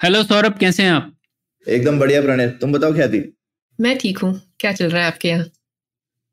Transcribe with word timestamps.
Hello 0.00 0.22
Saurabh 0.22 0.58
कैसे 0.58 0.82
हैं 0.82 0.90
आप? 0.90 1.12
एकदम 1.66 1.98
बढ़िया 1.98 2.20
प्रणय। 2.22 2.48
तुम 2.60 2.72
बताओ 2.72 2.94
क्या 2.94 3.08
थी 3.08 3.20
मैं 3.78 3.96
ठीक 3.98 4.18
हूँ। 4.18 4.32
क्या 4.60 4.72
चल 4.72 4.90
रहा 4.90 5.02
है 5.02 5.06
आपके 5.12 5.28
यहाँ? 5.28 5.44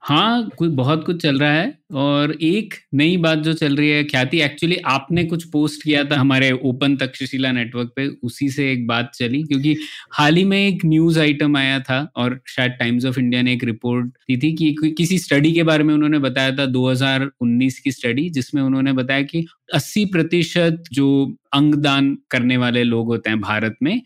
हाँ 0.04 0.50
कुछ 0.58 0.72
बहुत 0.72 1.06
कुछ 1.06 1.22
चल 1.22 1.38
रहा 1.40 1.52
है 1.52 1.78
और 1.96 2.32
एक 2.36 2.74
नई 2.94 3.16
बात 3.18 3.38
जो 3.40 3.52
चल 3.54 3.76
रही 3.76 3.90
है 3.90 4.04
ख्याति 4.04 4.40
एक्चुअली 4.42 4.76
आपने 4.88 5.24
कुछ 5.26 5.44
पोस्ट 5.50 5.84
किया 5.84 6.04
था 6.06 6.16
हमारे 6.16 6.52
ओपन 6.64 6.96
तक्षशिला 6.98 7.52
नेटवर्क 7.52 7.92
पे 7.96 8.08
उसी 8.24 8.50
से 8.50 8.70
एक 8.72 8.86
बात 8.88 9.12
चली 9.16 9.42
क्योंकि 9.44 9.76
हाल 10.14 10.36
ही 10.36 10.44
में 10.46 10.58
एक 10.58 10.84
न्यूज़ 10.86 11.20
आइटम 11.20 11.56
आया 11.58 11.80
था 11.82 12.02
और 12.16 12.40
शायद 12.48 12.72
टाइम्स 12.80 13.06
ऑफ़ 13.06 13.20
इंडिया 13.20 13.42
ने 13.42 13.54
एक 13.54 13.64
रिपोर्ट 13.64 14.08
दी 14.28 14.38
थी 14.38 14.52
कि 14.56 14.94
किसी 14.98 15.20
स्टडी 15.20 15.54
के 15.54 15.64
बारे 15.64 15.84
में 15.84 15.94
उन्होंने 15.94 16.20
बताया 16.20 16.52
था 16.52 16.66
2019 16.74 17.80
की 17.80 17.92
स्टडी 17.92 18.30
जिसमें 18.32 18.62
उन्होंने 18.62 18.94
बताया 18.94 19.22
कि 19.24 19.46
80 19.76 20.06
प्रतिशत 20.12 20.84
जो 20.94 21.10
अंगदान 21.54 22.16
करने 22.30 22.58
वाले 22.58 22.84
लोग 22.84 23.08
होते 23.08 23.30
हैं 23.30 23.40
भारत 23.42 23.78
में 23.82 24.02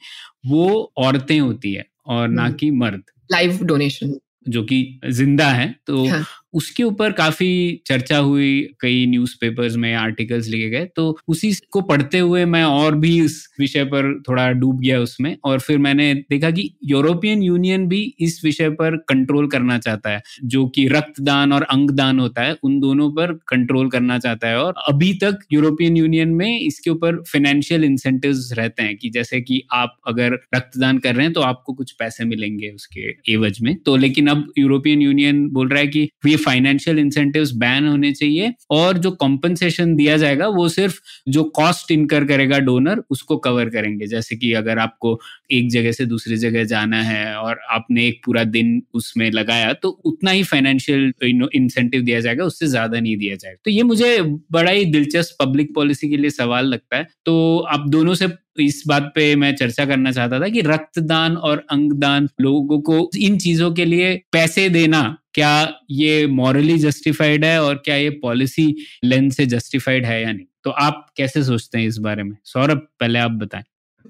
वो 0.48 0.70
औरतें 1.00 1.40
होती 1.40 1.74
है 1.74 1.86
और 2.08 2.28
ना 2.30 2.44
हम्म। 2.44 2.56
कि 2.56 2.72
मर्द 2.76 3.04
लाइव 3.30 3.60
डोनेशन 3.64 4.18
जो 4.50 4.64
कि 4.64 5.00
ज़िंदा 5.10 5.48
है 5.50 5.76
तो 5.88 6.06
हाँ. 6.08 6.26
उसके 6.58 6.84
ऊपर 6.84 7.12
काफ़ी 7.14 7.50
चर्चा 7.88 8.18
हुई, 8.20 8.62
कई 8.82 9.06
न्यूज़पेपर्स 9.06 9.76
में 9.76 9.94
आर्टिकल्स 9.96 10.48
लिखे 10.48 10.70
गए 10.70 10.86
तो 10.96 11.18
उसी 11.28 11.52
को 11.72 11.82
पढ़ते 11.84 12.20
हुए 12.20 12.44
मैं 12.48 12.64
और 12.64 12.96
भी 12.98 13.20
इस 13.22 13.38
विषय 13.60 13.84
पर 13.86 14.12
थोड़ा 14.30 14.50
डूब 14.54 14.80
गया 14.82 15.00
उसमें 15.00 15.36
और 15.44 15.60
फिर 15.60 15.78
मैंने 15.78 16.14
देखा 16.30 16.52
कि 16.52 16.70
यूरोपियन 16.86 17.42
यूनियन 17.44 17.88
भी 17.88 18.02
इस 18.20 18.42
विषय 18.44 18.70
पर 18.72 18.96
कंट्रोल 19.10 19.48
करना 19.48 19.78
चाहता 19.80 20.10
है, 20.10 20.22
जो 20.46 20.68
कि 20.68 20.88
रक्तदान 20.88 21.54
और 21.54 21.64
अंगदान 21.64 22.20
होता 22.20 22.42
है, 22.42 22.56
उन 22.64 22.80
दोनों 22.80 23.10
पर 23.12 23.34
कंट्रोल 23.48 23.90
करना 23.90 24.18
चाहता 24.20 24.48
है 24.48 24.58
और 24.58 24.74
अभी 24.88 25.14
तक 25.24 25.40
यूरोपियन 25.54 25.98
यूनियन 25.98 26.30
में 26.34 26.60
इसके 26.60 26.90
ऊपर 26.90 27.22
फाइनेंशियल 27.24 27.84
इंसेंटिव 27.84 28.36
रहते 28.54 28.84
हैं 28.84 28.96
कि 28.98 29.10
जैसे 29.10 29.42
कि 29.42 29.62
आप 29.74 29.98
अगर 30.08 30.34
रक्तदान 30.56 30.98
कर 30.98 31.16
रहे 31.16 31.26
हैं 31.26 31.34
तो 31.34 31.42
आपको 31.42 31.74
कुछ 31.74 31.92
पैसे 31.92 32.26
मिलेंगे 32.26 32.70
उसके 32.72 33.10
एवज 33.34 33.58
में। 33.62 33.76
तो 33.86 33.96
लेकिन 33.98 34.28
अब 34.28 34.48
यूरोपियन 34.58 35.02
यूनियन 35.02 35.48
बोल 35.50 35.70
रहा 35.70 35.80
है 35.80 35.88
कि 35.88 36.08
ये 36.28 36.36
फाइनेंशियल 36.48 37.00
इंसेंटिव्स 37.00 37.52
बैन 37.58 37.88
होने 37.88 38.12
चाहिए 38.14 38.54
और 38.72 38.98
जो 38.98 39.12
कॉम्पनसेशन 39.18 39.96
दिया 39.96 40.18
जाएगा, 40.18 40.48
वो 40.50 40.68
सिर्फ़ 40.70 41.00
जो 41.30 41.44
कॉस्ट 41.56 41.92
इनकर 41.92 42.26
करेगा 42.28 42.60
डोनर 42.62 43.04
उसको 43.10 43.38
कवर 43.40 43.70
करेंगे। 43.70 44.08
जैसे 44.08 44.36
कि 44.36 44.54
अगर 44.56 44.80
आपको 44.80 45.20
एक 45.52 45.70
जगह 45.72 45.92
से 45.92 46.06
दूसरी 46.08 46.38
जगह 46.38 46.64
जाना 46.66 47.02
है 47.04 47.36
और 47.36 47.60
आपने 47.72 48.06
एक 48.08 48.22
पूरा 48.26 48.44
दिन 48.46 48.82
उसमें 48.94 49.30
लगाया 49.32 49.74
तो 49.76 49.90
उतना 50.06 50.32
ही 50.32 50.44
फाइनेंशियल 50.46 51.12
इंसेंटिव 51.24 52.02
दिया 52.02 52.20
जाएगा, 52.20 52.44
उससे 52.46 52.68
ज़्यादा 52.68 53.00
नहीं 53.00 53.18
दिया 53.18 53.36
जाएगा। 53.36 53.58
तो 53.66 53.72
ये 53.72 53.84
मुझे 53.84 54.22
बड़ा 54.52 54.72
ही 54.72 54.86
दिलचस्प 54.88 55.38
पब्लिक 55.40 55.74
पॉलिसी 55.76 56.10
के 56.10 56.18
लिए 56.18 56.30
सवाल 56.32 56.66
लगता 56.68 56.98
है। 56.98 57.08
तो 57.26 57.58
आप 57.70 57.88
दोनों 57.90 58.14
से 58.14 58.28
इस 58.60 58.84
बात 58.88 59.12
पे 59.16 59.36
मैं 59.36 59.54
चर्चा 59.56 59.86
करना 59.86 60.12
चाहता 60.12 60.40
था 60.40 60.48
कि 60.50 60.62
रक्तदान 60.62 61.36
और 61.38 61.66
अंगदान, 61.72 62.28
लोगों 62.42 62.80
को 62.82 63.10
इन 63.18 63.38
चीज़ों 63.38 63.72
के 63.74 63.86
लिए 63.86 64.16
पैसे 64.32 64.68
देना 64.70 65.02
क्या 65.38 65.74
ये 65.92 66.28
मॉरली 66.28 66.78
जस्टिफाइड 66.78 67.46
है 67.46 67.62
और 67.64 67.76
क्या 67.76 67.96
ये 67.96 68.10
पॉलिसी 68.10 68.76
लेंस 69.04 69.38
से 69.38 69.46
जस्टिफाइड 69.46 70.06
है 70.06 70.22
या 70.24 70.32
नहीं? 70.32 70.46
तो 70.64 70.70
आप 70.70 71.06
कैसे 71.18 71.44
सोचते 71.44 71.78
हैं 71.78 71.88
इस 71.88 71.98
बारे 71.98 72.24
में? 72.24 72.38
सौरभ, 72.44 72.78
पहले 72.78 73.20
आप 73.20 73.32
बताएँ। 73.32 73.64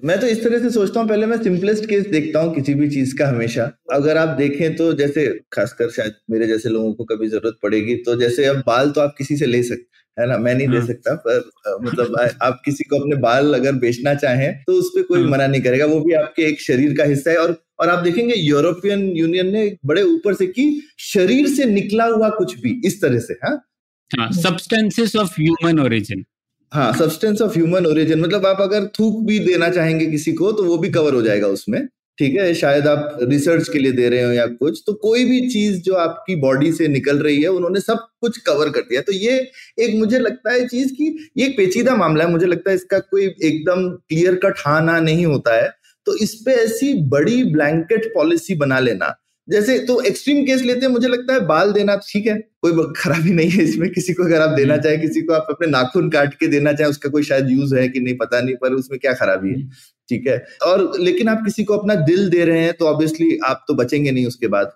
मैं 0.04 0.20
तो 0.20 0.26
इस 0.26 0.44
तरह 0.44 0.58
से 0.58 0.70
सोचता 0.70 1.00
हूँ, 1.00 1.08
पहले 1.08 1.26
मैं 1.26 1.42
सिंपलेस्ट 1.42 1.84
केस 1.84 2.06
देखता 2.06 2.40
हूँ 2.40 2.54
किसी 2.54 2.74
भी 2.74 2.90
चीज़ 2.90 3.16
का 3.16 3.28
हमेशा। 3.28 3.64
अगर 3.92 4.16
आप 4.16 4.28
देखें 4.28 4.76
तो 4.76 4.92
जैसे, 4.92 5.26
खासकर 5.52 5.90
शायद 5.90 6.12
मेरे 6.30 6.46
जैसे 6.46 6.68
लोगों 6.68 6.92
को 6.94 7.04
कभी 7.04 7.28
ज़रूरत 7.28 7.58
पड़ेगी 7.62 7.94
तो 7.94 8.20
जैसे 8.20 8.44
अब 8.44 8.56
बाल 8.56 8.90
तो 8.90 9.00
आप 9.00 9.14
किसी 9.18 9.36
से 9.36 9.46
ले 9.46 9.62
सकते 9.62 9.97
है 10.18 10.26
ना? 10.28 10.36
मैं 10.38 10.54
नहीं 10.54 10.68
दे 10.68 10.76
हाँ। 10.76 10.86
सकता 10.86 11.14
पर 11.26 11.78
मतलब 11.82 12.16
आप 12.42 12.60
किसी 12.64 12.84
को 12.84 12.98
अपने 13.00 13.16
बाल 13.20 13.54
अगर 13.54 13.72
बेचना 13.84 14.14
चाहें 14.14 14.62
तो 14.66 14.72
उस 14.72 14.90
पर 14.94 15.02
कोई 15.02 15.20
हाँ। 15.22 15.28
मना 15.30 15.46
नहीं 15.46 15.62
करेगा। 15.62 15.86
वो 15.86 16.00
भी 16.00 16.12
आपके 16.14 16.42
एक 16.42 16.60
शरीर 16.60 16.96
का 16.98 17.04
हिस्सा 17.04 17.30
है 17.30 17.36
और 17.36 17.56
और 17.80 17.88
आप 17.88 17.98
देखेंगे 18.04 18.34
यूरोपियन 18.34 19.02
यूनियन 19.16 19.52
ने 19.52 19.64
बड़े 19.86 20.02
ऊपर 20.02 20.34
से 20.34 20.46
की 20.46 20.64
शरीर 20.98 21.48
से 21.48 21.64
निकला 21.64 22.04
हुआ 22.04 22.28
कुछ 22.28 22.58
भी 22.60 22.80
इस 22.84 23.00
तरह 23.02 23.18
से 23.18 23.34
हाँ? 23.44 24.32
सब्सटेंसेस 24.32 25.16
ऑफ़ 25.16 25.40
ह्यूमन 25.40 25.78
ओरिजिन 25.80 26.24
हाँ 26.72 26.92
सब्सटेंस 26.92 27.40
ऑफ़ 27.42 27.54
ह्यूमन 27.58 27.86
ओरिजिन 27.86 28.20
मतलब 28.20 28.46
आप 28.46 28.60
अगर 28.60 28.86
थूक 28.98 29.22
भी 29.26 29.38
देना 29.38 29.68
चाहेंगे 29.68 30.06
किसी 30.06 30.32
को 30.32 30.50
तो 30.52 30.64
वो 30.64 30.78
भी 30.78 30.88
कवर 30.90 31.14
हो 31.14 31.22
जाएगा 31.22 31.46
उसमें। 31.48 31.80
ठीक 32.18 32.34
है 32.34 32.52
शायद 32.54 32.86
आप 32.86 33.18
रिसर्च 33.22 33.68
के 33.68 33.78
लिए 33.78 33.92
दे 33.92 34.08
रहे 34.08 34.22
हो 34.22 34.32
या 34.32 34.46
कुछ 34.54 34.82
तो 34.86 34.92
कोई 35.00 35.24
भी 35.24 35.40
चीज़ 35.48 35.80
जो 35.82 35.94
आपकी 35.96 36.36
बॉडी 36.36 36.72
से 36.72 36.88
निकल 36.88 37.18
रही 37.18 37.42
है 37.42 37.48
उन्होंने 37.50 37.80
सब 37.80 38.06
कुछ 38.20 38.38
कवर 38.46 38.70
कर 38.70 38.80
दिया 38.82 39.00
तो 39.00 39.12
ये 39.14 39.36
एक 39.78 39.94
मुझे 39.94 40.18
लगता 40.18 40.52
है 40.52 40.66
चीज़ 40.68 40.92
की 40.92 41.06
ये 41.36 41.46
एक 41.46 41.56
पेचीदा 41.56 41.94
मामला 41.96 42.24
है 42.24 42.30
मुझे 42.30 42.46
लगता 42.46 42.70
है 42.70 42.76
इसका 42.76 42.98
कोई 43.06 43.26
एकदम 43.26 43.88
क्लियर 43.90 44.40
कट 44.42 44.58
हाँ 44.58 44.80
ना 44.82 44.98
नहीं 45.00 45.26
होता 45.26 45.54
है 45.54 45.70
तो 46.06 46.16
इस 46.18 46.34
पे 46.44 46.52
ऐसी 46.56 46.92
बड़ी 47.08 47.42
ब्लैंकेट 47.52 48.12
पॉलिसी 48.14 48.54
बना 48.56 48.78
लेना 48.80 49.14
जैसे 49.48 49.78
तो 49.80 50.00
एक्सट्रीम 50.02 50.44
केस 50.44 50.62
लेते 50.62 50.86
हैं 50.86 50.92
मुझे 50.92 51.08
लगता 51.08 51.34
है 51.34 51.40
बाल 51.46 51.72
देना 51.72 51.94
ठीक 52.04 52.26
है 52.26 52.34
कोई 52.62 52.92
खराबी 52.96 53.30
नहीं 53.32 53.50
है 53.50 53.64
इसमें 53.64 53.88
किसी 53.90 54.14
को 54.14 54.24
अगर 54.24 54.40
आप 54.40 54.50
देना 54.50 54.74
हम्म। 54.74 54.82
चाहे 54.82 54.96
किसी 54.98 55.22
को 55.22 55.32
आप 55.32 55.46
अपने 55.50 55.68
नाखून 55.68 56.10
काट 56.10 56.34
के 56.34 56.46
देना 56.48 56.72
चाहे 56.72 56.90
उसका 56.90 57.08
कोई 57.08 57.22
शायद 57.24 57.50
यूज़ 57.50 57.74
है 57.74 57.88
कि 57.88 58.00
नहीं 58.00 58.16
पता 58.16 58.40
नहीं 58.40 58.56
पर 58.56 58.74
उसमें 58.74 58.98
क्या 58.98 59.12
खराबी 59.14 59.48
है 59.48 59.54
हम्म। 59.54 59.70
ठीक 60.08 60.26
है? 60.26 60.36
और 60.66 60.92
लेकिन 61.00 61.28
आप 61.28 61.42
किसी 61.44 61.64
को 61.64 61.76
अपना 61.76 61.94
दिल 61.94 62.28
दे 62.30 62.44
रहे 62.44 62.60
हैं 62.60 62.72
तो 62.72 62.86
ऑब्वियसली 62.86 63.38
आप 63.44 63.64
तो 63.68 63.74
बचेंगे 63.74 64.10
नहीं 64.10 64.26
उसके 64.26 64.46
बाद 64.46 64.72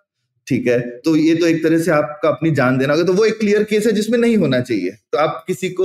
ठीक 0.46 0.66
है? 0.66 0.78
तो 0.80 1.16
ये 1.16 1.34
तो 1.34 1.46
एक 1.46 1.62
तरह 1.62 1.78
से 1.78 1.90
आपका 1.90 2.28
अपनी 2.28 2.50
जान 2.50 2.78
देना 2.78 2.92
होगा। 2.92 3.04
तो 3.04 3.12
वो 3.12 3.24
एक 3.24 3.38
क्लियर 3.38 3.62
केस 3.62 3.86
है 3.86 3.92
जिसमें 3.92 4.18
नहीं 4.18 4.36
होना 4.36 4.60
चाहिए। 4.60 4.90
तो 5.12 5.18
आप 5.18 5.44
किसी 5.46 5.68
को 5.70 5.84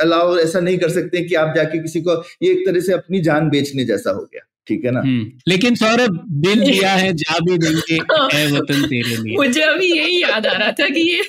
अलाउ 0.00 0.36
ऐसा 0.38 0.60
नहीं 0.60 0.78
कर 0.78 0.88
सकते 0.90 1.20
कि 1.20 1.34
आप 1.34 1.52
जाके 1.56 1.78
किसी 1.78 2.00
को 2.00 2.22
ये 2.42 2.52
एक 2.52 2.66
तरह 2.66 2.80
से 2.80 2.92
अपनी 2.92 3.20
जान 3.20 3.48
बेचने 3.50 3.84
जैसा 3.84 4.10
हो 4.10 4.22
गया 4.22 4.44
ठीक 4.68 4.84
है 4.84 4.90
ना? 4.90 5.00
हम्म। 5.00 5.30
लेकिन 5.48 5.74
सौरभ 5.74 6.20
दिल 6.30 6.60
दिया 6.70 6.90
है 6.90 7.12
जा 7.12 7.38
भी 7.38 7.58
देंगे 7.58 7.94
है 8.36 8.50
वतन 8.52 8.82
तेरे 8.82 9.16
लिए। 9.16 9.36
मुझे 9.36 9.60
अभी 9.60 9.92
यही 9.98 10.22
याद 10.22 10.46
आ 10.46 10.52
रहा 10.52 10.70
था 10.70 10.88
कि 10.88 11.00
ये 11.00 11.22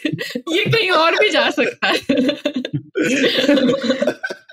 ये 0.57 0.65
कहीं 0.71 0.89
और 0.91 1.15
भी 1.15 1.29
जा 1.29 1.49
सकता 1.49 1.87
है। 1.87 1.93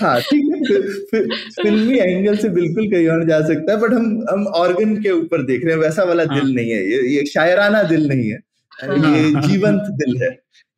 हाँ 0.00 0.20
ठीक 0.20 0.70
है 0.70 1.22
फिल्मी 1.62 1.98
एंगल 2.00 2.36
से 2.36 2.48
बिल्कुल 2.48 2.90
कहीं 2.90 3.08
और 3.08 3.24
जा 3.28 3.40
सकता 3.40 3.72
है 3.72 3.78
बट 3.80 3.92
हम 3.92 4.26
हम 4.30 4.46
ऑर्गन 4.46 4.96
के 5.02 5.10
ऊपर 5.10 5.42
देख 5.42 5.64
रहे 5.64 5.74
हैं 5.74 5.80
वैसा 5.80 6.04
वाला 6.04 6.24
हाँ. 6.24 6.40
दिल 6.40 6.54
नहीं 6.54 6.70
है 6.70 6.90
ये 6.90 7.02
ये 7.16 7.24
शायराना 7.26 7.82
दिल 7.82 8.06
नहीं 8.08 8.30
है 8.30 8.38
हाँ, 8.72 9.16
ये 9.16 9.48
जीवंत 9.48 9.90
दिल 10.02 10.22
है 10.22 10.30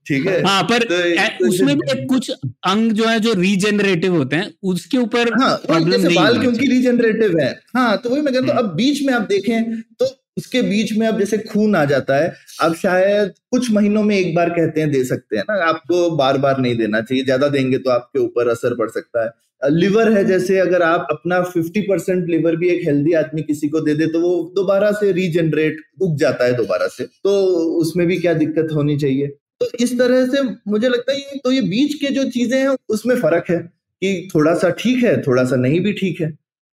ठीक 0.07 0.27
है। 0.27 0.43
हाँ 0.43 0.63
पर 0.63 0.83
तो, 0.85 0.97
तो 1.39 1.49
उसमें 1.49 1.77
भी 1.79 2.05
कुछ 2.07 2.31
अंग 2.67 2.93
जो 2.93 3.05
है 3.05 3.19
जो 3.21 3.33
रीजेनरेटिव 3.33 4.17
होते 4.17 4.37
हैं 4.37 4.53
उसके 4.63 4.99
ऊपर 4.99 5.33
हाँ, 5.43 5.57
प्रॉब्लम 5.57 6.01
नहीं 6.01 6.17
बाल 6.17 6.39
क्योंकि 6.41 6.67
रीजेनरेटिव 6.67 7.39
है। 7.41 7.51
हाँ 7.77 7.97
तो 7.99 8.11
वही 8.11 8.23
मैं 8.23 8.35
कहता 8.35 8.53
हूँ 8.53 8.63
अब 8.63 8.75
बीच 8.75 9.03
में 9.03 9.13
आप 9.15 9.23
देखें 9.23 9.81
तो 9.81 10.07
उसके 10.37 10.63
बीच 10.63 10.93
में 10.93 11.07
अब 11.07 11.19
जैसे 11.19 11.39
खून 11.41 11.77
आ 11.77 11.85
जाता 11.85 12.17
है, 12.17 12.33
अब 12.63 12.75
शायद 12.75 13.33
कुछ 13.51 13.71
महीनों 13.73 14.03
में 14.03 14.17
एक 14.17 14.35
बार 14.35 14.51
कहते 14.51 14.81
हैं, 14.81 14.91
दे 14.91 15.03
सकते 15.05 15.37
हैं 15.37 15.45
ना। 15.51 15.55
आपको 15.65 16.11
बार 16.17 16.39
बार 16.39 16.59
नहीं 16.61 16.77
देना 16.77 17.01
चाहिए। 17.01 17.25
ज़्यादा 17.25 17.49
देंगे 17.49 17.79
तो 17.79 17.91
आपके 17.91 18.19
ऊपर 18.19 18.49
असर 18.49 18.75
पड़ 18.75 18.89
सकता 18.91 19.25
है। 19.25 19.31
लिवर 19.63 20.13
है 20.13 20.25
जैसे 20.25 20.59
अगर 20.59 20.83
आप 20.83 21.07
अपना 21.11 21.41
50 21.47 21.81
परसेंट 21.83 22.29
लिवर 22.29 22.57
भी 22.57 22.69
एक 22.69 22.87
हेल्दी 22.87 23.13
आदमी 23.15 23.43
किसी 23.43 23.69
को 23.69 23.81
दे 23.81 23.95
दे 23.95 24.07
तो 24.07 24.21
वो 24.21 24.33
दोबारा 24.57 24.91
से 24.93 25.13
रीजनरेट 25.13 25.77
उग 26.03 26.17
जाता 26.19 26.45
है 26.45 26.53
दोबारा 26.57 26.87
से। 26.89 27.05
तो 27.05 27.31
उसमें 27.79 28.07
भी 28.07 28.17
क्या 28.19 28.35
दिक्कत 28.35 28.69
होनी 28.75 28.97
चाहिए? 28.99 29.27
तो 29.61 29.71
इस 29.81 29.99
तरह 29.99 30.27
से 30.27 30.43
मुझे 30.69 30.89
लगता 30.89 31.13
है 31.13 31.39
तो 31.45 31.53
ये 31.53 31.61
बीच 31.63 31.95
के 31.95 32.11
जो 32.11 32.25
चीज़ें 32.31 32.59
हैं, 32.59 32.77
उसमें 32.89 33.15
फ़र्क 33.17 33.45
है 33.51 33.59
कि 34.03 34.29
थोड़ा 34.35 34.55
सा 34.55 34.71
ठीक 34.79 35.03
है 35.05 35.21
थोड़ा 35.23 35.45
सा 35.45 35.57
नहीं 35.57 35.81
भी 35.81 35.93
ठीक 35.93 36.21
है 36.21 36.27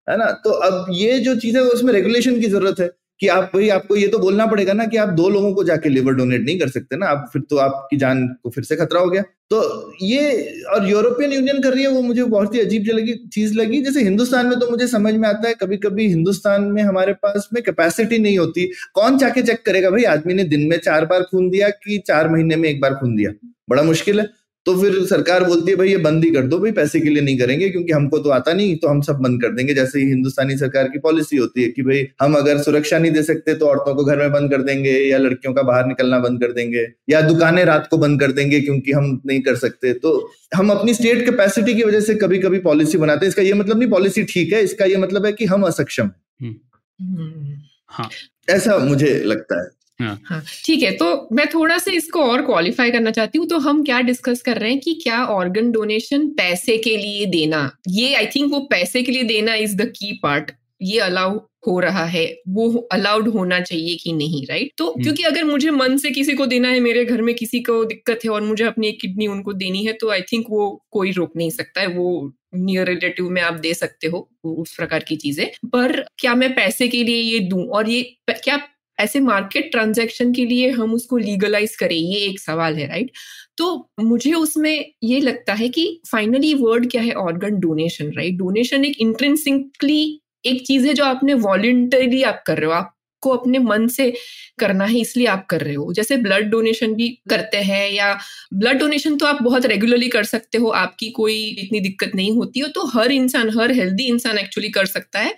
है 0.07 0.17
ना? 0.17 0.25
तो 0.43 0.49
अब 0.49 0.85
ये 0.93 1.19
जो 1.19 1.35
चीज़ें 1.35 1.61
उसमें 1.61 1.93
रेगुलेशन 1.93 2.39
की 2.39 2.47
ज़रूरत 2.47 2.79
है। 2.79 2.89
कि 3.23 3.27
आप 3.27 3.51
भाई, 3.53 3.69
आपको 3.69 3.95
ये 3.95 4.07
तो 4.07 4.19
बोलना 4.19 4.45
पड़ेगा 4.45 4.73
ना 4.73 4.85
कि 4.85 4.97
आप 4.97 5.09
दो 5.09 5.29
लोगों 5.29 5.53
को 5.53 5.63
जाके 5.63 5.89
लिवर 5.89 6.13
डोनेट 6.13 6.41
नहीं 6.41 6.59
कर 6.59 6.69
सकते 6.69 6.97
ना, 6.97 7.05
आप 7.05 7.29
फिर 7.33 7.41
तो 7.41 7.57
आपकी 7.57 7.97
जान 7.97 8.27
को 8.43 8.49
फिर 8.49 8.63
से 8.63 8.75
खतरा 8.75 8.99
हो 8.99 9.09
गया। 9.09 9.21
तो 9.49 9.61
ये 10.01 10.31
और 10.73 10.89
यूरोपियन 10.89 11.33
यूनियन 11.33 11.61
कर 11.61 11.73
रही 11.73 11.83
है 11.83 11.89
वो 11.89 12.01
मुझे 12.01 12.23
बहुत 12.23 12.55
ही 12.55 12.59
अजीब 12.59 12.85
लगी, 12.87 13.13
चीज़ 13.33 13.53
लगी। 13.53 13.81
जैसे 13.81 14.03
हिंदुस्तान 14.03 14.47
में 14.47 14.59
तो 14.59 14.69
मुझे 14.71 14.87
समझ 14.87 15.13
में 15.13 15.29
आता 15.29 15.47
है 15.47 15.53
कभी 15.53 15.77
कभी 15.77 16.07
हिंदुस्तान 16.07 16.63
में 16.63 16.83
हमारे 16.83 17.13
पास 17.13 17.49
में 17.53 17.63
कैपेसिटी 17.63 18.19
नहीं 18.19 18.37
होती। 18.39 18.71
कौन 18.93 19.17
जाके 19.17 19.41
चेक 19.41 19.61
करेगा? 19.65 19.89
भाई, 19.89 20.03
आदमी 20.03 20.33
ने 20.33 20.43
दिन 20.43 20.67
में 20.67 20.77
चार 20.77 21.05
बार 21.05 21.21
खून 21.21 21.49
दिया 21.49 21.69
कि 21.69 22.03
चार 22.07 22.29
महीने 22.29 22.55
में 22.55 22.69
एक 22.69 22.81
बार 22.81 22.93
खून 22.93 23.15
दिया। 23.15 23.31
बड़ा 23.69 23.83
मुश्किल 23.83 24.19
है। 24.19 24.27
तो 24.65 24.75
फिर 24.81 24.93
सरकार 25.05 25.43
बोलती 25.43 25.71
है 25.71 25.77
भाई 25.77 25.89
ये 25.89 25.97
बंद 25.97 26.23
ही 26.23 26.29
कर 26.31 26.43
दो 26.43 26.57
भाई 26.59 26.71
पैसे 26.71 26.99
के 26.99 27.09
लिए 27.09 27.21
नहीं 27.21 27.37
करेंगे 27.37 27.69
क्योंकि 27.69 27.93
हमको 27.93 28.19
तो 28.19 28.29
आता 28.29 28.53
नहीं 28.53 28.75
तो 28.77 28.87
हम 28.87 29.01
सब 29.01 29.15
बंद 29.15 29.41
कर 29.41 29.49
देंगे। 29.49 29.73
जैसे 29.73 29.99
ही 29.99 30.05
हिंदुस्तानी 30.05 30.57
सरकार 30.57 30.87
की 30.87 30.99
पॉलिसी 30.99 31.37
होती 31.37 31.63
है 31.63 31.69
कि 31.69 31.83
भाई 31.83 32.05
हम 32.21 32.33
अगर 32.33 32.57
सुरक्षा 32.57 32.99
नहीं 32.99 33.11
दे 33.11 33.23
सकते 33.23 33.53
तो 33.53 33.67
औरतों 33.67 33.95
को 33.95 34.03
घर 34.05 34.17
में 34.17 34.31
बंद 34.31 34.51
कर 34.51 34.61
देंगे 34.61 34.91
या 34.91 35.17
लड़कियों 35.17 35.53
का 35.53 35.61
बाहर 35.61 35.85
निकलना 35.85 36.19
बंद 36.19 36.41
कर 36.41 36.51
देंगे 36.51 36.87
या 37.09 37.21
दुकानें 37.21 37.63
रात 37.65 37.87
को 37.91 37.97
बंद 37.97 38.19
कर 38.19 38.31
देंगे 38.31 38.61
क्योंकि 38.61 38.91
हम 38.91 39.21
नहीं 39.25 39.41
कर 39.41 39.55
सकते। 39.55 39.93
तो 39.93 40.31
हम 40.55 40.69
अपनी 40.69 40.93
स्टेट 40.93 41.25
कैपेसिटी 41.25 41.75
की 41.75 41.83
वजह 41.83 41.99
से 41.99 42.15
कभी 42.15 42.39
कभी 42.39 42.59
पॉलिसी 42.59 42.97
बनाते 42.97 43.25
हैं। 43.25 43.29
इसका 43.29 43.41
ये 43.41 43.53
मतलब 43.53 43.79
नहीं 43.79 43.89
पॉलिसी 43.89 44.23
ठीक 44.23 44.53
है 44.53 44.63
इसका 44.63 44.85
ये 44.85 44.97
मतलब 44.97 45.25
है 45.25 45.33
कि 45.33 45.45
हम 45.45 45.63
असक्षम 45.63 46.03
है। 46.03 46.47
हम्म। 46.47 47.15
हम्म। 47.17 47.55
हाँ। 47.87 48.09
ऐसा 48.49 48.77
मुझे 48.77 49.13
लगता 49.25 49.61
है। 49.61 49.67
ठीक 49.99 50.83
है 50.83 50.91
तो 50.97 51.05
मैं 51.31 51.45
थोड़ा 51.47 51.77
सा 51.77 51.91
इसको 51.91 52.21
और 52.23 52.41
क्वालिफाई 52.41 52.91
करना 52.91 53.11
चाहती 53.11 53.37
हूँ 53.37 53.47
तो 53.47 53.57
हम 53.59 53.83
क्या 53.83 53.99
डिस्कस 54.01 54.41
कर 54.41 54.57
रहे 54.57 54.71
हैं 54.71 54.79
कि 54.79 54.93
क्या 55.03 55.23
ऑर्गन 55.31 55.71
डोनेशन 55.71 56.27
पैसे 56.33 56.77
के 56.79 56.97
लिए 56.97 57.25
देना 57.29 57.69
ये 57.89 58.13
आई 58.15 58.25
थिंक 58.25 58.51
वो 58.53 58.59
पैसे 58.69 59.03
के 59.03 59.11
लिए 59.11 59.23
देना 59.25 59.55
इज़ 59.57 59.75
द 59.77 59.91
की 59.91 60.19
पार्ट 60.23 60.51
ये 60.81 60.99
अलाउ 60.99 61.39
हो 61.67 61.79
रहा 61.79 62.03
है 62.05 62.25
वो 62.49 62.69
अलाउड 62.91 63.27
होना 63.27 63.59
चाहिए 63.61 63.95
कि 63.95 64.11
नहीं 64.13 64.45
राइट 64.45 64.71
तो 64.77 64.87
हम्म। 64.87 65.03
क्योंकि 65.03 65.23
अगर 65.23 65.43
मुझे 65.43 65.71
मन 65.71 65.97
से 65.97 66.11
किसी 66.11 66.33
को 66.33 66.45
देना 66.45 66.69
है 66.69 66.79
मेरे 66.79 67.03
घर 67.05 67.21
में 67.21 67.33
किसी 67.35 67.59
को 67.61 67.83
दिक्कत 67.85 68.19
है 68.25 68.31
और 68.31 68.41
मुझे 68.41 68.65
अपनी 68.65 68.87
एक 68.87 68.99
किडनी 69.01 69.27
उनको 69.27 69.53
देनी 69.55 69.85
है 69.85 69.93
तो 69.93 70.09
आई 70.09 70.21
थिंक 70.21 70.45
वो 70.49 70.69
कोई 70.91 71.11
रोक 71.11 71.35
नहीं 71.37 71.49
सकता 71.51 71.81
है 71.81 71.87
वो 71.87 72.33
नियर 72.55 72.87
रिलेटिव 72.87 73.29
में 73.29 73.41
आप 73.41 73.53
दे 73.59 73.73
सकते 73.73 74.07
हो 74.07 74.27
उस 74.45 74.75
प्रकार 74.75 75.03
की 75.03 75.15
चीज़ें। 75.15 75.47
पर 75.67 75.99
क्या 76.19 76.33
मैं 76.35 76.53
पैसे 76.55 76.87
के 76.87 77.03
लिए 77.03 77.21
ये 77.21 77.39
दूँ? 77.41 77.65
और 77.67 77.89
ये 77.89 78.01
क्या 78.33 78.57
ऐसे 78.97 79.19
मार्केट 79.21 79.71
ट्रांजेक्शन 79.71 80.33
के 80.33 80.45
लिए 80.45 80.69
हम 80.71 80.93
उसको 80.93 81.17
लीगलाइज 81.17 81.75
करें, 81.75 81.95
ये 81.95 82.19
एक 82.21 82.39
सवाल 82.39 82.75
है 82.75 82.87
राइट 82.87 83.11
तो 83.57 83.89
मुझे 84.01 84.33
उसमें 84.35 84.85
ये 85.03 85.19
लगता 85.21 85.53
है 85.53 85.69
कि 85.69 85.85
फाइनली 86.11 86.53
वर्ड 86.55 86.89
क्या 86.91 87.01
है? 87.01 87.11
ऑर्गन 87.13 87.59
डोनेशन 87.59 88.11
राइट 88.17 88.35
डोनेशन 88.37 88.85
एक 88.85 88.97
इंट्रेंसिकली 89.01 90.19
एक 90.43 90.65
चीज़ 90.67 90.87
है 90.87 90.93
जो 90.93 91.03
आपने 91.05 91.33
वॉल्टरली 91.35 92.21
आप 92.23 92.43
कर 92.47 92.57
रहे 92.57 92.65
हो। 92.65 92.71
आपको 92.73 93.29
अपने 93.31 93.59
मन 93.59 93.87
से 93.89 94.11
करना 94.59 94.85
है, 94.85 94.99
इसलिए 94.99 95.27
आप 95.27 95.45
कर 95.49 95.61
रहे 95.61 95.73
हो। 95.75 95.93
जैसे 95.93 96.17
ब्लड 96.17 96.49
डोनेशन 96.51 96.93
भी 96.95 97.07
करते 97.29 97.57
हैं 97.59 97.89
या 97.91 98.13
ब्लड 98.55 98.79
डोनेशन 98.79 99.17
तो 99.17 99.25
आप 99.25 99.41
बहुत 99.43 99.65
रेगुलरली 99.65 100.09
कर 100.09 100.23
सकते 100.25 100.57
हो, 100.57 100.69
आपकी 100.69 101.09
कोई 101.11 101.37
इतनी 101.59 101.79
दिक्कत 101.81 102.11
नहीं 102.15 102.31
होती 102.33 102.59
हो 102.59 102.67
तो 102.69 102.85
हर 102.89 103.11
इंसान, 103.11 103.49
हर 103.59 103.71
हेल्दी 103.73 104.05
इंसान 104.05 104.37
एक्चुअली 104.39 104.69
कर 104.71 104.85
सकता 104.87 105.19
है। 105.19 105.35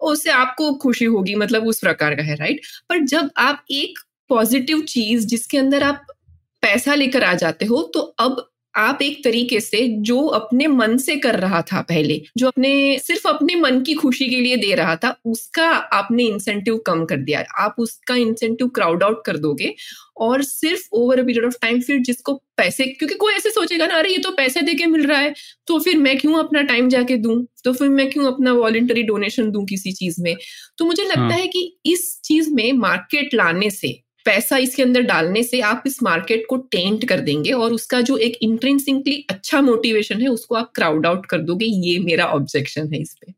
उससे 0.00 0.30
आपको 0.30 0.72
खुशी 0.74 1.04
होगी 1.04 1.34
मतलब 1.34 1.66
उस 1.66 1.80
प्रकार 1.80 2.14
का 2.14 2.22
है 2.22 2.34
राइट 2.34 2.60
पर 2.88 3.04
जब 3.04 3.30
आप 3.38 3.64
एक 3.70 3.98
पॉजिटिव 4.28 4.80
चीज़ 4.80 5.26
जिसके 5.26 5.58
अंदर 5.58 5.82
आप 5.82 6.06
पैसा 6.62 6.94
लेकर 6.94 7.24
आ 7.24 7.34
जाते 7.34 7.64
हो 7.64 7.82
तो 7.94 8.00
अब 8.00 8.48
आप 8.76 8.98
एक 9.02 9.22
तरीके 9.24 9.60
से 9.60 9.86
जो 10.02 10.18
अपने 10.30 10.66
मन 10.68 10.96
से 10.98 11.16
कर 11.16 11.38
रहा 11.40 11.60
था 11.62 11.80
पहले 11.82 12.20
जो 12.38 12.46
अपने 12.48 12.72
सिर्फ़ 12.98 13.28
अपने 13.28 13.54
मन 13.56 13.80
की 13.82 13.94
खुशी 13.94 14.28
के 14.28 14.40
लिए 14.40 14.56
दे 14.56 14.74
रहा 14.74 14.96
था 14.96 15.16
उसका 15.26 15.68
आपने 15.94 16.24
इंसेंटिव 16.24 16.76
कम 16.86 17.04
कर 17.04 17.16
दिया। 17.18 17.40
आप 17.58 17.74
उसका 17.78 18.14
इंसेंटिव 18.16 18.68
क्राउड 18.68 19.02
आउट 19.02 19.24
कर 19.26 19.36
दोगे 19.38 19.74
और 20.18 20.42
सिर्फ़ 20.42 20.88
over 20.92 21.20
a 21.20 21.24
period 21.24 21.44
of 21.46 21.56
time 21.62 21.80
फिर 21.80 21.98
जिसको 22.00 22.34
पैसे 22.56 22.84
क्योंकि 22.86 23.14
कोई 23.14 23.34
ऐसे 23.34 23.50
सोचेगा 23.50 23.86
ना 23.86 23.94
अरे 23.94 24.10
ये 24.10 24.18
तो 24.18 24.30
पैसे 24.32 24.62
दे 24.62 24.74
के 24.74 24.86
मिल 24.86 25.06
रहा 25.06 25.18
है 25.18 25.34
तो 25.68 25.78
फिर 25.80 25.98
मैं 25.98 26.18
क्यों 26.18 26.34
अपना 26.34 26.62
टाइम 26.62 26.88
जाके 26.88 27.16
दूँ? 27.16 27.46
तो 27.64 27.72
फिर 27.72 27.88
मैं 27.88 28.10
क्यों 28.10 28.26
अपना 28.26 28.52
वॉलेंटरी 28.52 29.02
डोनेशन 29.02 29.50
दूँ 29.50 29.64
किसी 29.66 29.92
चीज़ 29.92 30.22
में? 30.22 30.36
तो 30.78 30.84
मुझे 30.84 31.04
लगता 31.04 31.20
हाँ. 31.20 31.30
है 31.30 31.46
कि 31.46 31.78
इस 31.86 32.20
चीज़ 32.24 32.50
में 32.54 32.72
मार्केट 32.72 33.34
लाने 33.34 33.70
से 33.70 33.88
पैसा 34.26 34.56
इसके 34.56 34.82
अंदर 34.82 35.00
डालने 35.00 35.42
से 35.42 35.60
आप 35.60 35.82
इस 35.86 36.02
मार्केट 36.02 36.44
को 36.48 36.56
टेंट 36.56 37.08
कर 37.08 37.20
देंगे 37.20 37.52
और 37.52 37.72
उसका 37.72 38.00
जो 38.00 38.16
एक 38.16 38.38
इंट्रेंसिकली 38.42 39.26
अच्छा 39.30 39.60
मोटिवेशन 39.60 40.20
है, 40.20 40.28
उसको 40.28 40.54
आप 40.54 40.72
क्राउड 40.74 41.06
आउट 41.06 41.26
कर 41.26 41.38
दोगे। 41.38 41.66
ये 41.66 41.98
मेरा 41.98 42.24
ऑब्जेक्शन 42.24 42.92
है 42.94 43.00
इस 43.00 43.16
पे। 43.20 43.32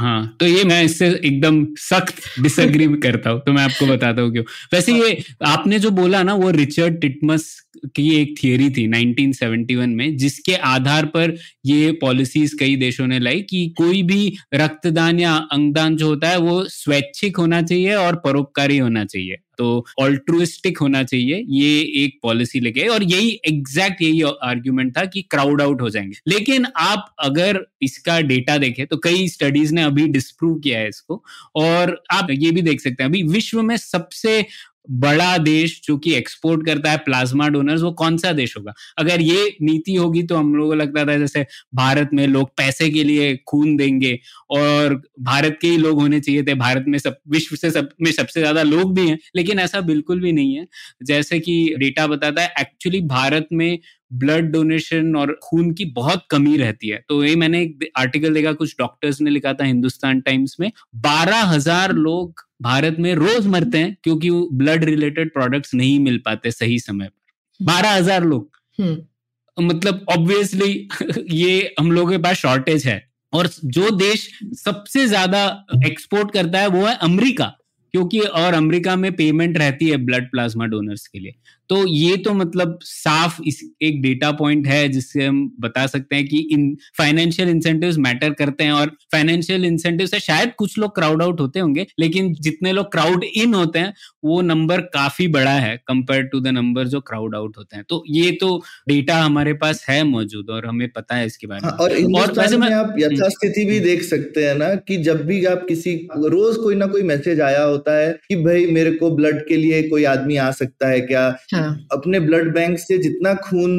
हाँ 0.00 0.36
तो 0.40 0.46
ये 0.46 0.64
मैं 0.64 0.82
इससे 0.84 1.06
एकदम 1.08 1.66
सख्त 1.74 2.40
डिसएग्री 2.42 2.86
करता 3.02 3.30
हूँ। 3.30 3.40
तो 3.40 3.52
मैं 3.52 3.62
आपको 3.62 3.86
बताता 3.86 4.22
हूँ 4.22 4.32
क्यों। 4.32 4.44
वैसे 4.72 4.92
ये 4.92 5.24
आपने 5.46 5.78
जो 5.78 5.90
बोला 5.90 6.22
ना, 6.22 6.34
वो 6.34 6.50
रिचर्ड 6.50 7.00
टिटमस 7.00 7.62
की 7.96 8.08
एक 8.22 8.34
थियरी 8.44 8.70
थी 8.70 8.86
1971 8.88 9.94
में, 9.94 10.16
जिसके 10.16 10.54
आधार 10.54 11.06
पर 11.06 11.36
ये 11.66 11.92
पॉलिसीज़ 11.92 12.56
कई 12.60 12.76
देशों 12.76 13.06
ने 13.06 13.18
लाई 13.18 13.42
कि 13.42 13.74
कोई 13.78 14.02
भी 14.02 14.32
रक्तदान 14.54 15.20
या 15.20 15.34
अंगदान 15.52 15.96
जो 15.96 16.08
होता 16.08 16.28
है, 16.28 16.38
वो 16.38 16.64
स्वैच्छिक 16.64 17.36
होना 17.36 17.62
चाहिए 17.62 17.94
और 17.94 18.16
परोपकारी 18.16 18.78
होना 18.78 19.04
चाहिए। 19.04 19.36
तो 19.58 19.84
ऑल्ट्रुइस्टिक 20.00 20.78
होना 20.78 21.02
चाहिए, 21.02 21.44
ये 21.48 21.80
एक 22.04 22.18
पॉलिसी 22.22 22.60
लेके 22.60 22.86
और 22.88 23.02
यही 23.04 23.30
एग्जैक्ट 23.46 24.02
यही 24.02 24.22
आर्ग्यूमेंट 24.42 24.96
था 24.98 25.04
कि 25.04 25.22
क्राउड 25.22 25.62
आउट 25.62 25.80
हो 25.82 25.90
जाएँगे। 25.90 26.18
लेकिन 26.28 26.66
आप 26.76 27.14
अगर 27.24 27.60
इसका 27.82 28.20
डेटा 28.22 28.56
देखें 28.58 28.86
तो 28.86 28.96
कई 28.96 29.28
स्टडीज़ 29.28 29.74
ने 29.74 29.82
अभी 29.82 30.06
डिस्प्रूव 30.08 30.58
किया 30.58 30.78
है 30.78 30.88
इसको। 30.88 31.22
और 31.56 32.02
आप 32.12 32.26
ये 32.30 32.50
भी 32.50 32.62
देख 32.62 32.80
सकते 32.80 33.02
हैं, 33.02 33.10
अभी 33.10 33.22
विश्व 33.22 33.62
में 33.62 33.76
सबसे 33.76 34.44
बड़ा 34.88 35.36
देश 35.38 35.80
जो 35.84 35.96
कि 35.98 36.14
एक्सपोर्ट 36.14 36.64
करता 36.66 36.90
है 36.90 36.96
प्लाज्मा 36.98 37.48
डोनर्स 37.48 37.82
वो 37.82 37.90
कौन 37.94 38.16
सा 38.16 38.32
देश 38.32 38.56
होगा? 38.56 38.72
अगर 38.98 39.20
ये 39.20 39.56
नीति 39.62 39.94
होगी 39.94 40.22
तो 40.22 40.36
हम 40.36 40.54
लोगों 40.54 40.68
को 40.70 40.74
लगता 40.76 41.04
था 41.06 41.16
जैसे 41.18 41.44
भारत 41.74 42.10
में 42.14 42.26
लोग 42.26 42.48
पैसे 42.56 42.88
के 42.90 43.04
लिए 43.04 43.34
खून 43.48 43.76
देंगे 43.76 44.18
और 44.52 45.00
भारत 45.22 45.58
के 45.62 45.68
ही 45.68 45.76
लोग 45.78 46.00
होने 46.00 46.20
चाहिए 46.20 46.42
थे। 46.42 46.54
भारत 46.56 46.84
में 46.88 46.98
सब, 46.98 47.16
विश्व 47.28 47.56
से 47.56 47.70
सब, 47.70 47.88
में 48.02 48.10
सबसे 48.12 48.40
ज़्यादा 48.40 48.62
लोग 48.62 48.94
भी 48.94 49.08
हैं, 49.08 49.18
लेकिन 49.36 49.58
ऐसा 49.58 49.80
बिल्कुल 49.82 50.20
भी 50.20 50.32
नहीं 50.32 50.54
है। 50.54 50.66
जैसे 51.04 51.38
कि 51.40 51.74
डेटा 51.78 52.06
बताता 52.06 52.42
है 52.42 52.52
एक्चुअली 52.60 53.00
भारत 53.08 53.48
में 53.52 53.78
ब्लड 54.10 54.50
डोनेशन 54.52 55.16
और 55.16 55.38
खून 55.42 55.72
की 55.72 55.84
बहुत 55.92 56.24
कमी 56.30 56.56
रहती 56.56 56.88
है। 56.88 57.02
तो 57.08 57.22
ये 57.24 57.34
मैंने 57.36 57.62
एक 57.62 57.88
आर्टिकल 57.96 58.34
देखा 58.34 58.52
कुछ 58.52 58.74
डॉक्टर्स 58.78 59.20
ने 59.20 59.30
लिखा 59.30 59.52
था 59.52 59.64
हिंदुस्तान 59.64 60.20
टाइम्स 60.20 60.56
में 60.60 60.70
बारह 61.02 61.42
हज़ार 61.44 61.92
लोग 61.92 62.44
भारत 62.62 62.96
में 62.98 63.14
रोज 63.14 63.46
मरते 63.46 63.78
हैं 63.78 63.96
क्योंकि 64.04 64.30
ब्लड 64.54 64.84
रिलेटेड 64.84 65.32
प्रोडक्ट्स 65.32 65.74
नहीं 65.74 65.98
मिल 66.00 66.18
पाते 66.18 66.50
सही 66.50 66.78
समय 66.78 67.06
पर। 67.06 67.64
बारह 67.64 67.90
हज़ार 67.90 68.24
लोग। 68.24 68.50
हम्म। 68.78 69.66
मतलब 69.68 70.04
ऑब्वियसली 70.10 70.88
ये 71.30 71.74
हम 71.80 71.92
लोगों 71.92 72.10
के 72.10 72.18
पास 72.18 72.36
शॉर्टेज 72.36 72.86
है 72.86 73.02
और 73.32 73.48
जो 73.66 73.90
देश 73.90 74.28
सबसे 74.56 75.06
ज़्यादा 75.06 75.44
एक्सपोर्ट 75.86 76.32
करता 76.32 76.60
है 76.60 76.68
वो 76.68 76.84
है 76.86 76.94
अमेरिका 77.02 77.46
क्योंकि 77.94 78.20
और 78.20 78.54
अमेरिका 78.54 78.94
में 78.96 79.10
पेमेंट 79.12 79.58
रहती 79.58 79.88
है 79.88 79.96
ब्लड 79.96 80.30
प्लाज्मा 80.30 80.66
डोनर्स 80.66 81.06
के 81.06 81.18
लिए। 81.18 81.34
तो 81.68 81.86
ये 81.86 82.16
तो 82.16 82.34
मतलब 82.34 82.78
साफ़ 82.82 83.42
इस 83.46 83.70
एक 83.82 84.02
डेटा 84.02 84.30
पॉइंट 84.32 84.66
है 84.66 84.88
जिससे 84.88 85.26
हम 85.26 85.56
बता 85.60 85.86
सकते 85.86 86.16
हैं 86.16 86.28
कि 86.28 86.38
इन 86.38 86.76
फाइनेंशियल 86.98 87.48
इंसेंटिव्स 87.48 87.98
मैटर 87.98 88.32
करते 88.32 88.64
हैं 88.64 88.72
और 88.72 88.86
फाइनेंशियल 89.12 89.64
इंसेंटिव 89.64 90.06
से 90.06 90.20
शायद 90.20 90.52
कुछ 90.58 90.78
लोग 90.78 90.94
क्राउड 90.94 91.22
आउट 91.22 91.40
होते 91.40 91.60
होंगे 91.60 91.86
लेकिन 91.98 92.34
जितने 92.40 92.72
लोग 92.72 92.92
क्राउड 92.92 93.24
इन 93.24 93.54
होते 93.54 93.78
हैं 93.78 93.94
वो 94.24 94.40
नंबर 94.40 94.80
काफ़ी 94.80 95.28
बड़ा 95.28 95.50
है 95.50 95.76
कंपेयर 95.76 96.22
टू 96.22 96.40
द 96.40 96.46
नंबर 96.48 96.86
जो 96.86 97.00
क्राउड 97.00 97.34
आउट 97.34 97.56
होते 97.58 97.76
हैं। 97.76 97.84
तो 97.88 98.04
ये 98.08 98.30
तो 98.30 98.62
डेटा 98.88 99.16
हमारे 99.16 99.52
पास 99.52 99.84
है 99.88 100.02
मौजूद 100.04 100.50
और 100.50 100.66
हमें 100.66 100.88
पता 100.88 101.14
है 101.14 101.26
इसके 101.26 101.46
बारे 101.46 101.60
में। 101.64 101.68
हाँ, 101.70 101.78
और, 101.78 101.90
और 102.22 102.32
वैसे 102.38 102.56
में 102.56 102.70
आप 102.70 102.94
यथास्थिति 102.98 103.64
भी 103.64 103.80
देख 103.80 104.02
सकते 104.02 104.46
हैं 104.46 104.54
ना 104.54 104.74
कि 104.74 104.96
जब 104.96 105.26
भी 105.26 105.44
आप 105.44 105.66
किसी 105.68 105.94
रोज 106.16 106.56
कोई 106.56 106.74
ना 106.74 106.86
कोई 106.86 107.02
मैसेज 107.02 107.40
आया 107.40 107.62
होता 107.62 107.98
है 107.98 108.12
कि 108.28 108.36
भाई 108.36 108.66
मेरे 108.66 108.90
को 108.90 109.10
ब्लड 109.10 109.46
के 109.48 109.56
लिए 109.56 109.82
कोई 109.82 110.04
आदमी 110.04 110.36
आ 110.36 110.50
सकता 110.50 110.88
है 110.88 111.00
क्या? 111.00 111.28
हाँ। 111.58 111.86
अपने 111.92 112.20
ब्लड 112.20 112.52
बैंक 112.54 112.78
से 112.78 112.98
जितना 112.98 113.34
खून 113.34 113.72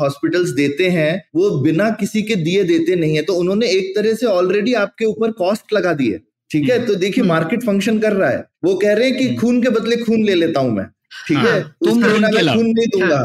हॉस्पिटल्स 0.00 0.50
देते 0.50 0.88
हैं 0.88 1.12
वो 1.34 1.50
बिना 1.60 1.88
किसी 1.90 2.22
के 2.22 2.34
दिए 2.34 2.64
देते 2.64 2.96
नहीं 2.96 3.16
है 3.16 3.22
तो 3.22 3.34
उन्होंने 3.34 3.68
एक 3.68 3.92
तरह 3.96 4.14
से 4.14 4.26
ऑलरेडी 4.26 4.74
आपके 4.74 5.04
ऊपर 5.04 5.30
कॉस्ट 5.32 5.72
लगा 5.72 5.92
दी 5.92 6.08
है 6.08 6.18
ठीक 6.50 6.68
है 6.68 6.76
हम्म। 6.76 6.86
तो 6.86 6.94
देखिए 6.94 7.24
मार्केट। 7.24 7.62
फ़ंक्शन 7.64 7.98
कर 7.98 8.12
रहा 8.12 8.30
है 8.30 8.44
वो 8.64 8.74
कह 8.74 8.92
रहे 8.92 9.08
हैं 9.08 9.18
कि 9.18 9.28
हम्म। 9.28 9.38
खून 9.38 9.62
के 9.62 9.68
बदले 9.68 9.96
खून 9.96 10.24
ले 10.24 10.34
लेता 10.34 10.60
हूँ 10.60 10.72
मैं 10.72 10.86
ठीक 11.28 11.38
है 11.38 11.52
हाँ, 11.52 11.60
तुम 11.84 12.02
खून 12.02 12.66
नहीं 12.66 12.86
दूँगा 12.86 13.18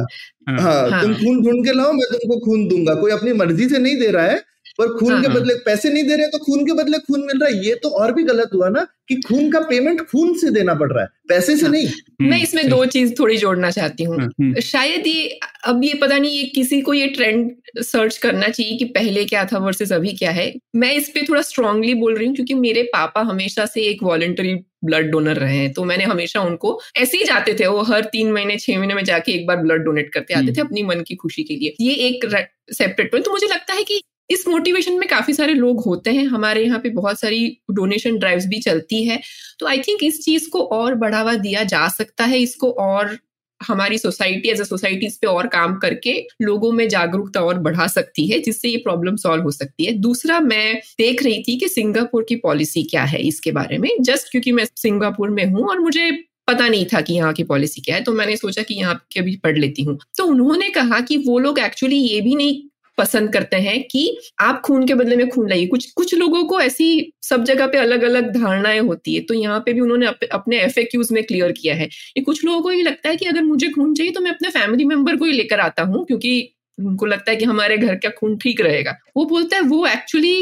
हाँ, 0.49 0.59
हाँ, 0.59 1.01
तुम 1.01 1.13
खून 1.13 1.41
ढूंढ 1.43 1.65
के 1.65 1.73
लाओ 1.73 1.91
मैं 1.93 2.07
तुमको 2.11 2.39
खून 2.39 2.67
दूँगा 2.67 2.93
कोई 2.95 3.11
अपनी 3.11 3.33
मर्ज़ी 3.33 3.67
से 3.69 3.79
नहीं 3.79 3.95
दे 3.99 4.07
रहा 4.07 4.25
है 4.25 4.41
पर 4.79 4.87
खून 4.89 5.11
हाँ, 5.11 5.21
के 5.21 5.27
हाँ। 5.27 5.35
बदले 5.35 5.53
पैसे 5.61 5.89
नहीं 5.89 6.03
दे 6.03 6.15
रहे 6.15 6.27
तो 6.27 6.37
खून 6.39 6.65
के 6.65 6.73
बदले 6.73 6.97
खून 7.01 7.19
मिल 7.21 7.39
रहा 7.39 7.49
है 7.49 7.65
ये 7.65 7.75
तो 7.83 7.89
और 7.91 8.13
भी 8.13 8.23
गलत 8.23 8.49
हुआ 8.53 8.69
ना 8.69 8.85
कि 9.09 9.15
खून 9.21 9.51
का 9.51 9.59
पेमेंट 9.63 10.01
खून 10.01 10.33
से 10.37 10.49
देना 10.51 10.73
पड़ 10.75 10.91
रहा 10.91 11.03
है 11.03 11.09
पैसे 11.29 11.55
से 11.55 11.61
हाँ। 11.61 11.71
नहीं 11.71 11.85
मैं 12.21 12.27
हम्म, 12.27 12.35
इसमें 12.37 12.69
दो 12.69 12.85
चीज़ 12.87 13.13
थोड़ी 13.19 13.37
जोड़ना 13.37 13.71
चाहती 13.71 14.03
हूँ 14.03 14.17
हम्म। 14.17 14.59
शायद 14.61 15.07
ये 15.07 15.39
अब 15.65 15.83
ये 15.83 15.93
पता 16.01 16.17
नहीं 16.17 16.31
ये 16.31 16.43
किसी 16.55 16.81
को 16.81 16.93
ये 16.93 17.07
ट्रेंड 17.09 17.51
सर्च 17.83 18.17
करना 18.17 18.47
चाहिए 18.47 18.77
कि 18.77 18.85
पहले 18.93 19.25
क्या 19.25 19.45
था 19.45 19.57
वर्सेस 19.59 19.91
अभी 19.91 20.13
क्या 20.15 20.31
है 20.31 20.53
मैं 20.75 20.93
इस 20.93 21.09
पे 21.09 21.21
थोड़ा 21.29 21.41
स्ट्रांगली 21.43 21.93
बोल 21.95 22.15
रही 22.15 22.27
हूँ 22.27 22.35
क्योंकि 22.35 22.53
मेरे 22.55 22.83
पापा 22.93 23.21
हमेशा 23.23 23.65
से 23.65 23.81
एक 23.83 24.03
वॉलेंटरी 24.03 24.53
ब्लड 24.85 25.09
डोनर 25.11 25.37
रहे 25.37 25.57
हैं 25.57 25.71
तो 25.73 25.83
मैंने 25.83 26.03
हमेशा 26.05 26.41
उनको 26.41 26.79
ऐसे 26.97 27.17
ही 27.17 27.23
जाते 27.23 27.53
थे 27.59 27.67
वो 27.67 27.81
हर 27.83 28.03
तीन 28.11 28.31
महीने 28.31 28.57
छह 28.57 28.77
महीने 28.77 28.93
में 28.93 29.03
जाके 29.03 29.31
एक 29.31 29.47
बार 29.47 29.57
ब्लड 29.57 29.83
डोनेट 29.83 30.13
करते 30.13 30.33
आते 30.33 30.47
थे 30.47 30.51
हम्म। 30.51 30.67
अपनी 30.67 30.83
मन 30.85 31.03
की 31.07 31.15
खुशी 31.15 31.43
के 31.43 31.55
लिए 31.55 31.75
ये 31.81 31.93
एक 32.07 32.29
सेपरेट 32.73 33.11
पॉइंट 33.11 33.25
तो 33.25 33.31
मुझे 33.31 33.47
लगता 33.47 33.73
है 33.73 33.83
कि 33.83 34.01
इस 34.29 34.47
मोटिवेशन 34.47 34.93
में 34.93 35.07
काफ़ी 35.09 35.33
सारे 35.33 35.53
लोग 35.53 35.83
होते 35.83 36.11
हैं। 36.11 36.25
हमारे 36.27 36.63
यहाँ 36.63 36.79
पे 36.79 36.89
बहुत 36.91 37.19
सारी 37.19 37.45
डोनेशन 37.71 38.17
ड्राइव्स 38.19 38.45
भी 38.45 38.59
चलती 38.61 39.03
है। 39.05 39.19
तो 39.59 39.67
आई 39.67 39.79
थिंक 39.79 40.03
इस 40.03 40.23
चीज़ 40.25 40.49
को 40.49 40.63
और 40.73 40.95
बढ़ावा 40.95 41.33
दिया 41.37 41.63
जा 41.65 41.87
सकता 41.89 42.25
है। 42.25 42.39
इसको 42.39 42.71
और 42.81 43.17
हमारी 43.61 43.97
सोसाइटी 43.97 44.49
एज 44.49 44.59
अ 44.61 44.63
सोसाइटी 44.63 45.07
पे 45.21 45.27
और 45.27 45.47
काम 45.47 45.77
करके 45.79 46.13
लोगों 46.41 46.71
में 46.71 46.87
जागरूकता 46.89 47.41
और 47.41 47.59
बढ़ा 47.59 47.87
सकती 47.87 48.27
है, 48.27 48.39
जिससे 48.39 48.69
ये 48.69 48.77
प्रॉब्लम 48.77 49.15
सॉल्व 49.17 49.43
हो 49.43 49.51
सकती 49.51 49.85
है। 49.85 49.91
दूसरा, 49.93 50.39
मैं 50.39 50.75
देख 50.99 51.23
रही 51.23 51.41
थी 51.43 51.57
कि 51.59 51.67
सिंगापुर 51.69 52.25
की 52.29 52.35
पॉलिसी 52.37 52.83
क्या 52.83 53.03
है 53.05 53.21
इसके 53.21 53.51
बारे 53.51 53.77
में। 53.77 53.89
जस्ट 54.01 54.31
क्योंकि 54.31 54.51
मैं 54.51 54.65
सिंगापुर 54.77 55.29
में 55.29 55.45
हूँ 55.45 55.67
और 55.69 55.79
मुझे 55.79 56.11
पता 56.47 56.67
नहीं 56.67 56.85
था 56.85 57.01
कि 57.01 57.13
यहाँ 57.13 57.33
की 57.33 57.43
पॉलिसी 57.43 57.81
क्या 57.81 57.95
है 57.95 58.03
तो 58.03 58.11
मैंने 58.13 58.35
सोचा 58.37 58.61
कि 58.63 58.73
यहाँ 58.73 58.95
के 59.11 59.21
भी 59.21 59.35
पढ़ 59.37 59.57
लेती 59.57 59.83
हूँ। 59.83 59.97
तो 60.17 60.25
उन्होंने 60.25 60.69
कहा 60.69 60.99
कि 60.99 61.17
वो 61.17 61.39
लोग 61.39 61.59
एक्चुअली 61.59 61.95
ये 61.97 62.21
भी 62.21 62.35
नहीं 62.35 62.61
पसंद 62.97 63.31
करते 63.33 63.57
हैं 63.57 63.81
कि 63.83 64.17
आप 64.41 64.61
खून 64.65 64.85
के 64.87 64.93
बदले 64.93 65.15
में 65.15 65.27
खून 65.29 65.49
लाइए। 65.49 65.65
कुछ 65.67 65.91
कुछ 65.91 66.13
लोगों 66.15 66.43
को 66.45 66.59
ऐसी 66.61 67.11
सब 67.23 67.43
जगह 67.43 67.67
पे 67.67 67.77
अलग 67.77 68.03
अलग 68.03 68.31
धारणाएँ 68.33 68.79
होती 68.79 69.15
है 69.15 69.21
तो 69.21 69.33
यहाँ 69.33 69.59
पे 69.59 69.73
भी 69.73 69.79
उन्होंने 69.79 70.05
अप, 70.05 70.19
अपने 70.31 70.59
एफ़ 70.59 70.79
में 71.13 71.23
क्लियर 71.23 71.51
किया 71.51 71.75
है। 71.75 71.85
ये 72.17 72.21
कुछ 72.21 72.43
लोगों 72.45 72.61
को 72.61 72.71
ये 72.71 72.81
लगता 72.83 73.09
है 73.09 73.15
कि 73.15 73.25
अगर 73.25 73.43
मुझे 73.43 73.69
खून 73.69 73.93
चाहिए 73.95 74.11
तो 74.13 74.21
मैं 74.21 74.31
अपने 74.31 74.49
फैमिली 74.49 74.85
मेंबर 74.85 75.15
को 75.15 75.25
ही 75.25 75.31
लेकर 75.31 75.59
आता 75.59 75.83
हूँ 75.83 76.05
क्योंकि 76.05 76.53
उनको 76.77 77.05
लगता 77.05 77.31
है 77.31 77.37
कि 77.37 77.45
हमारे 77.45 77.77
घर 77.77 77.95
का 77.95 78.09
खून 78.09 78.37
ठीक 78.37 78.61
रहेगा। 78.61 78.95
वो 79.17 79.25
बोलता 79.25 79.55
है 79.57 79.61
वो 79.63 79.85
एक्चुअली 79.87 80.35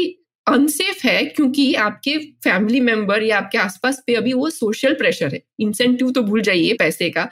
अनसेफ 0.46 1.04
है 1.04 1.24
क्योंकि 1.26 1.72
आपके 1.76 2.16
फैमिली 2.44 2.80
मेंबर 2.80 3.22
या 3.22 3.38
आपके 3.38 3.58
आसपास 3.58 4.02
पे 4.06 4.14
अभी 4.14 4.32
वो 4.32 4.48
सोशल 4.50 4.94
प्रेशर 4.94 5.34
है। 5.34 5.40
इंसेंटिव 5.60 6.10
तो 6.10 6.22
भूल 6.22 6.42
जाइए 6.42 6.72
पैसे 6.74 7.08
का, 7.10 7.24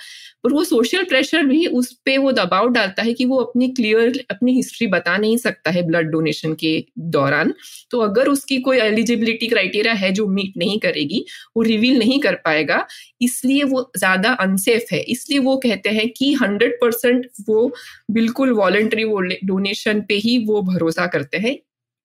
पर 0.44 0.52
वो 0.52 0.62
सोशल 0.64 1.04
प्रेशर 1.04 1.42
भी 1.47 1.66
उस 1.68 1.92
पर 2.06 2.18
वो 2.18 2.33
दबाव 2.33 2.68
डालता 2.68 3.02
है 3.02 3.12
कि 3.14 3.25
वो 3.25 3.37
अपनी 3.38 3.68
क्लियर 3.71 4.25
अपनी 4.30 4.54
हिस्ट्री 4.54 4.87
बता 4.88 5.16
नहीं 5.16 5.37
सकता 5.38 5.71
है 5.71 5.83
ब्लड 5.83 6.11
डोनेशन 6.11 6.54
के 6.54 6.73
दौरान। 7.11 7.52
तो 7.90 8.00
अगर 8.00 8.28
उसकी 8.28 8.59
कोई 8.61 8.78
एलिजिबिलिटी 8.78 9.47
क्राइटेरिया 9.49 9.94
है 9.94 10.11
जो 10.12 10.26
मीट 10.28 10.56
नहीं 10.59 10.78
करेगी, 10.80 11.25
वो 11.56 11.62
रिवील 11.62 11.99
नहीं 11.99 12.18
कर 12.21 12.35
पाएगा, 12.44 12.87
इसलिए 13.23 13.64
वो 13.64 13.90
ज़्यादा 13.99 14.33
अनसेफ 14.40 14.87
है। 14.92 15.00
इसलिए 15.00 15.38
वो 15.40 15.56
कहते 15.59 15.90
हैं 15.90 16.09
कि 16.11 16.33
हंड्रेड 16.35 16.73
परसेंट 16.80 17.26
वो 17.49 17.71
बिल्कुल 18.11 18.52
वॉलेंट्री 18.54 19.04
डोनेशन 19.44 20.00
पे 20.09 20.14
ही 20.16 20.38
वो 20.47 20.62
भरोसा 20.64 21.06
करते 21.06 21.38
हैं। 21.38 21.56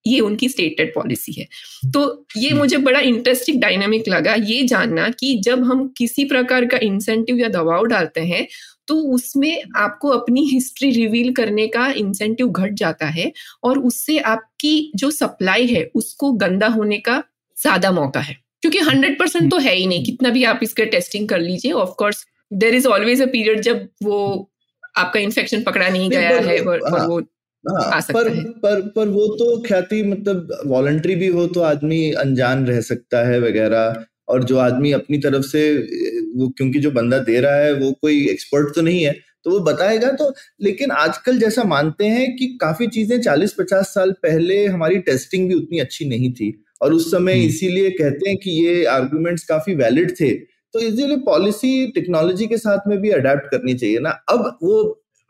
ये 0.09 0.19
उनकी 0.19 0.49
स्टेटेड 0.49 0.93
पॉलिसी 0.95 1.31
है 1.31 1.47
तो 1.91 2.03
ये 2.37 2.53
मुझे 2.53 2.77
बड़ा 2.79 2.99
इंटरेस्टिंग 3.05 3.61
डायनामिक 3.61 4.07
लगा 4.07 4.33
ये 4.43 4.61
जानना 4.63 5.09
कि 5.19 5.35
जब 5.43 5.63
हम 5.63 5.87
किसी 5.97 6.25
प्रकार 6.25 6.65
का 6.65 6.77
इंसेंटिव 6.83 7.37
या 7.37 7.49
दबाव 7.49 7.85
डालते 7.85 8.21
हैं 8.25 8.47
तो 8.87 8.95
उसमें 9.13 9.63
आपको 9.77 10.09
अपनी 10.09 10.45
हिस्ट्री 10.45 10.89
रिवील 10.91 11.33
करने 11.33 11.67
का 11.67 11.87
इंसेंटिव 11.97 12.47
घट 12.47 12.73
जाता 12.73 13.05
है 13.09 13.31
और 13.63 13.79
उससे 13.79 14.17
आपकी 14.27 14.91
जो 14.95 15.09
सप्लाई 15.11 15.67
है 15.67 15.83
उसको 15.95 16.31
गंदा 16.35 16.67
होने 16.67 16.97
का 16.99 17.23
ज़्यादा 17.57 17.91
मौका 17.91 18.19
है 18.19 18.35
क्योंकि 18.61 18.79
हंड्रेड 18.79 19.19
परसेंट 19.19 19.49
तो 19.51 19.57
है 19.57 19.75
ही 19.75 19.85
नहीं 19.87 20.03
कितना 20.05 20.29
भी 20.29 20.43
आप 20.43 20.59
इसके 20.63 20.85
टेस्टिंग 20.87 21.27
कर 21.29 21.39
लीजिए 21.39 21.71
of course 21.77 22.25
there 22.53 22.75
is 22.75 22.87
always 22.87 23.21
a 23.21 23.25
period 23.25 23.61
जब 23.61 23.87
वो 24.03 24.19
आपका 24.97 25.19
इन्फेक्शन 25.19 25.61
पकड़ा 25.63 25.87
नहीं 25.87 26.09
गया 26.09 26.29
है 26.29 26.59
और, 26.59 26.79
और 26.79 26.99
हाँ। 26.99 27.07
वो 27.07 27.21
हाँ 27.65 28.01
पर 28.03 28.29
पर 28.59 28.81
पर 28.89 29.07
वो 29.09 29.27
तो 29.35 29.61
ख्याति 29.63 30.01
मतलब 30.03 30.57
वॉलंटरी 30.65 31.15
भी 31.15 31.27
हो 31.29 31.45
तो 31.47 31.61
आदमी 31.63 32.11
अनजान 32.17 32.65
रह 32.67 32.79
सकता 32.81 33.25
है 33.27 33.39
वगैरह 33.39 34.05
और 34.27 34.43
जो 34.43 34.57
आदमी 34.59 34.91
अपनी 34.91 35.17
तरफ़ 35.17 35.45
से 35.45 35.63
वो 36.35 36.47
क्योंकि 36.49 36.79
जो 36.79 36.91
बंदा 36.91 37.17
दे 37.21 37.39
रहा 37.39 37.55
है 37.55 37.73
वो 37.73 37.91
कोई 38.01 38.25
एक्सपर्ट 38.27 38.73
तो 38.75 38.81
नहीं 38.81 39.03
है 39.03 39.13
तो 39.45 39.51
वो 39.51 39.59
बताएगा 39.61 40.11
तो 40.11 40.33
लेकिन 40.61 40.91
आजकल 40.93 41.37
जैसा 41.39 41.63
मानते 41.65 42.05
हैं 42.07 42.35
कि 42.35 42.47
काफ़ी 42.61 42.87
चीज़ें 42.87 43.19
चालीस 43.21 43.53
पचास 43.53 43.93
साल 43.93 44.11
पहले 44.23 44.65
हमारी 44.67 44.97
टेस्टिंग 45.01 45.47
भी 45.49 45.55
उतनी 45.55 45.79
अच्छी 45.79 46.09
नहीं 46.09 46.31
थी 46.33 46.51
और 46.81 46.93
उस 46.93 47.11
समय 47.11 47.33
हम्म। 47.33 47.45
इसीलिए 47.45 47.89
कहते 47.91 48.29
हैं 48.29 48.37
कि 48.37 48.51
ये 48.57 48.83
आर्गुमेंट्स 48.87 49.43
काफ़ी 49.43 49.75
वैलिड 49.75 50.11
थे 50.19 50.33
तो 50.73 50.79
इसीलिए 50.79 51.17
पॉलिसी 51.25 51.71
टेक्नोलॉजी 51.91 52.47
के 52.47 52.57
साथ 52.57 52.87
में 52.87 52.97
भी 52.97 53.09
अडेप्ट 53.11 53.45
करनी 53.51 53.73
चाहिए 53.73 53.99
ना 53.99 54.09
अब 54.29 54.57
वो 54.63 54.81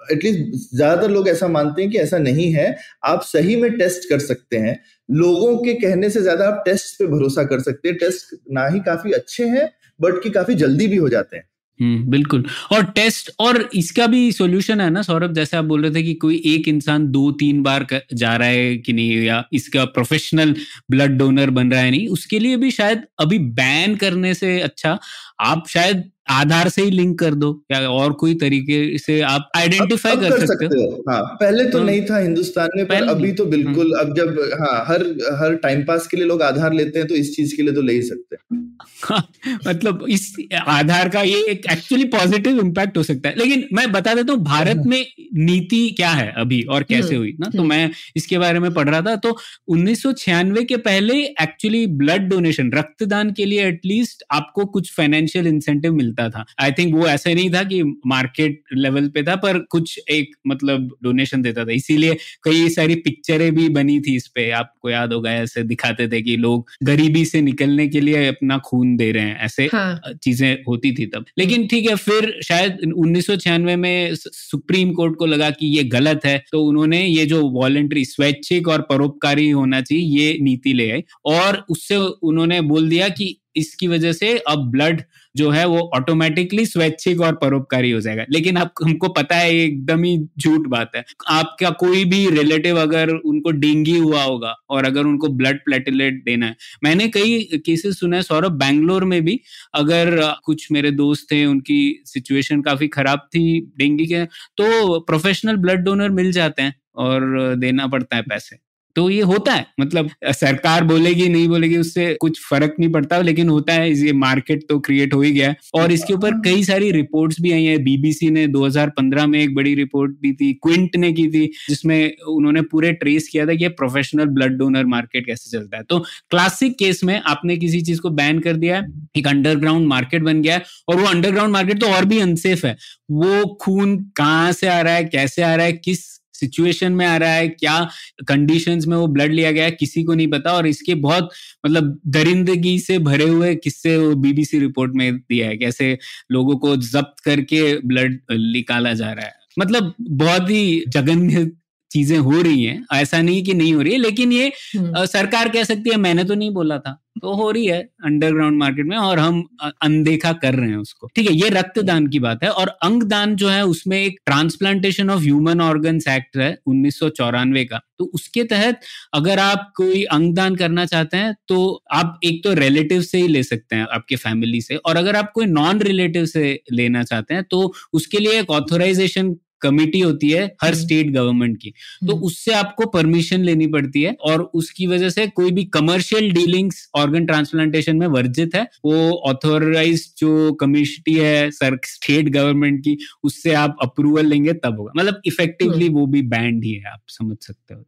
एटलीस्ट 0.02 0.76
ज़्यादातर 0.76 1.12
लोग 1.12 1.28
ऐसा 1.30 1.48
मानते 1.48 1.82
हैं 1.82 1.92
कि 1.92 1.98
ऐसा 1.98 2.18
नहीं 2.20 2.52
है। 2.54 2.76
आप 3.06 3.22
सही 3.24 3.56
में 3.56 3.72
टेस्ट 3.78 4.10
कर 4.10 4.20
सकते 4.20 4.58
हैं। 4.58 4.80
लोगों 5.10 5.56
के 5.58 5.74
कहने 5.74 6.10
से 6.10 6.22
ज़्यादा 6.22 6.48
आप 6.48 6.62
टेस्ट 6.66 7.00
पे 7.00 7.08
भरोसा 7.08 7.44
कर 7.44 7.60
सकते 7.62 7.90
हैं। 7.90 7.98
टेस्ट 7.98 8.36
ना 8.52 8.68
ही 8.68 8.80
काफ़ी 8.80 9.12
अच्छे 9.12 9.46
हैं 9.48 9.70
बट 10.00 10.22
कि 10.24 10.30
काफ़ी 10.30 10.56
जल्दी 10.56 10.88
भी 10.88 10.98
हो 10.98 11.10
जाते 11.10 11.38
हैं। 11.38 11.44
हम्म 11.80 12.10
बिल्कुल। 12.12 12.44
और 12.72 12.84
टेस्ट 12.86 13.30
और 13.40 13.58
इसका 13.76 14.06
भी 14.08 14.32
सॉल्यूशन 14.32 14.82
है 14.82 14.90
ना, 14.90 15.02
सौरभ, 15.02 15.34
जैसे 15.34 15.58
आप 15.58 15.66
बोल 15.66 15.82
रहे 15.84 15.92
थे 15.96 16.04
कि 16.04 16.14
कोई 16.14 16.42
एक 16.46 16.68
इंसान 16.68 17.08
दो 17.08 17.32
तीन 17.32 17.62
बार 17.64 17.86
जा 18.14 18.36
रहा 18.36 18.48
है 18.48 18.76
कि 18.78 18.94
नहीं, 18.94 19.22
या 19.24 19.44
इसका 19.54 19.86
प्रोफेशनल 19.88 20.54
ब्लड 20.92 21.18
डोनर 21.18 21.50
बन 21.50 21.72
रहा 21.72 21.82
है, 21.82 21.92
नहीं, 21.92 22.08
उसके 22.10 22.40
लिए 22.40 22.58
भी 22.58 22.72
शायद 22.72 23.04
अभी 23.20 23.40
बैन 23.56 23.96
करने 23.96 24.34
से 24.34 24.60
अच्छा। 24.62 24.98
आप 25.42 25.68
शायद 25.70 26.04
आधार 26.30 26.70
से 26.70 26.82
ही 26.82 26.92
लिंक 26.92 27.18
कर 27.20 27.34
दो 27.34 27.52
या 27.72 27.80
और 27.90 28.14
कोई 28.14 28.34
तरीके 28.36 28.98
से 28.98 29.20
आप 29.22 29.50
आइडेंटिफाई 29.56 30.16
कर, 30.16 30.30
कर 30.30 30.46
सकते, 30.46 30.66
सकते 30.66 30.82
हो 30.84 31.04
हाँ। 31.10 31.22
पहले 31.34 31.66
तो, 31.66 31.72
तो 31.72 31.84
नहीं 31.84 32.02
था 32.06 32.18
हिंदुस्तान 32.18 32.70
में 32.78 32.86
पर 32.86 33.08
अभी 33.10 33.32
तो 33.32 33.46
बिल्कुल 33.46 33.94
हम्म। 33.96 34.10
अब 34.10 34.16
जब 34.16 34.40
हाँ 34.62 34.86
हर 34.88 35.04
हर 35.42 35.56
टाइम 35.56 35.84
पास 35.84 36.08
के 36.08 36.18
लिए 36.18 36.26
लोग 36.26 36.42
आधार 36.42 36.74
लेते 36.74 37.00
हैं 37.00 37.08
तो 37.08 37.16
इस 37.16 37.36
चीज़ 37.36 37.56
के 37.56 37.64
लिए 37.64 37.74
तो 37.74 37.82
ले 37.82 37.94
ही 37.94 38.02
सकते 38.02 38.36
हैं। 38.36 38.68
हाँ, 39.04 39.28
मतलब 39.68 40.06
इस 40.10 40.36
आधार 40.68 41.10
का 41.10 41.22
ये 41.22 41.40
एक 41.50 41.66
एक्चुअली 41.72 42.04
पॉजिटिव 42.10 42.60
इम्पैक्ट 42.60 42.98
हो 42.98 43.04
सकता 43.04 43.30
है। 43.30 43.36
लेकिन 43.36 43.68
मैं 43.74 43.92
बता 43.92 44.14
देता 44.14 44.34
हूँ 44.34 44.44
भारत 44.44 44.78
हम्म। 44.78 44.90
में 44.90 45.06
नीति 45.36 45.90
क्या 45.98 46.10
है 46.10 46.32
अभी 46.38 46.62
और 46.64 46.84
कैसे 46.84 47.08
हम्म। 47.08 47.18
हुई 47.18 47.36
ना? 47.40 47.50
तो 47.50 47.64
मैं 47.64 47.90
इसके 48.16 48.38
बारे 48.38 48.60
में 48.60 48.74
पढ़ 48.74 48.90
रहा 48.90 49.02
था 49.02 49.16
तो 49.16 49.38
उन्नीस 49.68 50.02
सौ 50.04 50.12
छियानवे 50.14 50.64
के 50.64 50.78
पहले 50.80 51.14
एक्चुअली 51.42 51.86
ब्लड 52.00 52.30
डोनेशन 52.30 52.72
रक्तदान 52.74 53.32
के 53.32 53.46
लिए 53.46 53.68
एटलीस्ट 53.68 54.24
आपको 54.32 54.66
कुछ 54.68 54.92
फाइनेंशियल 54.96 55.48
इंसेंटिव 55.48 55.94
मिलता 55.94 56.19
मिलता 56.20 56.30
था। 56.30 56.46
आई 56.62 56.72
थिंक 56.72 56.94
वो 56.96 57.08
ऐसा 57.08 57.34
नहीं 57.34 57.50
था 57.50 57.64
कि 57.64 57.82
मार्केट 58.08 58.62
लेवल 58.74 59.08
पे 59.10 59.24
था 59.24 59.36
पर 59.38 59.60
कुछ 59.72 60.00
एक 60.12 60.36
मतलब 60.48 60.90
डोनेशन 61.04 61.42
देता 61.42 61.66
था। 61.66 61.72
इसीलिए 61.72 62.18
कई 62.44 62.70
सारी 62.70 62.96
पिक्चरें 63.06 63.52
भी 63.56 63.68
बनी 63.70 64.00
थी 64.00 64.16
इस 64.16 64.28
पे। 64.36 64.50
आपको 64.52 64.90
याद 64.90 65.14
होगा 65.14 65.34
ऐसे 65.34 65.64
दिखाते 65.64 66.08
थे 66.08 66.22
कि 66.22 66.36
लोग 66.38 66.70
गरीबी 66.84 67.26
से 67.26 67.42
निकलने 67.42 67.88
के 67.88 68.02
लिए 68.02 68.26
अपना 68.28 68.58
खून 68.66 68.96
दे 68.98 69.12
रहे 69.12 69.24
हैं। 69.24 69.40
ऐसे 69.40 69.70
हाँ. 69.74 70.00
चीज़ें 70.24 70.52
होती 70.68 70.92
थी 70.96 71.06
तब। 71.06 71.26
लेकिन 71.38 71.68
ठीक 71.68 71.90
है 71.90 71.96
फिर 71.98 72.34
शायद 72.44 72.78
उन्नीस 72.96 73.28
सौ 73.28 73.36
छियानवे 73.36 73.76
में 73.76 74.16
सुप्रीम 74.16 74.92
कोर्ट 74.94 75.16
को 75.16 75.26
लगा 75.26 75.50
कि 75.50 75.68
ये 75.68 75.84
गलत 75.90 76.26
है 76.26 76.38
तो 76.52 76.64
उन्होंने 76.66 77.06
ये 77.06 77.26
जो 77.26 77.42
वॉलेंट्री 77.52 78.06
स्वैच्छिक 78.06 78.68
और 78.68 78.82
परोपकारी 78.82 79.50
होना 79.50 79.82
चाहिए 79.82 80.20
ये 80.22 80.38
नीति 80.42 80.74
ले 80.74 80.90
आई। 80.92 81.04
और 81.26 81.64
उससे 81.70 81.96
उन्होंने 81.96 82.60
बोल 82.62 82.90
दिया 82.90 83.08
कि 83.10 83.36
इसकी 83.56 83.88
वजह 83.88 84.12
से 84.12 84.38
अब 84.38 84.72
ब्लड 84.72 85.02
जो 85.36 85.50
है 85.50 85.66
वो 85.68 85.80
ऑटोमेटिकली 85.96 86.66
स्वैच्छिक 86.66 87.22
और 87.22 87.34
परोपकारी 87.36 87.92
हो 87.92 88.00
जाएगा। 88.02 88.26
लेकिन 88.32 88.58
आप, 88.58 88.74
हमको 88.84 89.08
पता 89.08 89.36
है 89.36 89.56
एकदम 89.56 90.04
ही 90.04 90.18
झूठ 90.40 90.68
बात 90.68 90.92
है। 90.96 91.04
आपका 91.28 91.70
कोई 91.70 92.06
भी 92.06 92.30
रिलेटिव 92.30 92.80
अगर 92.82 93.10
उनको 93.10 93.52
डेंगी 93.52 93.98
हुआ 93.98 94.24
होगा 94.24 94.56
और 94.70 94.86
अगर 94.86 95.04
उनको 95.04 95.28
ब्लड 95.28 95.58
प्लेटलेट 95.58 96.24
देना 96.26 96.46
है। 96.46 96.56
मैंने 96.84 97.08
कई 97.08 97.44
केसेस 97.66 98.00
सुने 98.00 98.22
सौरभ, 98.24 98.52
बैंगलोर 98.52 99.06
में 99.06 99.22
भी। 99.26 99.40
अगर 99.74 100.34
कुछ 100.46 100.72
मेरे 100.72 100.92
दोस्त 100.92 101.28
थे, 101.32 101.46
उनकी 101.46 102.02
सिचुएशन 102.06 102.62
काफ़ी 102.62 102.88
खराब 102.88 103.20
थी, 103.20 103.74
डेंगी 103.78 104.06
के। 104.06 104.26
तो 104.58 105.00
प्रोफेशनल 105.00 105.56
ब्लड 105.56 105.80
डोनर 105.80 106.10
मिल 106.10 106.32
जाते 106.32 106.62
हैं 106.62 106.76
और 106.96 107.56
देना 107.56 107.88
पड़ता 107.88 108.16
है 108.16 108.22
पैसे। 108.22 108.69
तो 108.96 109.10
ये 109.10 109.22
होता 109.22 109.54
है। 109.54 109.66
मतलब 109.80 110.10
सरकार 110.26 110.84
बोलेगी, 110.84 111.28
नहीं 111.30 111.48
बोलेगी, 111.48 111.78
उससे 111.78 112.14
कुछ 112.14 112.40
फ़र्क 112.50 112.76
नहीं 112.80 112.92
पड़ता, 112.92 113.20
लेकिन 113.22 113.50
होता 113.50 113.74
है, 113.74 113.92
ये 113.92 114.14
मार्केट 114.14 114.64
तो 114.70 114.80
क्रिएट 114.80 115.14
हो 115.14 115.22
ही 115.22 115.32
गया। 115.32 115.54
और 115.74 115.92
इसके 115.92 116.14
ऊपर 116.14 116.32
कई 116.46 116.64
सारी 116.64 116.92
रिपोर्ट्स 116.92 117.42
भी 117.42 117.52
आई 117.52 117.64
है। 117.64 117.78
बीबीसी 117.78 118.30
ने 118.30 118.48
2015 118.48 119.28
में 119.28 119.40
एक 119.40 119.56
बड़ी 119.56 119.76
रिपोर्ट 119.76 120.12
दी 120.12 120.34
थी 120.34 120.54
क्विंट 120.54 120.96
ने 120.96 121.12
की 121.14 121.28
थी, 121.28 121.46
जिसमें 121.70 122.12
उन्होंने 122.28 122.62
पूरे 122.62 122.92
ट्रेस 122.94 123.28
किया 123.28 123.46
था 123.46 123.56
कि 123.56 123.68
प्रोफेशनल 123.68 124.26
ब्लड 124.26 124.58
डोनर 124.58 124.86
मार्केट 124.86 125.26
कैसे 125.26 125.58
चलता 125.58 125.78
है। 125.78 125.84
तो 125.84 126.00
क्लासिक 126.00 126.78
केस 126.80 127.04
में 127.04 127.20
आपने 127.22 127.58
किसी 127.58 127.82
चीज़ 127.82 128.02
को 128.02 128.10
बैन 128.10 128.40
कर 128.40 128.56
दिया 128.56 128.78
है 128.78 128.88
एक 129.18 129.28
अंडरग्राउंड 129.28 129.88
मार्केट 129.88 130.24
बन 130.24 130.42
गया 130.42 130.56
है 130.56 130.64
और 130.88 130.96
वो 130.96 131.06
अंडरग्राउंड 131.06 131.54
मार्केट 131.54 131.82
तो 131.82 131.88
और 131.88 132.06
भी 132.06 132.20
अनसेफ 132.20 132.66
है। 132.66 132.78
वो 133.12 133.46
खून 133.62 133.98
कहाँ 134.16 134.52
से 134.52 134.68
आ 134.68 134.82
रहा 134.82 134.94
है, 134.94 135.04
कैसे 135.04 135.42
आ 135.42 135.56
रहा 135.56 135.66
है, 135.66 135.74
किस 135.74 136.19
सिचुएशन 136.40 136.92
में 136.92 137.06
आ 137.06 137.16
रहा 137.18 137.32
है, 137.32 137.48
क्या 137.50 137.90
कंडीशंस 138.28 138.88
में 138.88 138.96
वो 138.98 139.08
ब्लड 139.10 139.34
लिया 139.34 139.52
गया 139.52 139.64
है, 139.64 139.72
किसी 139.72 140.04
को 140.04 140.14
नहीं 140.14 140.28
पता 140.28 140.54
और 140.54 140.68
इसके 140.68 140.96
बहुत 140.98 141.30
मतलब 141.66 142.00
दरिंदगी 142.08 142.78
से 142.80 142.98
भरे 143.02 143.30
हुए 143.30 143.56
किस्से 143.58 143.98
वो 143.98 144.14
बीबीसी 144.18 144.60
रिपोर्ट 144.60 144.92
में 144.96 145.18
दिया 145.18 145.48
है, 145.48 145.58
कैसे 145.58 145.98
लोगों 146.32 146.58
को 146.58 146.76
जब्त 146.78 147.20
करके 147.26 147.62
ब्लड 147.88 148.20
निकाला 148.32 148.94
जा 148.94 149.12
रहा 149.12 149.26
है। 149.26 149.34
मतलब 149.60 149.94
बहुत 150.02 150.50
ही 150.50 150.84
जघन्य 150.88 151.50
चीज़ें 151.92 152.18
हो 152.20 152.42
रही 152.42 152.64
हैं 152.64 152.86
ऐसा 152.94 153.22
नहीं 153.22 153.44
कि 153.44 153.54
नहीं 153.54 153.74
हो 153.74 153.82
रही 153.82 153.94
है 153.94 154.00
लेकिन 154.00 154.32
ये 154.32 154.52
हम्म। 154.78 155.06
सरकार 155.08 155.50
कह 155.50 155.64
सकती 155.64 155.90
है 155.90 155.98
मैंने 155.98 156.24
तो 156.24 156.36
नहीं 156.36 156.52
बोला 156.54 156.78
था। 156.80 157.00
तो 157.22 157.34
हो 157.36 157.50
रही 157.52 157.66
है 157.66 157.80
अंडरग्राउंड 158.06 158.58
मार्केट 158.58 158.86
में 158.86 158.96
और 158.98 159.20
हम 159.20 159.42
अनदेखा 159.84 160.32
कर 160.34 160.54
रहे 160.56 160.70
हैं 160.70 160.78
उसको। 160.78 161.08
ठीक 161.16 161.30
है 161.30 161.34
ये 161.36 161.50
रक्तदान 161.50 162.08
की 162.08 162.20
बात 162.20 162.44
है 162.44 162.50
और 162.52 162.68
अंगदान 162.84 163.36
जो 163.36 163.50
है 163.50 163.66
उसमें 163.66 163.98
एक 163.98 164.20
transplantation 164.26 165.10
of 165.10 165.22
human 165.22 165.62
organs 165.62 166.08
act 166.08 166.38
है 166.38 166.58
उन्नीस 166.68 167.00
सौ 167.00 167.10
चौरानवे 167.12 167.64
का। 167.66 167.80
तो 168.00 168.06
उसके 168.14 168.44
तहत 168.46 168.80
अगर 169.14 169.40
आप 169.40 169.72
कोई 169.78 170.04
अंगदान 170.12 170.56
करना 170.56 170.86
चाहते 170.86 171.18
हैं 171.18 171.36
तो 171.48 171.60
आप 171.94 172.20
एक 172.26 172.44
तो 172.44 172.54
रिलेटिव 172.56 173.02
से 173.02 173.18
ही 173.18 173.28
ले 173.28 173.44
सकते 173.44 173.76
हैं 173.76 173.88
आपके 173.94 174.16
फैमिली 174.18 174.62
से 174.62 174.76
और 174.78 174.98
अगर 174.98 175.16
आप 175.16 175.32
कोई 175.36 175.46
नॉन 175.48 175.82
रिलेटिव 175.82 176.26
से 176.28 176.60
लेना 176.72 177.04
चाहते 177.04 177.34
हैं 177.34 177.44
तो 177.52 177.72
उसके 177.94 178.20
लिए 178.20 178.40
एक 178.40 178.52
ऑथोराइजेशन 178.52 179.36
कमिटी 179.62 180.00
होती 180.00 180.30
है 180.30 180.46
हर 180.64 180.76
स्टेट 180.76 181.06
हम्म। 181.06 181.16
गवर्नमेंट 181.16 181.58
की 181.58 181.70
तो 181.70 182.14
हम्म। 182.14 182.26
उससे 182.26 182.54
आपको 182.54 182.86
परमिशन 182.90 183.42
लेनी 183.42 183.68
पड़ती 183.68 184.02
है 184.02 184.16
और 184.22 184.42
उसकी 184.56 184.88
वजह 184.88 185.10
से 185.10 185.28
कोई 185.32 185.52
भी 185.52 185.66
कमर्शियल 185.74 186.32
डीलिंग्स 186.32 186.88
ऑर्गन 186.96 187.26
ट्रांसप्लांटेशन 187.26 187.96
में 187.96 188.08
वर्जित 188.10 188.56
है 188.56 188.64
वो 188.86 188.96
ऑथोराइज 189.30 190.08
जो 190.18 190.52
कमिटी 190.54 191.14
है 191.16 191.50
सर 191.52 191.80
स्टेट 191.88 192.30
गवर्नमेंट 192.30 192.80
की 192.80 192.98
उससे 193.24 193.54
आप 193.56 193.78
अप्रूवल 193.82 194.26
लेंगे 194.26 194.54
तब 194.56 194.80
होगा 194.80 194.92
मतलब 194.96 195.22
इफेक्टिवली 195.26 195.86
हम्म। 195.86 195.98
वो 195.98 196.06
भी 196.08 196.22
बैंड 196.30 196.64
ही 196.64 196.74
है 196.74 196.92
आप 196.92 197.02
समझ 197.10 197.38
सकते 197.42 197.74
हो 197.74 197.84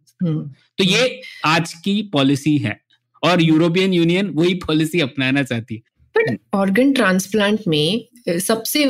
तो 0.77 0.83
ये 0.83 1.21
आज 1.45 1.73
की 1.83 2.01
पॉलिसी 2.13 2.57
है 2.57 2.79
और 3.23 3.41
यूरोपियन 3.41 3.93
यूनियन 3.93 4.29
वही 4.29 4.53
पॉलिसी 4.57 4.99
अपनाना 4.99 5.43
चाहती 5.43 5.75
है 5.75 5.81
बट 6.15 6.37
ऑर्गन 6.53 6.91
ट्रांसप्लांट 6.93 7.67
में 7.67 8.39
सबसे 8.39 8.83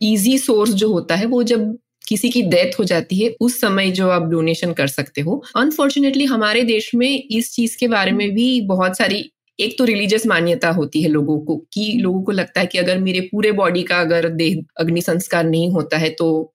इजी 0.00 0.38
सोर्स 0.38 0.70
जो 0.72 0.92
होता 0.92 1.16
है 1.16 1.26
वो 1.26 1.42
जब 1.42 1.76
किसी 2.08 2.28
की 2.30 2.42
डेथ 2.42 2.78
हो 2.78 2.84
जाती 2.84 3.16
है 3.18 3.36
उस 3.40 3.60
समय 3.60 3.90
जो 3.90 4.08
आप 4.10 4.22
डोनेशन 4.22 4.72
कर 4.72 4.86
सकते 4.86 5.20
हो। 5.20 5.42
अनफॉर्चुनेटली 5.56 6.24
हमारे 6.24 6.62
देश 6.62 6.94
में 6.94 7.24
इस 7.30 7.52
चीज़ 7.54 7.76
के 7.80 7.88
बारे 7.88 8.12
में 8.12 8.30
भी 8.34 8.60
बहुत 8.60 8.98
सारी 8.98 9.30
एक 9.60 9.78
तो 9.78 9.84
रिलीजियस 9.84 10.26
मान्यता 10.26 10.70
होती 10.70 11.02
है 11.02 11.08
लोगों 11.08 11.40
को 11.40 11.56
कि 11.72 11.92
लोगों 12.00 12.22
को 12.22 12.32
लगता 12.32 12.60
है 12.60 12.66
कि 12.66 12.78
अगर 12.78 12.98
मेरे 12.98 13.20
पूरे 13.20 13.52
बॉडी 13.52 13.82
का 13.82 14.00
अगर 14.00 14.28
देह 14.28 14.62
अग्नि 14.80 15.00
संस्कार 15.00 15.44
नहीं 15.44 15.70
होता 15.70 15.98
है 15.98 16.10
तो 16.10 16.52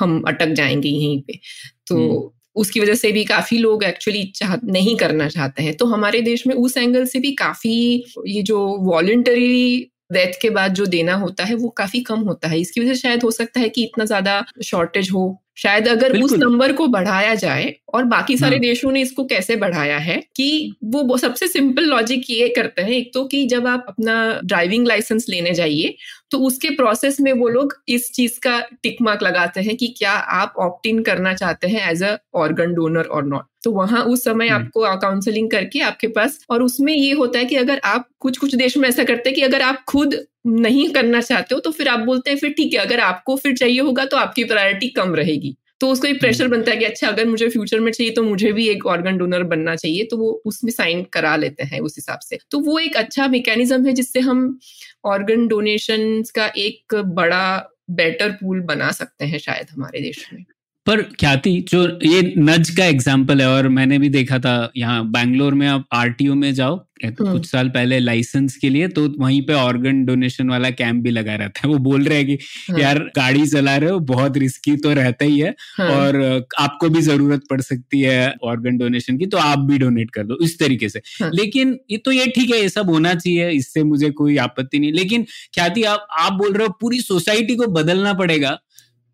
हम 0.00 0.22
अटक 0.28 0.48
जाएँगे 0.48 0.88
यहीं 0.88 1.22
पे। 1.22 1.40
तो 1.86 1.96
हम्म। 1.96 2.30
उसकी 2.56 2.80
वजह 2.80 2.94
से 2.94 3.12
भी 3.12 3.24
काफ़ी 3.24 3.58
लोग 3.58 3.84
एक्चुअली 3.84 4.24
चाह 4.36 4.56
नहीं 4.64 4.96
करना 4.96 5.28
चाहते 5.28 5.62
हैं। 5.62 5.74
तो 5.74 5.86
हमारे 5.86 6.20
देश 6.20 6.46
में 6.46 6.54
उस 6.54 6.76
एंगल 6.76 7.06
से 7.06 7.18
भी 7.18 7.32
काफ़ी 7.32 8.04
ये 8.26 8.42
जो 8.42 8.58
वॉलेंटरी 8.80 9.90
डेथ 10.10 10.40
के 10.42 10.50
बाद 10.50 10.74
जो 10.74 10.86
देना 10.86 11.14
होता 11.16 11.44
है 11.44 11.54
वो 11.54 11.68
काफ़ी 11.78 12.00
कम 12.02 12.20
होता 12.20 12.48
है। 12.48 12.60
इसकी 12.60 12.80
वजह 12.80 12.94
से 12.94 13.00
शायद 13.00 13.22
हो 13.22 13.30
सकता 13.30 13.60
है 13.60 13.68
कि 13.68 13.82
इतना 13.84 14.04
ज़्यादा 14.04 14.44
शॉर्टेज 14.64 15.10
हो। 15.10 15.40
शायद 15.56 15.88
अगर 15.88 16.16
उस 16.18 16.32
नंबर 16.32 16.72
को 16.72 16.86
बढ़ाया 16.86 17.34
जाए 17.34 17.74
और 17.94 18.04
बाकी 18.04 18.36
सारे 18.36 18.56
हाँ। 18.56 18.60
देशों 18.60 18.90
ने 18.92 19.00
इसको 19.02 19.24
कैसे 19.24 19.56
बढ़ाया 19.56 19.98
है 19.98 20.16
कि 20.36 20.74
वो 20.84 21.16
सबसे 21.18 21.48
सिंपल 21.48 21.84
लॉजिक 21.84 22.24
ये 22.30 22.48
करते 22.48 22.82
हैं 22.82 22.90
एक 22.90 23.10
तो 23.14 23.24
कि 23.24 23.44
जब 23.46 23.66
आप 23.66 23.84
अपना 23.88 24.16
ड्राइविंग 24.44 24.86
लाइसेंस 24.86 25.26
लेने 25.28 25.52
जाइए 25.54 25.94
तो 26.30 26.38
उसके 26.38 26.70
प्रोसेस 26.70 27.20
में 27.20 27.32
वो 27.32 27.48
लोग 27.48 27.74
इस 27.88 28.10
चीज़ 28.12 28.38
का 28.40 28.60
टिक 28.82 29.02
मार्क 29.02 29.22
लगाते 29.22 29.60
हैं 29.60 29.76
कि 29.76 29.94
क्या 29.98 30.12
आप 30.12 30.54
ऑप्ट 30.58 30.86
इन 30.86 31.02
करना 31.02 31.34
चाहते 31.34 31.68
हैं 31.68 31.90
एज 31.90 32.02
अ 32.02 32.16
ऑर्गन 32.34 32.74
डोनर 32.74 33.04
और 33.04 33.24
नॉट 33.24 33.46
तो 33.64 33.72
वहाँ 33.72 34.02
उस 34.04 34.24
समय 34.24 34.48
हम्म। 34.48 34.64
आपको 34.64 34.96
काउंसलिंग 35.00 35.50
करके 35.50 35.80
आपके 35.82 36.08
पास 36.08 36.38
और 36.50 36.62
उसमें 36.62 36.92
ये 36.92 37.12
होता 37.12 37.38
है 37.38 37.44
कि 37.44 37.56
अगर 37.56 37.80
आप 37.84 38.08
कुछ 38.20 38.38
कुछ 38.38 38.54
देश 38.54 38.76
में 38.76 38.88
ऐसा 38.88 39.04
करते 39.04 39.28
हैं 39.28 39.34
कि 39.34 39.42
अगर 39.42 39.62
आप 39.62 39.84
खुद 39.88 40.16
नहीं 40.46 40.88
करना 40.90 41.20
चाहते 41.20 41.54
हो 41.54 41.60
तो 41.60 41.70
फिर 41.70 41.88
आप 41.88 42.00
बोलते 42.00 42.30
हैं 42.30 42.38
फिर 42.38 42.50
ठीक 42.52 42.72
है 42.74 42.78
अगर 42.78 43.00
आपको 43.00 43.36
फिर 43.36 43.56
चाहिए 43.56 43.80
होगा 43.80 44.04
तो 44.04 44.16
आपकी 44.16 44.44
प्रायोरिटी 44.44 44.88
कम 44.88 45.14
रहेगी। 45.14 45.56
तो 45.80 45.88
उसको 45.90 46.06
एक 46.06 46.20
प्रेशर 46.20 46.48
बनता 46.48 46.70
है 46.70 46.76
कि 46.76 46.84
अच्छा 46.84 47.08
अगर 47.08 47.26
मुझे 47.26 47.48
फ्यूचर 47.48 47.80
में 47.80 47.90
चाहिए 47.92 48.12
तो 48.12 48.22
मुझे 48.22 48.52
भी 48.52 48.68
एक 48.68 48.86
ऑर्गन 48.86 49.16
डोनर 49.16 49.42
बनना 49.42 49.74
चाहिए 49.76 50.04
तो 50.04 50.16
वो 50.16 50.30
उसमें 50.46 50.70
साइन 50.72 51.02
करा 51.12 51.34
लेते 51.36 51.64
हैं 51.64 51.80
उस 51.80 51.96
हिसाब 51.96 52.18
से। 52.18 52.38
तो 52.50 52.58
वो 52.60 52.78
एक 52.78 52.96
अच्छा 52.96 53.28
मैकेनिज्म 53.28 53.86
है 53.86 53.92
जिससे 53.92 54.20
हम 54.20 54.58
ऑर्गन 55.04 55.46
डोनेशन 55.48 56.22
का 56.34 56.46
एक 56.56 56.94
बड़ा 57.14 57.44
बेटर 57.90 58.30
पूल 58.32 58.60
बना 58.60 58.90
सकते 58.92 59.24
हैं 59.24 59.38
शायद 59.38 59.70
हमारे 59.70 60.00
देश 60.00 60.26
में। 60.32 60.44
पर 60.86 61.02
ख्याति 61.20 61.50
जो 61.68 61.82
ये 62.04 62.22
नज 62.38 62.70
का 62.70 62.84
एग्ज़ाम्पल 62.84 63.40
है 63.40 63.46
और 63.48 63.68
मैंने 63.68 63.98
भी 63.98 64.08
देखा 64.08 64.38
था 64.38 64.72
यहाँ 64.76 65.04
बैंगलोर 65.10 65.54
में 65.54 65.66
आप 65.66 65.86
आरटीओ 65.92 66.34
में 66.34 66.52
जाओ 66.54 66.76
तो 67.06 67.24
कुछ 67.24 67.46
साल 67.46 67.68
पहले 67.68 67.98
लाइसेंस 67.98 68.56
के 68.56 68.68
लिए 68.68 68.88
तो 68.88 69.06
वहीं 69.18 69.40
पे 69.46 69.52
ऑर्गन 69.54 70.04
डोनेशन 70.04 70.50
वाला 70.50 70.70
कैंप 70.70 71.02
भी 71.04 71.10
लगा 71.10 71.34
रहता 71.34 71.60
है। 71.64 71.72
वो 71.72 71.78
बोल 71.80 72.04
रहे 72.04 72.18
हैं 72.18 72.26
कि 72.26 72.38
हाँ। 72.70 72.78
यार 72.80 72.98
गाड़ी 73.16 73.46
चला 73.46 73.76
रहे 73.76 73.90
हो 73.90 73.98
बहुत 74.02 74.36
रिस्की 74.36 74.76
तो 74.76 74.92
रहता 74.92 75.24
ही 75.24 75.38
है 75.38 75.54
हाँ। 75.76 75.88
और 75.88 76.46
आपको 76.58 76.88
भी 76.88 77.00
ज़रूरत 77.02 77.42
पड़ 77.50 77.60
सकती 77.60 78.00
है 78.00 78.34
ऑर्गन 78.44 78.76
डोनेशन 78.78 79.18
की 79.18 79.26
तो 79.26 79.38
आप 79.38 79.58
भी 79.60 79.78
डोनेट 79.78 80.10
कर 80.10 80.24
दो। 80.24 80.38
इस 80.44 80.58
तरीके 80.58 80.88
से। 80.88 81.02
हाँ। 81.20 81.30
लेकिन 81.34 81.78
ये 81.90 81.98
तो 81.98 82.12
ये 82.12 82.26
ठीक 82.26 82.50
है 82.50 82.60
ये 82.60 82.68
सब 82.68 82.90
होना 82.90 83.14
चाहिए 83.14 83.50
इससे 83.50 83.82
मुझे 83.84 84.10
कोई 84.12 84.36
आपत्ति 84.38 84.78
नहीं। 84.78 84.92
लेकिन 84.92 85.26
ख्याति 85.54 85.82
आप 85.84 86.06
आप 86.18 86.32
बोल 86.34 86.52
रहे 86.52 86.66
हो 86.66 86.76
पूरी 86.80 87.00
सोसाइटी 87.02 87.56
को 87.56 87.66
बदलना 87.72 88.12
पड़ेगा। 88.14 88.58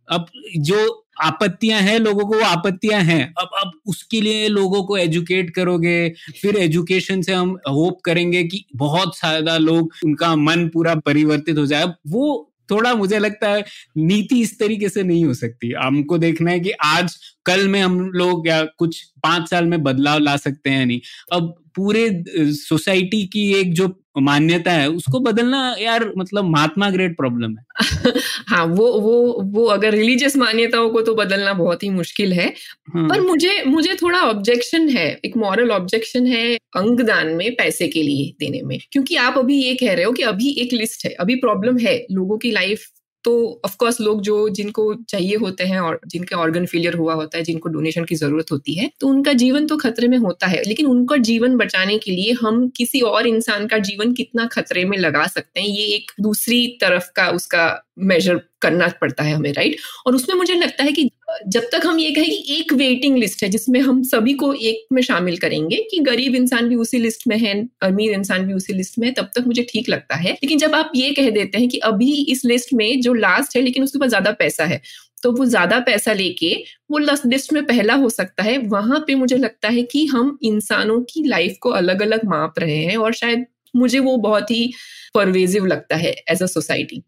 अब 0.08 0.26
जो 0.58 1.06
आपत्तियाँ 1.22 1.80
हैं, 1.80 1.98
लोगों 1.98 2.26
को 2.26 2.34
वो 2.34 2.44
आपत्तियाँ 2.44 3.00
हैं। 3.02 3.22
अब 3.40 3.48
अब 3.62 3.70
उसके 3.86 4.20
लिए 4.20 4.48
लोगों 4.48 4.82
को 4.82 4.96
एजुकेट 4.98 5.50
करोगे, 5.54 6.08
फिर 6.42 6.56
एजुकेशन 6.56 7.22
से 7.22 7.32
हम 7.32 7.56
होप 7.68 8.00
करेंगे 8.04 8.44
कि 8.44 8.64
बहुत 8.76 9.18
ज़्यादा 9.18 9.56
लोग 9.58 9.92
उनका 10.04 10.34
मन 10.36 10.68
पूरा 10.68 10.94
परिवर्तित 10.94 11.58
हो 11.58 11.66
जाए। 11.66 11.92
वो 12.08 12.46
थोड़ा 12.70 12.94
मुझे 12.94 13.18
लगता 13.18 13.48
है 13.48 13.64
नीति 13.98 14.40
इस 14.40 14.58
तरीके 14.58 14.88
से 14.88 15.02
नहीं 15.02 15.24
हो 15.24 15.34
सकती। 15.34 15.72
हमको 15.72 16.18
देखना 16.18 16.50
है 16.50 16.60
कि 16.60 16.70
आज 16.84 17.16
कल 17.50 17.68
में 17.68 17.80
हम 17.80 18.00
लोग 18.14 18.48
या 18.48 18.62
कुछ 18.78 19.02
पाँच 19.22 19.50
साल 19.50 19.64
में 19.66 19.82
बदलाव 19.82 20.18
ला 20.18 20.36
सकते 20.36 20.70
हैं 20.70 20.86
नहीं। 20.86 21.00
अब 21.32 21.54
पूरे 21.76 22.08
सोसाइटी 22.54 23.22
की 23.26 23.52
एक 23.54 23.72
जो 23.74 23.88
मान्यता 24.18 24.72
है 24.72 24.88
उसको 24.90 25.18
बदलना 25.20 25.58
यार 25.80 26.04
मतलब 26.18 26.44
महात्मा 26.44 26.88
ग्रेट 26.90 27.16
प्रॉब्लम 27.16 27.56
है। 27.58 28.12
हाँ 28.48 28.64
वो 28.66 28.86
वो 29.00 29.12
वो 29.52 29.64
अगर 29.66 29.92
रिलीजियस 29.94 30.36
मान्यताओं 30.36 30.90
को 30.90 31.02
तो 31.02 31.14
बदलना 31.14 31.52
बहुत 31.52 31.82
ही 31.82 31.88
मुश्किल 31.90 32.32
है। 32.32 32.46
हाँ. 32.94 33.08
पर 33.08 33.20
मुझे 33.20 33.62
मुझे 33.66 33.94
थोड़ा 34.02 34.20
ऑब्जेक्शन 34.20 34.88
है 34.88 35.08
एक 35.24 35.36
मॉरल 35.36 35.70
ऑब्जेक्शन 35.70 36.26
है 36.26 36.44
अंगदान 36.76 37.28
में 37.34 37.50
पैसे 37.54 37.88
के 37.88 38.02
लिए 38.02 38.32
देने 38.40 38.62
में। 38.62 38.78
क्योंकि 38.92 39.16
आप 39.16 39.38
अभी 39.38 39.62
ये 39.62 39.74
कह 39.74 39.94
रहे 39.94 40.04
हो 40.04 40.12
कि 40.12 40.22
अभी 40.24 40.50
एक 40.58 40.72
लिस्ट 40.72 41.04
है 41.06 41.12
अभी 41.20 41.34
प्रॉब्लम 41.36 41.78
है 41.78 41.96
लोगों 42.12 42.38
की 42.38 42.50
लाइफ 42.50 42.86
तो 43.24 43.60
ऑफकोर्स 43.64 44.00
लोग 44.00 44.20
जो 44.22 44.48
जिनको 44.50 44.92
चाहिए 45.08 45.36
होते 45.36 45.64
हैं 45.64 45.80
और 45.80 46.00
जिनके 46.06 46.34
ऑर्गन 46.36 46.66
फेलियर 46.66 46.94
हुआ 46.94 47.14
होता 47.14 47.38
है, 47.38 47.44
जिनको 47.44 47.68
डोनेशन 47.68 48.04
की 48.04 48.14
ज़रूरत 48.16 48.52
होती 48.52 48.74
है 48.74 48.90
तो 49.00 49.08
उनका 49.08 49.32
जीवन 49.34 49.66
तो 49.66 49.76
खतरे 49.76 50.08
में 50.08 50.16
होता 50.18 50.46
है। 50.46 50.62
लेकिन 50.64 50.86
उनका 50.86 51.16
जीवन 51.22 51.56
बचाने 51.56 51.98
के 51.98 52.10
लिए 52.10 52.32
हम 52.42 52.68
किसी 52.76 53.00
और 53.02 53.26
इंसान 53.26 53.66
का 53.66 53.78
जीवन 53.80 54.12
कितना 54.14 54.46
खतरे 54.46 54.84
में 54.84 54.96
लगा 54.98 55.26
सकते 55.28 55.60
हैं, 55.60 55.68
ये 55.68 55.84
एक 55.86 56.10
दूसरी 56.20 56.66
तरफ़ 56.80 57.10
का 57.16 57.28
उसका 57.32 57.68
मेजर 58.02 58.40
करना 58.62 58.86
पड़ता 59.00 59.24
है 59.24 59.34
हमें 59.34 59.52
राइट 59.52 59.76
और 60.06 60.14
उसमें 60.14 60.36
मुझे 60.36 60.54
लगता 60.54 60.84
है 60.84 60.92
कि 60.92 61.08
जब 61.48 61.68
तक 61.72 61.86
हम 61.86 61.98
ये 61.98 62.10
कहें 62.10 62.26
कि 62.26 62.54
एक 62.54 62.72
वेटिंग 62.72 63.16
लिस्ट 63.18 63.42
है, 63.42 63.48
जिसमें 63.48 63.80
हम 63.80 64.02
सभी 64.04 64.32
को 64.34 64.52
एक 64.54 64.86
में 64.92 65.00
शामिल 65.02 65.36
करेंगे 65.38 65.76
कि 65.90 65.98
गरीब 66.02 66.34
इंसान 66.34 66.68
भी 66.68 66.76
उसी 66.76 66.98
लिस्ट 66.98 67.26
में 67.28 67.36
है, 67.38 67.54
अमीर 67.82 68.12
इंसान 68.12 68.46
भी 68.46 68.54
उसी 68.54 68.72
लिस्ट 68.72 68.98
में 68.98 69.06
है, 69.06 69.12
तब 69.14 69.30
तक 69.36 69.46
मुझे 69.46 69.66
ठीक 69.70 69.88
लगता 69.88 70.16
है। 70.16 70.32
लेकिन 70.32 70.58
जब 70.58 70.74
आप 70.74 70.92
ये 70.96 71.12
कह 71.14 71.30
देते 71.30 71.58
हैं 71.58 71.68
कि 71.68 71.78
अभी 71.84 72.12
इस 72.28 72.44
लिस्ट 72.44 72.72
में 72.74 73.00
जो 73.00 73.14
लास्ट 73.14 73.56
है, 73.56 73.62
लेकिन 73.62 73.82
उसके 73.84 73.98
पास 73.98 74.08
ज़्यादा 74.08 74.32
पैसा 74.32 74.64
है 74.64 74.80
तो 75.22 75.30
वो 75.32 75.44
ज़्यादा 75.46 75.78
पैसा 75.80 76.12
लेके 76.12 76.52
वो 76.90 76.98
लिस्ट 76.98 77.52
में 77.52 77.64
पहला 77.66 77.94
हो 77.94 78.08
सकता 78.10 78.42
है, 78.42 78.56
वहाँ 78.58 79.04
पे 79.06 79.14
मुझे 79.14 79.36
लगता 79.36 79.68
है 79.68 79.82
कि 79.82 80.04
हम 80.06 80.38
इंसानों 80.42 81.00
की 81.04 81.24
लाइफ 81.28 81.56
को 81.60 81.70
अलग 81.72 82.02
अलग 82.02 82.24
माप 82.26 82.58
रहे 82.58 82.76
हैं 82.76 82.96
और 82.96 83.12
शायद 83.14 83.46
मुझे 83.74 83.98
वो 83.98 84.16
बहुत 84.18 84.50
ही 84.50 84.72
परवेजिव 85.14 85.66
लगता 85.66 85.96
है 85.96 86.14
एज 86.30 86.42
अ 86.42 86.46
सोसाइटी 86.46 87.02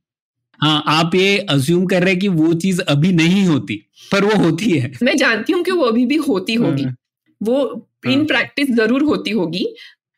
हाँ 0.62 0.82
आप 0.88 1.14
ये 1.14 1.38
अज्यूम 1.50 1.86
कर 1.86 2.02
रहे 2.02 2.10
हैं 2.10 2.20
कि 2.20 2.28
वो 2.28 2.52
चीज़ 2.54 2.80
अभी 2.88 3.12
नहीं 3.12 3.44
होती 3.46 3.74
पर 4.12 4.24
वो 4.24 4.36
होती 4.44 4.70
है। 4.70 4.90
मैं 5.02 5.16
जानती 5.16 5.52
हूँ 5.52 5.62
कि 5.64 5.70
वो 5.70 5.84
अभी 5.84 6.04
भी 6.06 6.16
होती 6.18 6.54
होगी। 6.54 6.82
हाँ। 6.82 6.94
वो 7.40 7.88
इन 8.06 8.18
हाँ। 8.18 8.26
प्रैक्टिस 8.26 8.70
ज़रूर 8.76 9.02
होती 9.02 9.30
होगी 9.30 9.64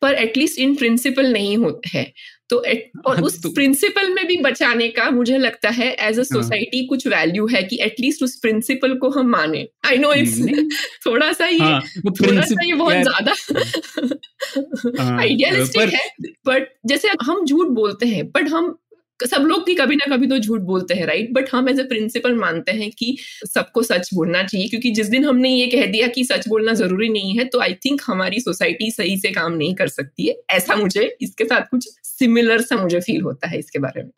पर 0.01 0.13
एटलीस्ट 0.13 0.59
इन 0.59 0.75
प्रिंसिपल 0.75 1.31
नहीं 1.33 1.57
होते 1.57 1.97
है। 1.97 2.11
तो 2.49 2.63
एट, 2.63 2.91
और 3.05 3.21
उस 3.23 3.41
तो, 3.43 3.49
प्रिंसिपल 3.49 4.09
में 4.13 4.25
भी 4.27 4.37
बचाने 4.37 4.87
का 4.89 5.09
मुझे 5.11 5.37
लगता 5.37 5.69
है 5.69 5.87
एज 5.99 6.19
अ 6.19 6.23
सोसाइटी 6.23 6.85
कुछ 6.87 7.07
वैल्यू 7.07 7.47
है 7.47 7.61
कि 7.63 7.79
एटलीस्ट 7.81 8.23
उस 8.23 8.35
प्रिंसिपल 8.35 8.95
को 8.97 9.09
हम 9.09 9.29
माने। 9.29 9.65
आई 9.87 9.97
नो 9.97 10.13
इट्स 10.13 10.39
थोड़ा 11.05 11.31
सा 11.33 11.45
ये 11.47 11.57
हाँ, 11.59 11.81
थोड़ा 12.11 12.41
सा 12.41 12.65
ये 12.65 12.73
बहुत 12.73 12.95
ज़्यादा 12.97 13.33
आइडियलिस्टिक 15.19 15.93
है 15.93 16.07
बट 16.47 16.67
जैसे 16.85 17.09
हम 17.23 17.45
झूठ 17.45 17.67
बोलते 17.67 18.05
हैं 18.05 18.25
बट 18.27 18.49
हम 18.49 18.75
सब 19.19 19.41
लोग 19.41 19.63
भी 19.65 19.73
कभी 19.75 19.95
ना 19.95 20.05
कभी 20.05 20.27
तो 20.27 20.37
झूठ 20.37 20.61
बोलते 20.61 20.93
हैं 20.93 21.05
राइट 21.05 21.31
बट 21.33 21.49
हम 21.51 21.69
एज 21.69 21.79
ए 21.79 21.83
प्रिंसिपल 21.83 22.35
मानते 22.35 22.71
हैं 22.71 22.89
कि 22.91 23.15
सबको 23.45 23.81
सच 23.83 24.09
बोलना 24.13 24.41
चाहिए, 24.43 24.67
क्योंकि 24.67 24.91
जिस 24.91 25.07
दिन 25.07 25.25
हमने 25.25 25.49
ये 25.49 25.67
कह 25.67 25.85
दिया 25.91 26.07
कि 26.07 26.23
सच 26.25 26.47
बोलना 26.47 26.73
ज़रूरी 26.73 27.09
नहीं 27.09 27.37
है 27.37 27.45
तो 27.45 27.59
आई 27.61 27.73
थिंक 27.85 28.01
हमारी 28.05 28.39
सोसाइटी 28.39 28.91
सही 28.91 29.17
से 29.19 29.31
काम 29.31 29.53
नहीं 29.53 29.73
कर 29.75 29.87
सकती 29.87 30.27
है। 30.27 30.35
ऐसा 30.51 30.75
मुझे, 30.75 31.15
इसके 31.21 31.45
साथ 31.45 31.69
कुछ 31.71 31.89
सिमिलर 32.03 32.61
सा 32.61 32.81
मुझे 32.83 32.99
फील 32.99 33.21
होता 33.21 33.47
है 33.47 33.59
इसके 33.59 33.79
बारे 33.79 34.03
में। 34.03 34.11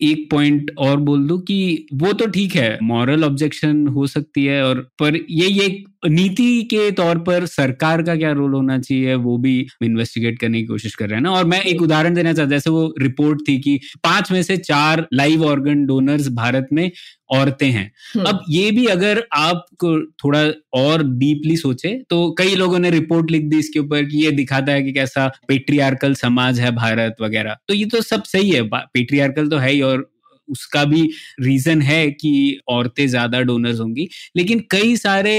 एक 0.00 0.20
पॉइंट 0.30 0.70
और 0.78 0.96
बोल 0.98 1.26
दू 1.28 1.36
कि 1.38 1.86
वो 1.94 2.12
तो 2.12 2.26
ठीक 2.26 2.54
है 2.54 2.78
मॉरल 2.82 3.24
ऑब्जेक्शन 3.24 3.86
हो 3.88 4.06
सकती 4.06 4.44
है 4.44 4.62
और 4.64 4.78
पर 4.98 5.16
ये 5.16 5.46
ये 5.46 5.68
नीति 6.02 6.62
के 6.64 6.90
तौर 6.90 7.18
पर 7.18 7.46
सरकार 7.46 8.02
का 8.02 8.16
क्या 8.16 8.32
रोल 8.32 8.52
होना 8.54 8.78
चाहिए 8.78 9.14
वो 9.16 9.36
भी 9.38 9.58
इन्वेस्टिगेट 9.84 10.38
करने 10.40 10.60
की 10.60 10.66
कोशिश 10.66 10.94
कर 10.94 11.08
रहे 11.08 11.16
हैं 11.16 11.22
ना? 11.22 11.30
और 11.30 11.44
मैं 11.44 11.60
एक 11.62 11.82
उदाहरण 11.82 12.14
देना 12.14 12.32
चाहता 12.32 12.50
जैसे 12.50 12.70
वो 12.70 12.94
रिपोर्ट 13.00 13.40
थी 13.48 13.58
कि 13.58 13.78
पाँच 14.04 14.32
में 14.32 14.42
से 14.42 14.56
चार 14.56 15.06
लाइव 15.14 15.44
ऑर्गन 15.44 15.84
डोनर्स 15.86 16.28
भारत 16.28 16.68
में 16.72 16.90
औरतें 17.30 17.70
हैं। 17.70 17.90
हम्म। 18.14 18.24
अब 18.26 18.44
ये 18.50 18.70
भी 18.70 18.86
अगर 18.86 19.22
आप 19.34 19.66
थोड़ा 20.24 20.40
और 20.74 21.02
डीपली 21.08 21.56
सोचे 21.56 21.94
तो 22.10 22.30
कई 22.38 22.54
लोगों 22.54 22.78
ने 22.78 22.90
रिपोर्ट 22.90 23.30
लिख 23.30 23.44
दी 23.44 23.58
इसके 23.58 23.78
ऊपर 23.78 24.04
कि 24.04 24.24
ये 24.24 24.30
दिखाता 24.30 24.72
है 24.72 24.82
कि 24.82 24.92
कैसा 24.92 25.26
पेट्रियार्कल 25.48 26.14
समाज 26.14 26.60
है 26.60 26.70
भारत 26.76 27.16
वगैरह। 27.22 27.56
तो 27.68 27.74
ये 27.74 27.84
तो 27.84 28.00
सब 28.02 28.22
सही 28.22 28.50
है 28.50 28.62
पेट्रियार्कल 28.72 29.48
तो 29.48 29.56
है 29.56 29.70
ही 29.72 29.80
और 29.82 30.09
उसका 30.50 30.84
भी 30.84 31.02
रीजन 31.40 31.82
है 31.82 32.10
कि 32.12 32.60
औरतें 32.68 33.06
ज़्यादा 33.08 33.40
डोनर्स 33.42 33.80
होंगी। 33.80 34.08
लेकिन 34.36 34.64
कई 34.70 34.96
सारे 34.96 35.34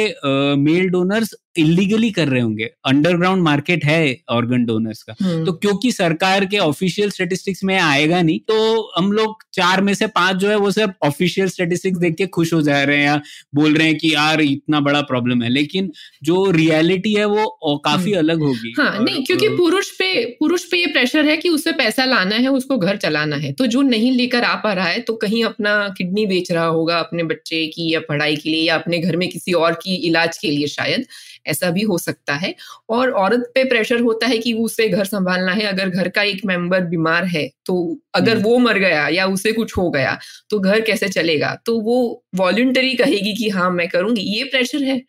मेल 0.57 0.89
डोनर्स 0.89 1.33
इलीगली 1.55 2.09
कर 2.11 2.27
रहे 2.27 2.41
होंगे। 2.41 2.69
अंडरग्राउंड 2.85 3.43
मार्केट 3.43 3.85
है 3.85 4.17
ऑर्गन 4.29 4.63
डोनर्स 4.65 5.01
का। 5.03 5.15
हम्म। 5.21 5.45
तो 5.45 5.51
क्योंकि 5.53 5.91
सरकार 5.91 6.45
के 6.45 6.57
ऑफिशियल 6.57 7.09
स्टेटिस्टिक्स 7.09 7.63
में 7.63 7.77
आएगा 7.79 8.21
नहीं 8.21 8.39
तो 8.47 8.91
हम 8.97 9.11
लोग 9.11 9.43
चार 9.53 9.81
में 9.81 9.93
से 9.93 10.07
पाँच 10.09 10.35
जो 10.35 10.49
है 10.49 10.55
वो 10.55 10.71
सिर्फ़ 10.71 10.91
ऑफिशियल 11.03 11.47
स्टेटिस्टिक्स 11.49 11.99
देख 11.99 12.15
के 12.15 12.27
खुश 12.29 12.53
हो 12.53 12.61
जा 12.61 12.81
रहे 12.83 12.97
हैं 12.97 13.05
या 13.05 13.19
बोल 13.55 13.73
रहे 13.73 13.87
हैं 13.87 13.97
कि 13.97 14.13
यार 14.13 14.41
इतना 14.41 14.79
बड़ा 14.79 15.01
प्रॉब्लम 15.01 15.41
है। 15.43 15.49
लेकिन 15.49 15.91
जो 16.23 16.49
रियलिटी 16.51 17.13
है 17.13 17.25
वो 17.25 17.75
काफ़ी 17.85 18.11
हम्म। 18.11 18.19
अलग 18.19 18.41
होगी। 18.41 18.73
हाँ 18.79 19.03
नहीं 19.03 19.23
क्योंकि 19.23 19.49
पुरुष 19.49 19.89
पे 19.89 20.13
पुरुष 20.39 20.63
पे 20.63 20.77
ये 20.77 20.85
प्रेशर 20.87 21.25
है 21.25 21.37
कि 21.37 21.49
उसे 21.49 21.71
पैसा 21.73 22.05
लाना 22.05 22.35
है 22.35 22.47
उसको 22.51 22.77
घर 22.77 22.97
चलाना 22.97 23.35
है। 23.35 23.51
तो 23.53 23.65
जो 23.67 23.81
नहीं 23.81 24.11
लेकर 24.11 24.43
आ 24.43 24.53
पा 24.55 24.73
रहा 24.73 24.87
है 24.87 24.99
तो 25.01 25.15
कहीं 25.15 25.43
अपना 25.45 25.73
किडनी 25.97 26.25
बेच 26.25 26.51
रहा 26.51 26.65
होगा 26.67 26.97
अपने 26.99 27.23
बच्चे 27.23 27.65
की 27.67 27.91
या 27.93 27.99
पढ़ाई 28.09 28.35
के 28.35 28.49
लिए 28.49 28.63
या 28.63 28.75
अपने 28.75 28.97
घर 28.99 29.17
में 29.17 29.27
किसी 29.29 29.53
और 29.53 29.73
की 29.73 29.95
इलाज 30.07 30.37
के 30.37 30.51
लिए 30.51 30.67
शायद। 30.69 31.05
ऐसा 31.45 31.69
भी 31.71 31.81
हो 31.83 31.97
सकता 31.97 32.33
है। 32.35 32.53
और 32.89 33.11
औरत 33.13 33.51
पे 33.55 33.63
प्रेशर 33.65 33.99
होता 34.01 34.27
है 34.27 34.37
कि 34.37 34.53
उसे 34.55 34.87
घर 34.89 35.05
संभालना 35.05 35.51
है। 35.53 35.65
अगर 35.65 35.89
घर 35.89 36.09
का 36.09 36.23
एक 36.23 36.41
मेंबर 36.45 36.81
बीमार 36.85 37.25
है 37.27 37.47
तो 37.65 37.75
अगर 38.15 38.31
हम्म। 38.33 38.43
वो 38.43 38.57
मर 38.59 38.77
गया 38.79 39.07
या 39.09 39.25
उसे 39.27 39.51
कुछ 39.51 39.77
हो 39.77 39.89
गया 39.91 40.17
तो 40.49 40.59
घर 40.59 40.81
कैसे 40.81 41.07
चलेगा? 41.09 41.55
तो 41.65 41.79
वो 41.81 42.23
वॉल्यूंटरी 42.35 42.93
कहेगी 42.95 43.33
कि 43.35 43.49
हाँ 43.49 43.69
मैं 43.71 43.87
करूँगी। 43.89 44.21
ये 44.37 44.43
प्रेशर 44.45 44.83
है। 44.83 45.01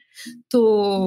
तो 0.51 0.61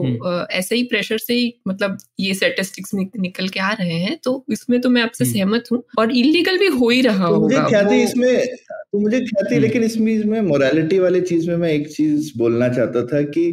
हम्म। 0.04 0.46
ऐसे 0.52 0.76
ही 0.76 0.84
प्रेशर 0.84 1.18
से 1.18 1.34
ही 1.34 1.54
मतलब 1.68 1.98
ये 2.20 2.34
स्टेटिस्टिक्स 2.34 2.94
नि, 2.96 3.06
निकल 3.20 3.48
के 3.48 3.60
आ 3.60 3.72
रहे 3.72 3.98
हैं। 4.00 4.18
तो 4.24 4.44
इसमें 4.52 4.80
तो 4.82 4.90
मैं 4.90 5.02
आपसे 5.02 5.24
हम्म। 5.26 5.34
सहमत 5.36 5.64
हूँ। 5.72 5.84
और 6.00 6.12
इलीगल 6.14 6.58
भी 6.58 6.68
हो 6.70 6.90
ही 6.90 7.02
रहा 7.02 7.28
तो 7.30 7.40
मुझे 7.42 7.58
ख्याति 7.70 8.02
इसमें 8.04 8.46
तो 8.68 9.00
मुझे 9.00 9.20
ख्याति 9.22 9.60
लेकिन 9.60 9.84
इसमें 9.84 10.12
इसमें 10.14 10.40
मोरालिटी 10.42 11.00
वाली 11.00 11.22
चीज़ 11.24 11.50
में 11.50 11.56
मैं 11.58 11.70
एक 11.72 11.88
चीज़ 11.90 12.32
बोलना 12.38 12.70
चाहता 12.70 13.06
था 13.06 13.22
कि 13.30 13.46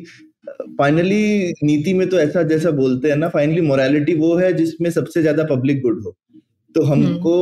फाइनली 0.79 1.53
नीति 1.65 1.95
में 1.95 2.09
तो 2.09 2.19
ऐसा 2.19 2.43
जैसा 2.43 2.71
बोलते 2.71 3.11
हैं 3.11 3.17
ना 3.17 3.29
फाइनली 3.29 3.61
मोरालिटी 3.61 4.15
वो 4.15 4.35
है 4.37 4.53
जिसमें 4.53 4.91
सबसे 4.91 5.23
ज़्यादा 5.23 5.45
पब्लिक 5.45 5.81
गुड 5.83 6.03
हो। 6.05 6.17
तो 6.75 6.83
हमको 6.83 7.37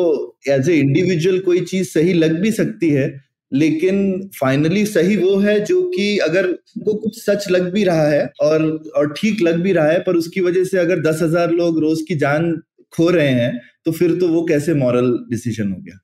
एज 0.49 0.68
ए 0.70 0.75
इंडिविजुअल 0.75 1.38
कोई 1.40 1.61
चीज़ 1.61 1.88
सही 1.88 2.12
लग 2.12 2.40
भी 2.40 2.53
सकती 2.53 2.90
है 2.90 3.09
लेकिन 3.53 4.01
फाइनली 4.40 4.85
सही 4.87 5.16
वो 5.16 5.37
है 5.38 5.59
जो 5.64 5.83
कि 5.90 6.16
अगर 6.18 6.46
को 6.85 6.94
कुछ 6.94 7.20
सच 7.23 7.49
लग 7.51 7.73
भी 7.73 7.85
रहा 7.85 8.07
है 8.09 8.29
और 8.42 8.62
और 8.96 9.12
ठीक 9.12 9.40
लग 9.42 9.61
भी 9.62 9.73
रहा 9.73 9.87
है 9.87 9.99
पर 9.99 10.16
उसकी 10.16 10.40
वजह 10.40 10.64
से 10.64 10.79
अगर 10.79 11.01
दस 11.03 11.23
हज़ार 11.23 11.51
लोग 11.53 11.81
रोज 11.81 12.03
की 12.09 12.14
जान 12.16 12.53
खो 12.92 13.09
रहे 13.11 13.29
हैं 13.29 13.61
तो 13.85 13.92
फिर 13.92 14.14
तो 14.20 14.29
वो 14.29 14.42
कैसे 14.44 14.75
मॉरल 14.75 15.12
डिसीज़न 15.31 15.73
हो 15.73 15.79
गया? 15.79 15.99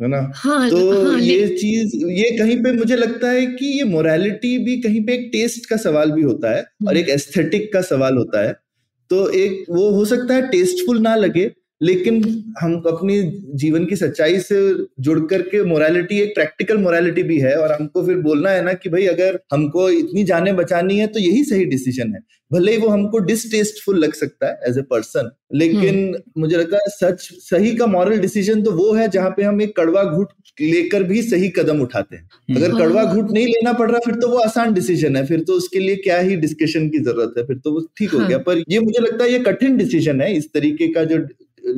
है 0.00 0.08
ना 0.08 0.18
हाँ, 0.34 0.68
तो 0.70 1.04
हाँ, 1.04 1.18
ये 1.20 1.46
चीज़ 1.48 1.96
ये 1.96 2.30
कहीं 2.38 2.56
पे 2.62 2.72
मुझे 2.72 2.96
लगता 2.96 3.30
है 3.30 3.46
कि 3.46 3.66
ये 3.66 3.84
मोरालिटी 3.84 4.56
भी 4.58 4.76
कहीं 4.80 5.04
पे 5.06 5.14
एक 5.14 5.28
टेस्ट 5.32 5.68
का 5.70 5.76
सवाल 5.76 6.10
भी 6.10 6.22
होता 6.22 6.50
है 6.50 6.60
और 6.60 6.88
हम्म। 6.88 6.96
एक 6.96 7.08
एस्थेटिक 7.08 7.72
का 7.72 7.80
सवाल 7.82 8.16
होता 8.16 8.46
है 8.46 8.52
तो 9.10 9.28
एक 9.30 9.64
वो 9.70 9.90
हो 9.90 10.04
सकता 10.04 10.34
है 10.34 10.48
टेस्टफुल 10.48 11.00
ना 11.00 11.14
लगे 11.14 11.50
लेकिन 11.80 12.22
हम 12.60 12.74
अपनी 12.86 13.20
जीवन 13.54 13.84
की 13.86 13.96
सच्चाई 13.96 14.38
से 14.40 14.60
जुड़ 15.00 15.18
करके 15.26 15.62
मोरालिटी 15.64 16.20
एक 16.20 16.34
प्रैक्टिकल 16.34 16.78
मोरालिटी 16.78 17.22
भी 17.22 17.38
है 17.40 17.54
और 17.56 17.72
हमको 17.72 18.04
फिर 18.06 18.16
बोलना 18.20 18.50
है 18.50 18.62
ना 18.64 18.72
कि 18.74 18.90
भाई 18.90 19.06
अगर 19.06 19.38
हमको 19.52 19.88
इतनी 19.90 20.24
जाने 20.24 20.52
बचानी 20.54 20.98
है 20.98 21.06
तो 21.06 21.20
यही 21.20 21.44
सही 21.44 21.64
डिसीज़न 21.66 22.14
है 22.14 22.20
भले 22.50 22.72
ही 22.72 22.78
वो 22.78 22.88
हमको 22.88 23.18
डिसटेस्टफुल 23.18 23.98
लग 23.98 24.12
सकता 24.14 24.48
है 24.48 24.68
एज 24.68 24.78
ए 24.78 24.82
पर्सन 24.90 25.30
लेकिन 25.54 25.96
हम्म। 25.96 26.40
मुझे 26.40 26.56
लगता 26.56 26.76
है 26.76 26.90
सच 26.90 27.28
सही 27.42 27.74
का 27.76 27.86
मॉरल 27.86 28.18
डिसीज़न 28.18 28.62
तो 28.62 28.72
वो 28.72 28.92
है 28.94 29.08
जहाँ 29.08 29.30
पे 29.30 29.42
हम 29.42 29.60
एक 29.62 29.76
कड़वा 29.76 30.02
घुट 30.04 30.32
लेकर 30.60 31.02
भी 31.02 31.22
सही 31.22 31.48
कदम 31.56 31.80
उठाते 31.80 32.16
हैं 32.16 32.22
हम्म। 32.22 32.56
अगर 32.56 32.78
कड़वा 32.78 33.02
हाँ। 33.02 33.14
घुट 33.14 33.30
नहीं 33.30 33.46
लेना 33.46 33.72
पड़ 33.72 33.90
रहा 33.90 34.00
फिर 34.04 34.14
तो 34.16 34.28
वो 34.28 34.38
आसान 34.40 34.74
डिसीज़न 34.74 35.16
है 35.16 35.24
फिर 35.26 35.40
तो 35.40 35.52
उसके 35.54 35.78
लिए 35.78 35.96
क्या 35.98 36.18
ही 36.20 36.36
डिस्कशन 36.38 36.88
की 36.88 36.98
ज़रूरत 37.00 37.34
है 37.38 37.44
फिर 37.46 37.58
तो 37.58 37.72
वो 37.72 37.80
ठीक 37.98 38.10
हो 38.10 38.18
हाँ। 38.18 38.28
गया 38.28 38.38
पर 38.40 38.62
ये 38.68 38.80
मुझे 38.80 39.00
लगता 39.00 39.24
है 39.24 39.32
ये 39.32 39.38
कठिन 39.42 39.76
डिसीज़न 39.76 40.20
है 40.20 40.32
इस 40.34 40.52
तरीके 40.52 40.88
का 40.88 41.04
जो 41.04 41.18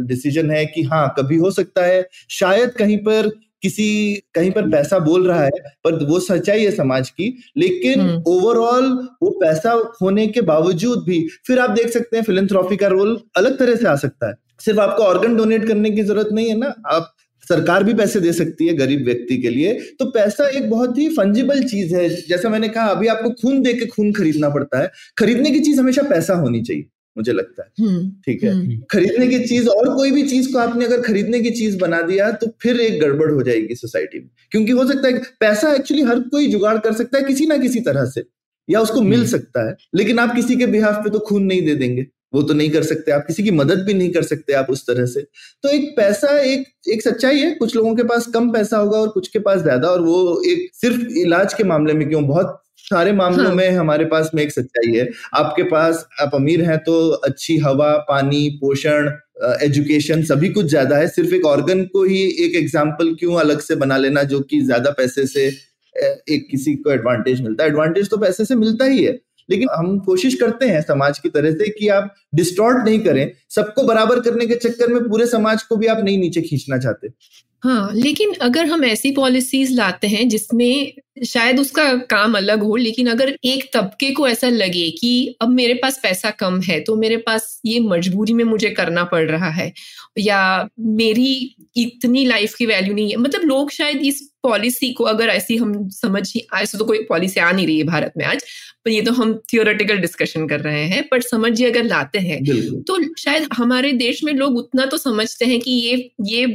डिसीज़न 0.01 0.51
है 0.51 0.65
कि 0.67 0.83
हाँ 0.83 1.07
कभी 1.19 1.37
हो 1.37 1.51
सकता 1.51 1.85
है 1.85 2.07
शायद 2.31 2.71
कहीं 2.71 2.97
पर 2.99 3.31
किसी 3.63 3.89
कहीं 4.35 4.51
पर 4.51 4.69
पैसा 4.71 4.99
बोल 4.99 5.27
रहा 5.29 5.45
है 5.45 5.61
पर 5.85 6.05
वो 6.07 6.19
सच्चाई 6.21 6.65
है 6.65 6.71
समाज 6.71 7.09
की 7.11 7.27
लेकिन 7.57 8.01
ओवरऑल 8.29 8.85
हम्म। 8.85 9.09
वो 9.23 9.31
पैसा 9.41 9.73
होने 10.03 10.27
के 10.27 10.41
बावजूद 10.41 11.03
भी 11.05 11.21
फिर 11.47 11.59
आप 11.59 11.71
देख 11.71 11.89
सकते 11.89 12.17
हैं 12.17 12.25
फिलेंथ्रॉफी 12.25 12.77
का 12.77 12.89
रोल 12.89 13.21
अलग 13.37 13.59
तरह 13.59 13.77
से 13.77 13.89
आ 13.89 13.95
सकता 13.97 14.29
है। 14.29 14.35
सिर्फ़ 14.61 14.81
आपको 14.81 15.03
ऑर्गन 15.03 15.37
डोनेट 15.37 15.67
करने 15.69 15.91
की 15.91 16.03
ज़रूरत 16.03 16.29
नहीं 16.33 16.49
है 16.49 16.57
ना 16.59 16.75
आप 16.93 17.15
सरकार 17.47 17.85
भी 17.85 17.95
पैसे 17.95 18.21
दे 18.21 18.33
सकती 18.33 18.67
है 18.67 18.75
गरीब 18.75 19.05
व्यक्ति 19.05 19.37
के 19.37 19.51
लिए 19.51 19.73
तो 19.99 20.05
पैसा 20.11 20.49
एक 20.49 20.69
बहुत 20.71 20.99
ही 20.99 21.09
फंजिबल 21.09 21.63
चीज़ 21.65 21.95
है। 21.97 22.09
जैसा 22.29 22.49
मैंने 22.49 22.69
कहा 22.69 22.87
अभी 22.89 23.07
आपको 23.07 23.31
खून 23.43 23.63
दे 23.63 23.73
के 23.73 23.87
खून 23.87 24.13
खरीदना 24.13 24.49
पड़ता 24.51 24.83
है 24.83 24.91
खरीदने 25.19 25.51
की 25.51 25.61
चीज़ 25.61 25.81
हमेशा 25.81 26.03
पैसा 26.11 26.35
होनी 26.35 26.63
चाहिए। 26.63 26.87
मुझे 27.19 27.33
लगता 27.33 27.63
है। 27.63 27.87
हम्म, 27.87 28.09
ठीक 28.25 28.43
है? 28.45 28.51
हम्म। 28.51 28.79
खरीदने 28.91 29.27
की 29.29 29.39
चीज़ 29.47 29.69
और 29.69 29.95
कोई 29.97 30.11
भी 30.11 30.23
चीज़ 30.29 30.53
को 30.53 30.59
आपने 30.59 30.85
अगर 30.85 31.01
खरीदने 31.03 31.41
की 31.41 31.51
चीज़ 31.53 31.79
बना 31.79 32.01
दिया 32.05 32.31
तो 32.35 32.47
फिर 32.63 32.81
एक 32.81 33.01
गड़बड़ 33.01 33.31
हो 33.33 33.43
जाएगी 33.43 33.75
सोसाइटी 33.77 34.19
में। 34.19 34.29
क्योंकि 34.53 34.73
हो 34.73 34.87
सकता 34.87 35.09
है 35.09 35.23
पैसा 35.41 35.73
एक्चुअली 35.75 36.03
हर 36.05 36.21
कोई 36.31 36.47
जुगाड़ 36.49 36.77
कर 36.79 36.93
सकता 36.95 37.19
है 37.19 37.25
किसी 37.25 37.47
ना 37.47 37.57
किसी 37.59 37.81
तरह 37.81 38.05
से 38.11 38.25
या 38.69 38.81
उसको 38.81 39.01
मिल 39.03 39.19
हम्म। 39.19 39.31
सकता 39.31 39.69
है 39.69 39.77
लेकिन 39.95 40.19
आप 40.19 40.35
किसी 40.35 40.57
के 40.57 40.67
बिहाफ 40.69 41.03
पे 41.05 41.11
तो 41.11 41.19
खून 41.29 41.43
नहीं 41.45 41.63
दे 41.67 41.75
देंगे। 41.75 42.07
वो 42.35 42.43
तो 42.43 42.55
नहीं 42.55 42.71
कर 42.71 42.83
सकते 42.83 43.13
आप 43.13 43.25
किसी 43.27 43.43
की 43.43 43.51
मदद 43.51 43.85
भी 43.85 43.95
नहीं 43.95 44.11
कर 44.13 44.23
सकते 44.23 44.53
आप 44.53 44.67
उस 44.71 44.87
तरह 44.87 45.07
से। 45.07 45.21
तो 45.65 45.69
एक 45.69 45.93
पैसा 45.97 46.39
एक 46.41 46.65
एक 46.89 47.03
सच्चाई 47.03 47.39
है 47.39 47.51
कुछ 47.55 47.77
लोगों 47.77 47.95
के 47.97 48.03
पास 48.05 48.27
कम 48.35 48.51
पैसा 48.53 48.79
होगा 48.79 48.99
और 48.99 49.09
कुछ 49.09 49.29
के 49.29 49.39
पास 49.39 49.61
ज़्यादा 49.63 49.89
और 49.89 50.03
वो 50.03 50.43
एक 50.47 50.69
सिर्फ़ 50.75 51.07
इलाज 51.19 51.55
के 51.55 51.65
मामले 51.65 51.93
में 51.93 52.09
क्यों 52.09 52.27
बहुत 52.27 52.61
सारे 52.91 53.13
मामलों 53.13 53.47
हाँ. 53.47 53.55
में 53.55 53.71
हमारे 53.71 54.05
पास 54.07 54.31
में 54.35 54.43
एक 54.43 54.53
सच्चाई 54.53 54.93
है। 54.93 55.09
आपके 55.37 55.63
पास 55.65 56.07
आप 56.21 56.35
अमीर 56.35 56.63
हैं 56.65 56.79
तो 56.81 56.99
अच्छी 57.09 57.57
हवा 57.59 57.93
पानी 58.09 58.49
पोषण 58.61 59.11
एजुकेशन 59.63 60.23
सभी 60.25 60.49
कुछ 60.51 60.67
ज़्यादा 60.67 60.97
है। 60.97 61.09
सिर्फ़ 61.09 61.35
एक 61.35 61.45
ऑर्गन 61.47 61.85
को 61.87 62.05
ही 62.05 62.23
एक 62.45 62.57
एग्ज़ाम्पल 62.57 63.15
क्यों 63.15 63.39
अलग 63.41 63.61
से 63.61 63.75
बना 63.77 63.97
लेना 63.97 64.23
जो 64.25 64.41
कि 64.43 64.61
ज़्यादा 64.63 64.91
पैसे 64.93 65.27
से 65.27 65.47
एक 65.97 66.47
किसी 66.51 66.75
को 66.77 66.91
एडवांटेज 66.93 67.41
मिलता 67.41 67.65
है। 67.65 67.71
एडवांटेज 67.71 68.11
तो 68.11 68.17
पैसे 68.19 68.45
से 68.45 68.55
मिलता 68.57 68.85
ही 68.85 69.05
है 69.05 69.13
लेकिन 69.49 69.69
हम 69.73 69.99
कोशिश 70.01 70.35
करते 70.35 70.67
हैं 70.67 70.81
समाज 70.83 71.19
की 71.19 71.29
तरह 71.29 71.53
से 71.53 71.69
कि 71.71 71.89
आप 71.91 72.15
डिस्टॉर्ट 72.35 72.85
नहीं 72.85 72.99
करें। 73.01 73.31
सबको 73.51 73.83
बराबर 73.85 74.21
करने 74.21 74.47
के 74.47 74.55
चक्कर 74.57 74.93
में 74.93 75.03
पूरे 75.05 75.27
समाज 75.27 75.63
को 75.63 75.77
भी 75.77 75.87
आप 75.87 76.05
नहीं 76.05 76.19
नीचे 76.19 76.43
खींचना 76.43 76.79
चाहते। 76.79 77.09
हाँ 77.63 77.91
लेकिन 77.95 78.33
अगर 78.43 78.67
हम 78.67 78.85
ऐसी 78.85 79.11
पॉलिसीज़ 79.11 79.73
लाते 79.75 80.07
हैं 80.07 80.29
जिसमें 80.29 80.93
शायद 81.25 81.61
उसका 81.61 81.93
काम 82.11 82.37
अलग 82.37 82.63
हो 82.63 82.77
लेकिन 82.77 83.07
अगर 83.07 83.35
एक 83.45 83.65
तबके 83.75 84.11
को 84.11 84.27
ऐसा 84.29 84.49
लगे 84.49 84.89
कि 84.91 85.37
अब 85.43 85.51
मेरे 85.51 85.75
पास 85.75 85.99
पैसा 86.03 86.31
कम 86.31 86.61
है 86.61 86.79
तो 86.81 86.97
मेरे 86.97 87.17
पास 87.17 87.61
ये 87.67 87.81
मजबूरी 87.81 88.33
में 88.33 88.45
मुझे 88.45 88.71
करना 88.71 89.05
पड़ 89.05 89.25
रहा 89.31 89.51
है 89.51 89.73
या 90.19 90.69
मेरी 90.79 91.57
इतनी 91.77 92.25
लाइफ 92.25 92.55
की 92.55 92.67
वैल्यू 92.67 92.95
नहीं 92.95 93.11
है 93.11 93.17
मतलब 93.17 93.43
लोग 93.45 93.71
शायद 93.71 94.03
इस 94.03 94.23
पॉलिसी 94.43 94.93
को 94.93 95.05
अगर 95.05 95.29
ऐसी 95.29 95.57
हम 95.57 95.89
समझ 95.91 96.23
ऐसे 96.37 96.79
तो 96.79 96.85
कोई 96.85 97.03
पॉलिसी 97.03 97.41
आ 97.41 97.51
नहीं 97.53 97.67
रही 97.67 97.79
है 97.79 97.85
भारत 97.85 98.13
में 98.17 98.25
आज 98.25 98.43
पर 98.85 98.91
ये 98.91 99.01
तो 99.03 99.13
हम 99.13 99.35
थियोरेटिकल 99.53 99.99
डिस्कशन 99.99 100.47
कर 100.49 100.61
रहे 100.61 100.85
हैं 100.85 101.07
पर 101.09 101.21
समझिए 101.21 101.71
अगर 101.71 101.85
लाते 101.85 102.19
हैं 102.19 102.43
तो 102.83 103.03
शायद 103.15 103.49
हमारे 103.53 103.93
देश 103.99 104.25
में 104.25 104.33
लोग 104.33 104.57
उतना 104.57 104.87
तो 104.87 104.97
समझते 104.97 105.45
हैं 105.45 105.61
कि 105.61 105.71
ये 105.71 106.11
ये 106.27 106.47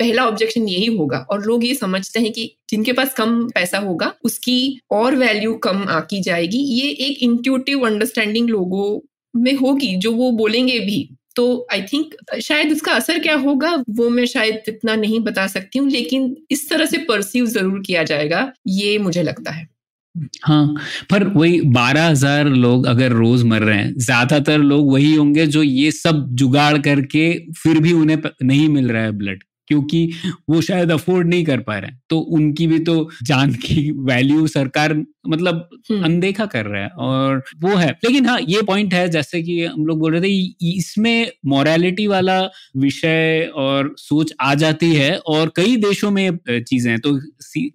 पहला 0.00 0.24
ऑब्जेक्शन 0.26 0.68
यही 0.68 0.86
होगा 0.96 1.18
और 1.30 1.44
लोग 1.44 1.64
ये 1.64 1.74
समझते 1.74 2.20
हैं 2.20 2.32
कि 2.32 2.50
जिनके 2.70 2.92
पास 2.92 3.14
कम 3.14 3.42
पैसा 3.48 3.78
होगा, 3.78 4.12
उसकी 4.24 4.80
और 4.90 5.16
वैल्यू 5.16 5.54
कम 5.64 5.84
आकी 5.90 6.20
जाएगी। 6.22 6.58
ये 6.58 6.88
एक 7.06 7.22
इंट्यूटिव 7.22 7.86
अंडरस्टैंडिंग 7.86 8.48
लोगों 8.50 9.00
में 9.34 9.54
होगी, 9.54 9.94
जो 9.96 10.12
वो 10.12 10.30
बोलेंगे 10.32 10.78
भी। 10.80 11.08
तो 11.36 11.66
आई 11.72 11.82
थिंक 11.82 12.14
शायद 12.42 12.72
उसका 12.72 12.92
असर 12.92 13.18
क्या 13.18 13.36
होगा, 13.36 13.74
वो 13.90 14.08
मैं 14.10 14.24
शायद 14.26 14.62
इतना 14.68 14.94
नहीं 14.96 15.20
बता 15.20 15.46
सकती 15.48 15.78
हूँ, 15.78 15.90
लेकिन 15.90 16.34
इस 16.50 16.68
तरह 16.70 16.86
से 16.86 16.98
परसीव 17.08 17.46
ज़रूर 17.48 17.82
किया 17.86 18.02
जाएगा, 18.04 18.52
ये 18.68 18.98
मुझे 18.98 19.22
लगता 19.22 19.50
है। 19.50 19.66
हाँ 20.42 20.74
पर 21.10 21.26
वही 21.28 21.60
बारह 21.72 22.06
हज़ार 22.06 22.48
लोग 22.48 22.86
अगर 22.86 23.12
रोज 23.12 23.42
मर 23.44 23.62
रहे 23.62 23.78
हैं, 23.78 23.94
ज़्यादातर 23.96 24.58
लोग 24.60 24.92
वही 24.92 25.14
होंगे 25.14 25.46
जो 25.46 25.62
ये 25.62 25.90
सब 25.92 26.26
जुगाड़ 26.32 26.78
करके 26.78 27.32
फिर 27.52 27.78
भी 27.78 27.92
उन्हें 27.92 28.18
नहीं 28.42 28.68
मिल 28.68 28.90
रहा 28.90 29.02
है 29.02 29.12
ब्लड 29.12 29.42
क्योंकि 29.68 30.08
वो 30.50 30.60
शायद 30.60 30.90
अफोर्ड 30.92 31.28
नहीं 31.28 31.44
कर 31.44 31.60
पा 31.62 31.78
रहे 31.78 31.90
हैं। 31.90 32.00
तो 32.10 32.18
उनकी 32.36 32.66
भी 32.66 32.78
तो 32.80 32.94
जान 33.24 33.52
की 33.64 33.90
वैल्यू 34.06 34.46
सरकार 34.48 34.94
मतलब 35.28 35.68
हम्म। 35.90 36.04
अनदेखा 36.04 36.44
कर 36.46 36.66
रहा 36.66 36.82
है 36.82 36.88
और 36.98 37.42
वो 37.62 37.74
है। 37.76 37.88
लेकिन 38.04 38.26
हाँ 38.26 38.38
ये 38.40 38.62
पॉइंट 38.62 38.94
है 38.94 39.08
जैसे 39.08 39.42
कि 39.42 39.64
हम 39.64 39.86
लोग 39.86 39.98
बोल 39.98 40.12
रहे 40.12 40.20
थे 40.22 40.68
इसमें 40.70 41.30
मोरालिटी 41.46 42.06
वाला 42.06 42.40
विषय 42.78 43.50
और 43.56 43.94
सोच 43.98 44.32
आ 44.40 44.54
जाती 44.54 44.92
है 44.94 45.16
और 45.18 45.52
कई 45.56 45.76
देशों 45.78 46.10
में 46.10 46.38
चीज़ें 46.48 46.98
तो 47.00 47.18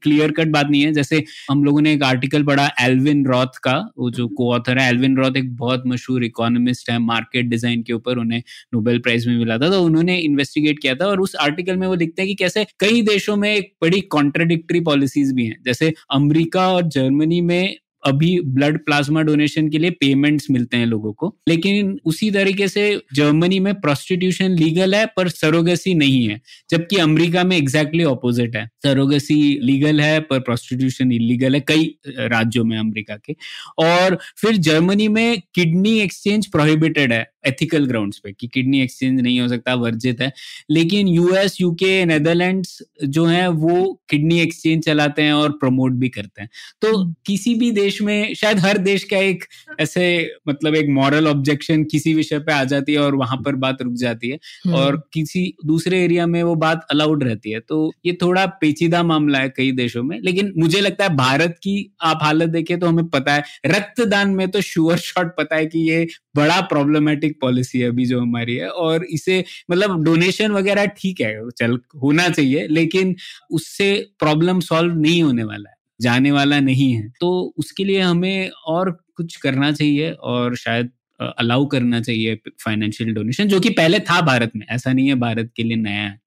क्लियर 0.04 0.32
कट 0.32 0.47
बात 0.47 0.69
नहीं 0.69 0.82
है। 0.82 0.91
जैसे 0.93 1.23
हम 1.50 1.63
लोगों 1.63 1.82
ने 1.82 1.93
एक 1.93 2.04
आर्टिकल 2.04 2.43
पढ़ा 2.43 2.69
एल्विन 2.82 3.26
रॉथ 3.26 3.58
का 3.63 3.78
वो 3.97 4.10
जो 4.12 4.28
को 4.38 4.52
ऑथर 4.54 4.80
है 4.80 4.88
एल्विन 4.89 5.17
रॉथ 5.17 5.38
एक 5.38 5.56
बहुत 5.58 5.84
मशहूर 5.88 6.23
इकोनॉमिस्ट 6.26 6.89
है 6.89 6.97
मार्केट 7.00 7.45
डिज़ाइन 7.45 7.84
के 7.84 7.93
ऊपर 7.93 8.17
उन्हें 8.17 8.41
नोबेल 8.73 9.00
प्राइज 9.00 9.28
में 9.28 9.38
मिला 9.38 9.58
था। 9.58 9.69
तो 9.69 9.84
उन्होंने 9.84 10.17
इन्वेस्टिगेट 10.19 10.80
किया 10.82 10.95
था 10.95 11.08
और 11.08 11.21
उस 11.21 11.36
आर्टिकल 11.41 11.77
में 11.78 11.88
वो 11.88 11.96
दिखते 11.96 12.22
हैं 12.22 12.30
कि 12.30 12.36
कैसे 12.36 12.66
कई 12.80 13.02
देशों 13.02 13.36
में 13.36 13.56
एक 13.56 13.74
बड़ी 13.84 14.02
कॉन्ट्रडिक्टरी 14.02 14.80
पॉलिसीज़ 14.80 15.34
भी 15.34 15.46
हैं। 15.46 15.58
जैसे 15.66 15.94
अमेरिका 16.12 16.74
और 16.74 16.82
जर्मनी 16.82 17.42
में 17.42 17.78
अभी 18.06 18.42
ब्लड 18.42 18.86
प्लाज्मा 18.86 19.22
डोनेशन 19.22 19.70
के 19.70 19.78
लिए 19.78 19.90
पेमेंट्स 19.90 20.52
मिलते 20.52 20.78
हैं 20.78 20.86
लोगों 20.86 21.13
को। 21.13 21.38
लेकिन 21.48 22.00
उसी 22.06 22.32
तरीके 22.32 22.68
से 22.68 23.02
जर्मनी 23.13 23.60
में 23.60 23.74
प्रोस्टिट्यूशन 23.76 24.52
लीगल 24.52 24.96
है, 24.96 25.06
पर 25.06 25.30
सरोगेसी 25.30 25.94
नहीं 25.94 26.30
है। 26.30 26.42
जबकि 26.70 26.96
अमेरिका 26.96 27.44
में 27.44 27.58
एग्जैक्टली 27.58 27.98
exactly 27.98 28.18
ऑपोजिट 28.18 28.56
है। 28.56 28.70
सरोगेसी 28.84 29.60
लीगल 29.63 30.02
है, 30.02 30.20
पर 30.20 30.40
प्रोस्टिट्यूशन 30.40 31.12
इलीगल 31.12 31.56
है 31.56 31.60
कई 31.60 31.96
राज्यों 32.08 32.66
में 32.66 32.78
अमेरिका 32.78 33.16
के। 33.16 33.36
और 33.78 34.18
फिर 34.38 34.58
जर्मनी 34.58 35.08
में 35.08 35.42
किडनी 35.56 36.00
एक्सचेंज 36.00 36.48
प्रोहिबिटेड 36.48 37.13
है। 37.13 37.30
एथिकल 37.48 37.86
ग्राउंड्स 37.86 38.18
पे 38.18 38.32
कि 38.32 38.48
किडनी 38.48 38.82
एक्सचेंज 38.82 39.22
नहीं 39.22 39.40
हो 39.40 39.48
सकता 39.48 39.76
वर्जित 39.76 40.22
है। 40.22 40.34
लेकिन 40.70 41.08
यूएस 41.08 41.62
यूके 41.62 42.06
नेदरलैंड्स 42.06 42.84
जो 43.06 43.26
है 43.26 43.48
वो 43.48 44.02
किडनी 44.10 44.40
एक्सचेंज 44.40 44.84
चलाते 44.84 45.22
हैं 45.22 45.34
और 45.34 45.52
प्रमोट 45.52 45.92
भी 45.92 46.10
करते 46.10 46.42
हैं। 46.42 46.50
तो 46.82 46.98
हम्म। 46.98 47.16
किसी 47.26 47.56
भी 47.56 47.72
देश 47.72 48.02
में 48.02 48.34
शायद 48.34 48.60
हर 48.60 48.78
देश 48.78 49.04
का 49.04 49.18
एक 49.18 49.44
ऐसे 49.80 50.32
मतलब 50.48 50.76
एक 50.76 50.90
मॉरल 50.90 51.28
ऑब्जेक्शन 51.28 51.84
किसी 51.84 52.14
विषय 52.14 52.40
पे 52.40 52.52
आ 52.52 52.64
जाती 52.64 52.94
है 52.94 53.00
और 53.00 53.16
वहाँ 53.16 53.38
पर 53.38 53.56
बात 53.56 53.82
रुक 53.82 53.94
जाती 53.94 54.30
है। 54.30 54.36
हम्म। 54.36 54.76
और 54.76 55.10
किसी 55.14 55.54
दूसरे 55.66 56.04
एरिया 56.04 56.28
में 56.28 56.44
वो 56.44 56.56
बात 56.56 56.88
अलाउड 56.92 57.24
रहती 57.24 57.52
है। 57.52 57.60
तो 57.60 57.94
ये 58.06 58.18
थोड़ा 58.22 58.46
पेचीदा 58.46 59.04
मामला 59.04 59.40
है 59.40 59.50
कई 59.50 59.72
देशों 59.72 60.04
में। 60.04 60.20
लेकिन 60.22 60.54
मुझे 60.58 60.82
लगता 60.82 61.04
है 61.04 61.16
भारत 61.16 61.52
की 61.52 61.96
आप 62.02 62.20
हालत 62.22 62.50
देखें 62.50 62.80
तो 62.80 62.88
हमें 62.88 63.08
पता 63.08 63.34
है 63.34 63.44
रक्तदान 63.66 64.30
में 64.30 64.48
तो 64.52 64.62
श्योर 64.62 64.98
शॉट 64.98 65.38
पता 65.38 65.56
है 65.56 65.66
कि 65.66 65.80
ये 65.80 66.08
बड़ा 66.36 66.62
प्रॉब्लमेटिक 66.62 67.37
पॉलिसी 67.41 67.80
है 67.80 67.88
अभी 67.89 68.06
जो 68.06 68.19
हमारी 68.21 68.56
है, 68.56 68.69
और 68.69 69.06
इसे 69.08 69.43
मतलब 69.71 70.04
डोनेशन 70.04 70.52
वगैरह 70.52 70.86
ठीक 70.97 71.21
है, 71.21 71.34
चल, 71.52 71.80
होना 72.04 72.28
चाहिए, 72.30 72.67
लेकिन 72.69 73.15
उससे 73.52 73.89
प्रॉब्लम 74.19 74.60
सॉल्व 74.62 74.95
नहीं 74.97 75.21
होने 75.23 75.43
वाला 75.45 75.69
है, 75.69 75.76
जाने 76.00 76.32
वाला 76.32 76.60
नहीं 76.62 76.91
है 76.93 77.08
तो 77.19 77.30
उसके 77.58 77.84
लिए 77.84 78.02
हमें 78.02 78.50
और 78.67 78.91
कुछ 79.17 79.36
करना 79.38 79.71
चाहिए, 79.73 80.12
और 80.12 80.56
शायद 80.58 80.91
अलाउ 81.19 81.65
करना 81.67 82.00
चाहिए 82.02 82.36
फाइनेंशियल 82.62 83.13
डोनेशन 83.13 83.47
जो 83.47 83.60
कि 83.60 83.69
पहले 83.71 84.00
था 84.02 84.19
भारत 84.23 84.52
में, 84.56 84.65
ऐसा 84.67 84.93
नहीं 84.93 85.08
है 85.08 85.15
भारत 85.19 85.52
के 85.56 85.63
लिए 85.63 85.78
नया 85.78 86.02
है 86.02 86.19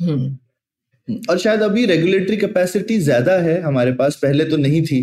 हम्म। 0.00 1.18
और 1.30 1.38
शायद 1.38 1.60
अभी 1.62 1.84
रेगुलेटरी 1.86 2.36
कैपेसिटी 2.36 2.98
ज़्यादा 3.00 3.32
है 3.40 3.60
हमारे 3.62 3.92
पास, 3.94 4.16
पहले 4.16 4.44
तो 4.44 4.56
नहीं 4.58 4.82
थी 4.84 5.00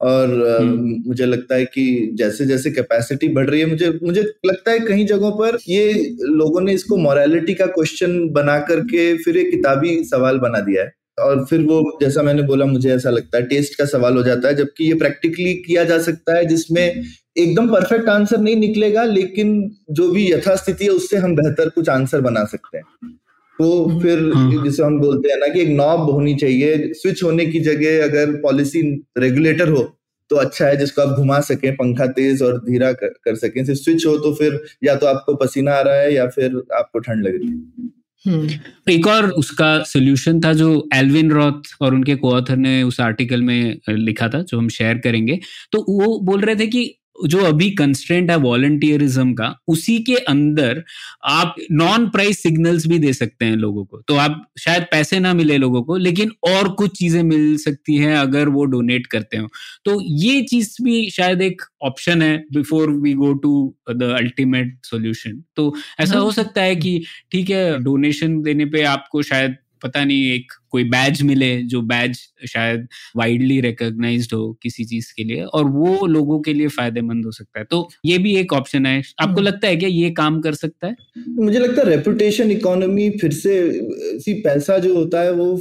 और 0.00 0.30
हम्म। 0.50 0.94
मुझे 1.06 1.26
लगता 1.26 1.54
है 1.54 1.64
कि 1.66 2.10
जैसे 2.14 2.44
जैसे 2.46 2.70
कैपेसिटी 2.70 3.28
बढ़ 3.28 3.48
रही 3.50 3.60
है 3.60 3.66
मुझे 3.66 3.88
मुझे 4.02 4.22
लगता 4.46 4.70
है 4.70 4.80
कई 4.80 5.04
जगहों 5.04 5.30
पर 5.32 5.58
ये 5.68 5.92
लोगों 6.32 6.60
ने 6.60 6.72
इसको 6.72 6.96
मोरालिटी 6.96 7.54
का 7.54 7.66
क्वेश्चन 7.68 8.18
बना 8.32 8.58
करके 8.68 9.12
फिर 9.18 9.36
एक 9.36 9.50
किताबी 9.50 10.02
सवाल 10.04 10.38
बना 10.38 10.60
दिया 10.60 10.82
है 10.82 10.92
और 11.18 11.44
फिर 11.44 11.62
वो 11.62 11.82
जैसा 12.00 12.22
मैंने 12.22 12.42
बोला 12.42 12.64
मुझे 12.66 12.90
ऐसा 12.90 13.10
लगता 13.10 13.38
है 13.38 13.46
टेस्ट 13.46 13.78
का 13.78 13.84
सवाल 13.86 14.16
हो 14.16 14.22
जाता 14.22 14.48
है 14.48 14.54
जबकि 14.54 14.84
ये 14.84 14.94
प्रैक्टिकली 14.94 15.54
किया 15.62 15.84
जा 15.84 15.98
सकता 16.00 16.36
है 16.36 16.44
जिसमें 16.44 16.84
एकदम 16.84 17.68
परफेक्ट 17.68 18.08
आंसर 18.08 18.38
नहीं 18.38 18.56
निकलेगा 18.56 19.04
लेकिन 19.06 19.58
जो 19.90 20.10
भी 20.10 20.30
यथास्थिति 20.32 20.84
है 20.84 20.90
उससे 20.90 21.16
हम 21.16 21.34
बेहतर 21.36 21.68
कुछ 21.68 21.88
आंसर 21.88 22.20
बना 22.20 22.44
सकते 22.44 22.78
हैं 22.78 23.16
तो 23.58 24.00
फिर 24.00 24.32
हाँ। 24.34 24.64
जिसे 24.64 24.82
हम 24.82 25.00
बोलते 25.00 25.28
हैं 25.28 25.36
ना 25.36 25.46
कि 25.48 25.60
एक 25.60 25.68
नॉब 25.68 26.10
होनी 26.10 26.34
चाहिए 26.34 26.92
स्विच 26.94 27.22
होने 27.22 27.46
की 27.46 27.60
जगह 27.60 28.04
अगर 28.04 28.32
पॉलिसी 28.32 28.82
रेगुलेटर 29.18 29.68
हो 29.68 29.94
तो 30.30 30.36
अच्छा 30.36 30.66
है 30.66 30.76
जिसको 30.76 31.02
आप 31.02 31.08
घुमा 31.08 31.40
सकें 31.40 31.72
पंखा 31.76 32.06
तेज 32.06 32.42
और 32.42 32.58
धीरा 32.58 32.92
कर, 32.92 33.06
कर 33.06 33.34
सकें। 33.34 33.64
सिर्फ़ 33.64 33.80
स्विच 33.80 34.06
हो 34.06 34.16
तो 34.18 34.34
फिर 34.34 34.60
या 34.84 34.94
तो 34.94 35.06
आपको 35.06 35.34
पसीना 35.34 35.72
आ 35.72 35.80
रहा 35.80 35.94
है 35.94 36.14
या 36.14 36.26
फिर 36.26 36.62
आपको 36.74 36.98
ठंड 36.98 37.26
लग 37.26 37.34
रही 37.34 37.48
है। 37.48 37.88
हम्म। 38.26 38.92
एक 38.92 39.06
और 39.06 39.30
उसका 39.30 39.82
सोल्यूशन 39.82 40.40
था 40.40 40.52
जो 40.52 40.88
एल्विन 40.94 41.30
रॉथ 41.30 41.62
और 41.80 41.94
उनके 41.94 42.14
कोऑथर 42.14 42.56
ने 42.56 42.82
उस 42.82 43.00
आर्टिकल 43.00 43.42
में 43.42 43.78
लिखा 43.88 44.28
था 44.28 44.42
जो 44.42 44.58
हम 44.58 44.68
शेयर 44.68 44.98
करेंगे। 44.98 45.38
तो 45.72 45.84
वो 45.88 46.18
बोल 46.18 46.40
रहे 46.40 46.56
थे 46.56 46.66
कि 46.66 46.94
जो 47.26 47.38
अभी 47.44 47.70
कंस्ट्रेंट 47.72 48.30
है 48.30 48.36
वॉलंटियरिज्म 48.38 49.32
का 49.34 49.54
उसी 49.68 49.98
के 50.02 50.14
अंदर 50.28 50.82
आप 51.28 51.54
नॉन 51.72 52.08
प्राइस 52.10 52.42
सिग्नल्स 52.42 52.86
भी 52.86 52.98
दे 52.98 53.12
सकते 53.12 53.44
हैं 53.44 53.56
लोगों 53.56 53.84
को। 53.84 54.00
तो 54.08 54.16
आप 54.16 54.42
शायद 54.58 54.86
पैसे 54.90 55.18
ना 55.20 55.32
मिले 55.34 55.56
लोगों 55.58 55.82
को 55.82 55.96
लेकिन 55.98 56.30
और 56.48 56.68
कुछ 56.74 56.98
चीज़ें 56.98 57.22
मिल 57.22 57.56
सकती 57.58 57.96
हैं 57.96 58.16
अगर 58.16 58.48
वो 58.48 58.64
डोनेट 58.66 59.06
करते 59.06 59.36
हो। 59.36 59.48
तो 59.84 60.00
ये 60.02 60.40
चीज़ 60.42 60.76
भी 60.82 61.08
शायद 61.10 61.42
एक 61.42 61.62
ऑप्शन 61.82 62.22
है 62.22 62.36
before 62.52 62.90
we 62.92 63.12
go 63.14 63.32
to 63.38 63.52
the 63.92 64.12
ultimate 64.16 64.76
solution 64.84 65.42
तो 65.56 65.72
ऐसा 66.00 66.18
हो। 66.18 66.24
हाँ। 66.24 66.32
सकता 66.34 66.62
है 66.62 66.76
कि 66.76 67.02
ठीक 67.32 67.50
है 67.50 67.78
डोनेशन 67.84 68.40
देने 68.42 68.64
पे 68.66 68.82
आपको 68.86 69.22
शायद 69.24 69.56
पता 69.82 70.04
नहीं 70.04 70.32
एक 70.32 70.52
कोई 70.70 70.84
बैज 70.84 71.22
मिले 71.22 71.56
जो 71.62 71.80
बैज 71.82 72.18
शायद 72.48 72.86
वाइडली 73.16 73.60
रिकॉग्नाइज्ड 73.60 74.34
हो 74.34 74.52
किसी 74.62 74.84
चीज़ 74.84 75.12
के 75.16 75.24
लिए 75.24 75.42
और 75.42 75.64
वो 75.64 76.06
लोगों 76.06 76.40
के 76.40 76.52
लिए 76.52 76.68
फ़ायदेमंद 76.68 77.24
हो 77.24 77.30
सकता 77.30 77.58
है। 77.60 77.64
तो 77.70 77.88
ये 78.04 78.18
भी 78.18 78.36
एक 78.36 78.52
ऑप्शन 78.52 78.86
है। 78.86 78.98
आपको 78.98 79.32
हम्म। 79.32 79.42
लगता 79.42 79.68
है 79.68 79.76
क्या 79.76 79.88
ये 79.88 80.10
काम 80.10 80.40
कर 80.40 80.54
सकता 80.54 80.86
है? 80.86 80.96
मुझे 81.28 81.58
लगता 81.58 81.82
है 81.82 81.88
रेपुटेशन 81.88 82.50
इकोनॉमी 82.50 83.10
फिर 83.10 83.32
से 83.32 83.72
सी 84.20 84.34
पैसा 84.34 84.78
जो 84.78 84.94
होता 84.94 85.20
है 85.20 85.32
वो 85.32 85.56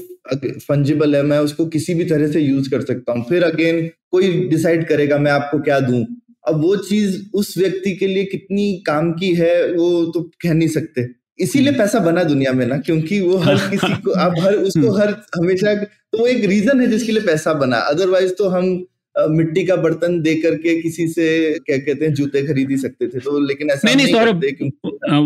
फंजिबल 0.68 1.16
है। 1.16 1.24
मैं 1.24 1.40
उसको 1.40 1.66
किसी 1.66 1.94
भी 1.94 2.06
तरह 2.06 2.32
से 2.32 2.42
यूज़ 2.42 2.70
कर 2.70 2.82
सकता 2.82 3.12
हूँ। 3.12 3.26
फिर 3.30 3.44
अगेन 3.44 3.88
कोई 4.12 4.32
डिसाइड 4.48 4.88
करेगा 4.88 5.18
मैं 5.18 5.32
आपको 5.32 5.60
क्या 5.60 5.80
दूँ? 5.80 6.06
अब 6.48 6.62
वो 6.62 6.76
चीज़ 6.76 7.18
उस 7.34 7.58
व्यक्ति 7.58 7.96
के 7.96 8.08
लिए 8.08 8.26
कितनी 8.26 8.84
काम 8.88 9.12
की 9.12 9.34
है 9.36 9.74
वो 9.74 10.06
तो 10.06 10.22
कह 10.42 10.54
नहीं 10.54 10.68
सकते। 10.68 11.27
इसीलिए 11.40 11.70
हम्म। 11.70 11.80
पैसा 11.80 12.00
बना 12.00 12.24
दुनिया 12.24 12.52
में 12.54 12.66
ना 12.66 12.78
क्योंकि 12.78 13.20
वो 13.22 13.38
हर 13.38 13.56
किसी 13.70 13.94
को 14.02 14.12
आप 14.20 14.36
हर 14.40 14.56
उसको 14.64 14.92
हर 14.92 15.16
हमेशा 15.38 15.74
तो 15.76 16.18
वो 16.18 16.28
एक 16.28 16.46
रीजन 16.46 16.82
है 16.82 16.88
जिसके 16.88 17.12
लिए 17.12 17.24
पैसा 17.24 17.54
बना 17.56 17.78
अदरवाइज़ 17.88 18.34
तो 18.34 18.50
हम 18.50 18.72
मिट्टी 19.18 19.64
का 19.66 19.76
बर्तन 19.76 20.20
दे 20.22 20.34
करके 20.36 20.82
किसी 20.82 21.08
से 21.08 21.28
क्या 21.60 21.78
कहते 21.78 22.06
हैं 22.06 22.14
जूते 22.14 22.42
खरीद 22.48 22.70
ही 22.70 22.78
सकते 22.78 23.08
थे। 23.08 23.20
तो 23.20 23.40
लेकिन 23.48 23.70
ऐसा 23.70 23.88
नहीं, 23.88 23.96
नहीं, 23.98 24.14
सौरभ 24.14 24.44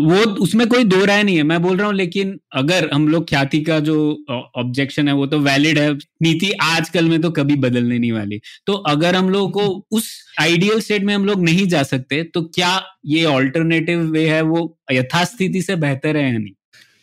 वो 0.06 0.20
उसमें 0.42 0.66
कोई 0.68 0.84
दो 0.84 1.04
राय 1.04 1.22
नहीं 1.22 1.36
है। 1.36 1.42
मैं 1.42 1.60
बोल 1.62 1.76
रहा 1.76 1.86
हूँ 1.86 1.94
लेकिन 1.94 2.38
अगर 2.54 2.88
हम 2.92 3.08
लोग 3.08 3.28
ख्याति 3.28 3.60
का 3.62 3.78
जो 3.80 3.96
ऑब्जेक्शन 4.30 5.08
है 5.08 5.14
वो 5.14 5.26
तो 5.26 5.38
वैलिड 5.40 5.78
है। 5.78 5.92
नीति 6.22 6.50
आजकल 6.62 7.08
में 7.08 7.20
तो 7.20 7.30
कभी 7.32 7.56
बदलने 7.58 7.98
नहीं 7.98 8.12
वाली। 8.12 8.40
तो 8.66 8.72
अगर 8.88 9.16
हम 9.16 9.30
लोग 9.30 9.52
को 9.52 9.68
उस 9.92 10.10
आइडियल 10.40 10.80
स्टेट 10.80 11.04
में 11.04 11.14
हम 11.14 11.26
लोग 11.26 11.42
नहीं 11.44 11.66
जा 11.68 11.82
सकते 11.84 12.22
तो 12.24 12.42
क्या 12.44 12.80
ये 13.06 13.24
ऑल्टरनेटिव 13.26 14.10
वे 14.10 14.26
है 14.28 14.42
वो 14.44 14.66
यथास्थिति 14.92 15.62
से 15.62 15.76
बेहतर 15.76 16.16
है 16.16 16.24
या 16.24 16.38
नहीं? 16.38 16.52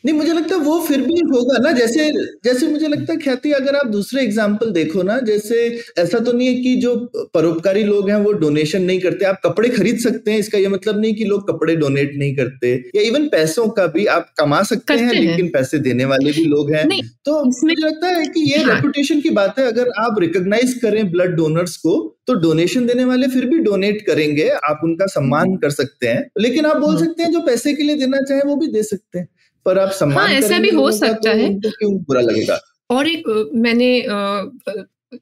नहीं 0.03 0.15
मुझे 0.15 0.33
लगता 0.33 0.55
है 0.55 0.61
वो 0.61 0.79
फिर 0.79 1.01
भी 1.01 1.19
होगा 1.29 1.57
ना 1.57 1.71
जैसे 1.71 2.11
जैसे 2.43 2.67
मुझे 2.67 2.87
लगता 2.87 3.13
है 3.13 3.19
ख्याति 3.19 3.51
अगर 3.51 3.75
आप 3.75 3.87
दूसरे 3.87 4.21
एग्ज़ाम्पल 4.21 4.69
देखो 4.71 5.01
ना 5.03 5.19
जैसे 5.19 5.57
ऐसा 5.97 6.19
तो 6.19 6.31
नहीं 6.31 6.47
है 6.47 6.53
कि 6.55 6.75
जो 6.75 6.95
परोपकारी 7.33 7.83
लोग 7.83 8.09
हैं 8.09 8.17
वो 8.17 8.31
डोनेशन 8.33 8.81
नहीं 8.81 8.99
करते 8.99 9.25
आप 9.25 9.39
कपड़े 9.45 9.69
खरीद 9.69 9.97
सकते 9.99 10.31
हैं 10.31 10.39
इसका 10.39 10.57
ये 10.57 10.67
मतलब 10.67 10.99
नहीं 10.99 11.13
कि 11.15 11.23
लोग 11.23 11.47
कपड़े 11.47 11.75
डोनेट 11.75 12.13
नहीं 12.17 12.35
करते 12.35 12.73
या 12.95 13.01
इवन 13.01 13.27
पैसों 13.27 13.67
का 13.69 13.87
भी 13.87 14.05
आप 14.07 14.29
कमा 14.39 14.61
सकते 14.63 14.93
हैं, 14.93 15.05
हैं 15.05 15.21
लेकिन 15.21 15.47
पैसे 15.47 15.79
देने 15.79 16.05
वाले 16.05 16.31
भी 16.31 16.43
लोग 16.45 16.71
हैं 16.73 16.87
तो 17.25 17.43
मुझे 17.45 17.75
लगता 17.77 18.07
है 18.09 18.25
कि 18.27 18.41
ये 18.51 18.63
रेपुटेशन 18.63 19.13
हाँ। 19.13 19.21
की 19.21 19.29
बात 19.31 19.59
है 19.59 19.65
अगर 19.67 19.89
आप 19.99 20.19
रिकोगनाइज 20.19 20.73
करें 20.81 21.11
ब्लड 21.11 21.35
डोनर्स 21.35 21.75
को 21.77 21.97
तो 22.27 22.33
डोनेशन 22.39 22.85
देने 22.85 23.03
वाले 23.03 23.27
फिर 23.27 23.45
भी 23.45 23.59
डोनेट 23.59 24.01
करेंगे 24.07 24.47
आप 24.69 24.81
उनका 24.83 25.05
सम्मान 25.09 25.55
कर 25.57 25.69
सकते 25.71 26.07
हैं 26.07 26.23
लेकिन 26.39 26.65
आप 26.65 26.77
बोल 26.77 26.95
हाँ। 26.95 27.05
सकते 27.05 27.23
हैं 27.23 27.31
जो 27.31 27.41
पैसे 27.41 27.73
के 27.73 27.83
लिए 27.83 27.95
देना 27.95 28.21
चाहे 28.21 28.41
वो 28.45 28.55
भी 28.55 28.67
दे 28.67 28.83
सकते 28.83 29.19
हैं 29.19 29.27
पर 29.65 29.79
आप 29.79 29.89
सम्मान 29.89 30.27
हाँ, 30.27 30.33
ऐसा 30.33 30.59
भी 30.59 30.69
हो 30.69 30.91
सकता 30.91 31.33
तो 31.33 31.37
है। 31.37 31.53
क्यों 31.59 31.97
बुरा 31.97 32.21
लगेगा? 32.21 32.59
और 32.89 33.07
एक 33.07 33.51
मैंने 33.55 34.01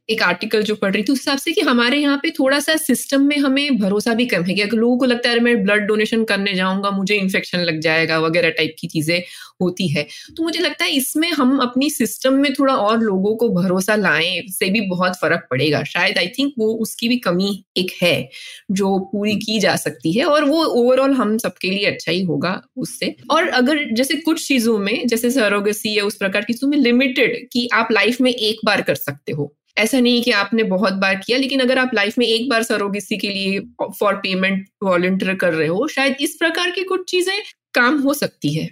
एक 0.10 0.22
आर्टिकल 0.24 0.62
जो 0.64 0.76
पढ़ 0.76 0.92
रही 0.94 1.04
थी, 1.04 1.12
उस 1.12 1.20
हिसाब 1.20 1.38
से 1.38 1.52
कि 1.52 1.62
हमारे 1.62 1.98
यहाँ 1.98 2.18
पे 2.24 2.30
थोड़ा 2.32 2.60
सा 2.60 2.76
सिस्टम 2.78 3.22
में 3.24 3.38
हमें 3.40 3.78
भरोसा 3.80 4.14
भी 4.14 4.26
कम 4.26 4.44
है 4.44 4.54
कि 4.56 4.62
अगर 4.62 4.78
लोगों 4.78 4.98
को 4.98 5.06
लगता 5.06 5.30
है 5.30 5.40
मैं 5.40 5.56
ब्लड 5.64 5.86
डोनेशन 5.88 6.24
करने 6.24 6.54
जाऊँगा, 6.54 6.92
मुझे 6.92 7.16
इन्फेक्शन 7.16 7.60
लग 7.62 7.80
जाएगा, 7.82 8.18
वगैरह 8.20 8.50
टाइप 8.52 8.76
की 8.80 8.88
चीज़ें 8.88 9.22
होती 9.62 9.88
है। 9.88 10.04
तो 10.38 10.44
मुझे 10.44 10.60
लगता 10.60 10.86
है 10.86 10.92
इसमें 10.92 11.30
हम 11.32 11.58
अपनी 11.60 11.90
सिस्टम 11.90 12.34
में 12.36 12.52
थोड़ा 12.54 12.76
और 12.76 13.00
लोगों 13.02 13.36
को 13.36 13.50
भरोसा 13.52 13.96
लाएँ 13.96 14.42
से 14.50 14.70
भी 14.70 14.82
बहुत 14.90 15.16
फ़र्क 15.18 15.48
पड़ेगा। 15.52 15.84
शायद 15.86 16.18
आई 16.18 16.28
थिंक 16.30 16.54
वो 16.60 16.68
उसकी 16.78 17.08
भी 17.10 17.18
कमी 17.20 17.52
एक 17.78 17.92
है, 18.02 18.30
जो 18.72 18.98
पूरी 19.12 19.36
की 19.38 19.60
जा 19.60 19.76
सकती 19.78 20.12
है 20.14 20.26
और 20.26 20.44
वो 20.46 20.64
ओवरऑल 20.66 21.14
हम 21.14 21.38
सबके 21.38 21.70
लिए 21.70 21.86
अच्छा 21.86 22.12
ही 22.12 22.24
होगा 22.24 22.62
उससे। 22.78 23.16
और 23.32 23.48
अगर 23.52 23.84
जैसे 23.94 24.18
कुछ 24.20 24.48
चीज़ों 24.48 24.78
में, 24.80 25.08
जैसे 25.08 25.32
सरोगसी 25.32 25.98
या 25.98 26.04
उस 26.04 26.16
प्रकार 26.18 26.42
की 26.42 26.54
चीज़ों 26.54 26.70
में 26.70 26.78
लिमिटेड 26.78 27.38
कि 27.54 27.68
आप 27.74 27.92
लाइफ 27.92 28.22
में 28.22 28.32
एक 28.32 28.60
बार 28.66 28.82
कर 28.82 28.96
सकते 28.98 29.32
हो 29.32 29.54
ऐसा 29.78 30.00
नहीं 30.00 30.22
कि 30.24 30.32
आपने 30.32 30.64
बहुत 30.66 30.94
बार 30.94 31.16
किया, 31.18 31.38
लेकिन 31.38 31.60
अगर 31.60 31.78
आप 31.80 31.92
लाइफ 31.96 32.18
में 32.18 32.26
एक 32.28 32.50
बार 32.50 32.64
सरोगेसी 32.64 33.18
के 33.18 33.30
लिए 33.30 33.60
फॉर 34.00 34.16
पेमेंट 34.16 34.68
वॉल्टियर 34.84 35.36
कर 35.36 35.54
रहे 35.54 35.68
हो, 35.68 35.88
शायद 35.88 36.16
इस 36.22 36.36
प्रकार 36.36 36.72
की 36.72 36.84
कुछ 36.84 37.10
चीज़ें 37.12 37.38
काम 37.74 38.00
हो 38.02 38.14
सकती 38.14 38.54
है। 38.56 38.70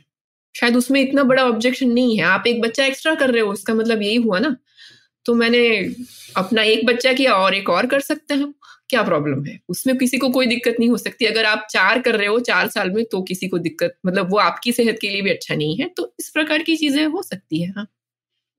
शायद 0.56 0.78
उसमें 0.78 1.02
इतना 1.02 1.24
बड़ा 1.24 1.44
ऑब्जेक्शन 1.46 1.90
नहीं 1.90 2.18
है। 2.18 2.24
आप 2.26 2.44
एक 2.48 2.62
बच्चा 2.62 2.86
एक्स्ट्रा 2.86 3.16
कर 3.16 3.32
रहे 3.32 3.42
हो, 3.42 3.52
उसका 3.52 3.74
मतलब 3.74 4.02
यही 4.02 4.16
हुआ 4.18 4.40
ना। 4.40 4.56
तो 5.26 5.34
मैंने 5.36 5.62
अपना 6.38 6.64
एक 6.64 6.86
बच्चा 6.88 7.14
किया 7.14 7.34
और 7.36 7.56
एक 7.56 7.70
और 7.70 7.86
कर 7.88 8.00
सकते 8.02 8.34
हैं। 8.34 8.54
क्या 8.90 9.04
प्रॉब्लम 9.04 9.46
है? 9.46 9.60
उसमें 9.70 9.98
किसी 9.98 10.18
को 10.18 10.30
कोई 10.30 10.48
दिक्कत 10.48 10.76
नहीं 10.80 10.90
हो 10.90 10.98
सकती। 10.98 11.26
अगर 11.26 11.46
आप 11.46 11.68
चार 11.72 12.00
कर 12.02 12.16
रहे 12.16 12.28
हो 12.28 12.40
चार 12.42 12.68
साल 12.70 12.92
में 12.92 13.04
तो 13.06 13.22
किसी 13.24 13.48
को 13.48 13.58
दिक्कत 13.60 13.96
मतलब 14.08 14.32
वो 14.32 14.38
आपकी 14.40 14.72
सेहत 14.72 15.00
के 15.02 15.10
लिए 15.10 15.22
भी 15.22 15.30
अच्छा 15.30 15.56
नहीं 15.56 15.78
है। 15.78 15.90
तो 15.98 16.14
इस 16.20 16.30
प्रकार 16.30 16.64
की 16.64 16.76
चीज़ें 16.78 17.06
हो 17.08 17.22
सकती 17.24 17.62
है 17.64 17.72
हाँ। 17.72 17.88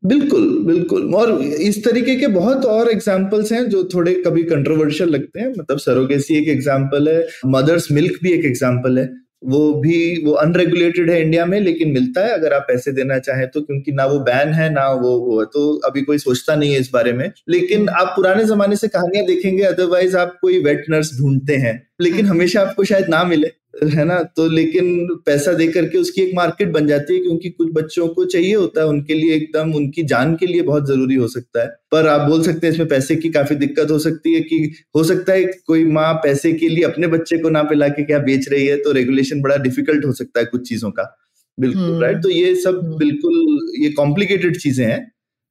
बिल्कुल 0.03 0.49
बिल्कुल। 0.65 1.15
और 1.15 1.43
इस 1.43 1.85
तरीके 1.85 2.15
के 2.17 2.27
बहुत 2.29 2.65
और 2.67 2.89
एग्जाम्पल्स 2.91 3.53
हैं 3.53 3.69
जो 3.71 3.83
थोड़े 3.95 4.15
कभी 4.27 4.43
कंट्रोवर्शियल 4.45 5.09
लगते 5.11 5.41
हैं। 5.41 5.49
मतलब 5.51 5.79
सरोगेसी 5.81 6.35
एक 6.35 6.49
एग्ज़ाम्पल 6.49 7.09
है 7.09 7.27
मदर्स 7.49 7.91
मिल्क 7.93 8.19
भी 8.23 8.33
एक 8.33 8.45
एग्ज़ाम्पल 8.45 8.99
है। 8.99 9.09
वो 9.45 9.73
भी 9.81 10.25
वो 10.25 10.33
अनरेगुलेटेड 10.35 11.11
है 11.11 11.21
इंडिया 11.23 11.45
में 11.47 11.59
लेकिन 11.61 11.91
मिलता 11.93 12.25
है 12.27 12.33
अगर 12.33 12.53
आप 12.53 12.65
पैसे 12.69 12.93
देना 12.93 13.19
चाहें 13.19 13.47
तो 13.51 13.61
क्योंकि 13.63 13.93
ना 13.93 14.05
वो 14.07 14.19
बैन 14.21 14.53
है 14.55 14.69
ना 14.73 14.89
वो 14.93 15.11
वो 15.21 15.41
है 15.41 15.47
तो 15.47 15.73
अभी 15.87 16.03
कोई 16.03 16.19
सोचता 16.19 16.55
नहीं 16.55 16.73
है 16.73 16.79
इस 16.81 16.91
बारे 16.93 17.13
में। 17.13 17.31
लेकिन 17.49 17.89
आप 17.91 18.13
पुराने 18.17 18.45
जमाने 18.45 18.77
से 18.77 18.89
कहानियाँ 18.89 19.27
देखेंगे 19.27 19.63
अदरवाइज़ 19.65 20.17
आप 20.17 20.37
कोई 20.41 20.63
वेट 20.65 20.85
नर्स 20.91 21.17
ढूंढते 21.19 21.57
हैं 21.57 21.77
लेकिन 22.01 22.27
हमेशा 22.27 22.61
आपको 22.61 22.85
शायद 22.85 23.09
ना 23.11 23.23
मिले। 23.25 23.51
है 23.77 24.05
ना? 24.05 24.23
तो 24.37 24.47
लेकिन 24.49 25.07
पैसा 25.27 25.53
दे 25.53 25.67
करके 25.69 25.99
उसकी 25.99 26.23
एक 26.23 26.31
मार्केट 26.35 26.71
बन 26.73 26.87
जाती 26.87 27.15
है 27.15 27.21
क्योंकि 27.21 27.51
कुछ 27.51 27.69
बच्चों 27.73 28.07
को 28.09 28.25
चाहिए 28.27 28.55
होता 28.55 28.81
है 28.81 28.87
उनके 28.87 29.15
लिए 29.15 29.35
एकदम 29.35 29.73
उनकी 29.75 30.03
जान 30.05 30.35
के 30.37 30.47
लिए 30.47 30.63
बहुत 30.63 30.87
ज़रूरी 30.87 31.15
हो 31.15 31.29
सकता 31.29 31.63
है। 31.63 31.69
पर 31.93 32.07
आप 32.09 32.29
बोल 32.29 32.43
सकते 32.43 32.67
हैं 32.67 32.75
इसमें 32.75 32.89
पैसे 32.89 33.17
की 33.17 33.29
काफ़ी 33.31 33.57
दिक्कत 33.57 33.91
हो 33.91 33.99
सकती 33.99 34.35
है 34.35 34.41
कि 34.43 34.73
हो 34.97 35.05
सकता 35.05 35.33
है 35.33 35.45
कोई 35.67 35.85
माँ 35.93 36.13
पैसे 36.15 36.53
के 36.53 36.69
लिए 36.69 36.85
अपने 36.85 37.07
बच्चे 37.09 37.39
को 37.39 37.51
ना 37.51 37.63
पिला 37.65 37.89
के 37.89 38.03
क्या 38.05 38.19
बेच 38.21 38.49
रही 38.49 38.67
है 38.67 38.77
तो 38.79 38.93
रेगुलेशन 38.93 39.43
बड़ा 39.43 39.57
डिफ़िकल्ट 39.59 40.05
हो 40.05 40.13
सकता 40.13 40.41
है 40.41 40.47
कुछ 40.47 40.69
चीज़ों 40.69 40.91
का। 40.91 41.15
बिल्कुल 41.59 42.03
राइट 42.03 42.15
हम्म। 42.15 42.23
तो 42.23 42.31
ये 42.31 42.55
सब 42.55 42.81
हम्म। 42.85 42.97
बिल्कुल 42.99 43.59
ये 43.79 43.91
कॉम्प्लिकेटेड 43.93 44.57
चीज़ें 44.57 44.87
हैं। 44.87 45.01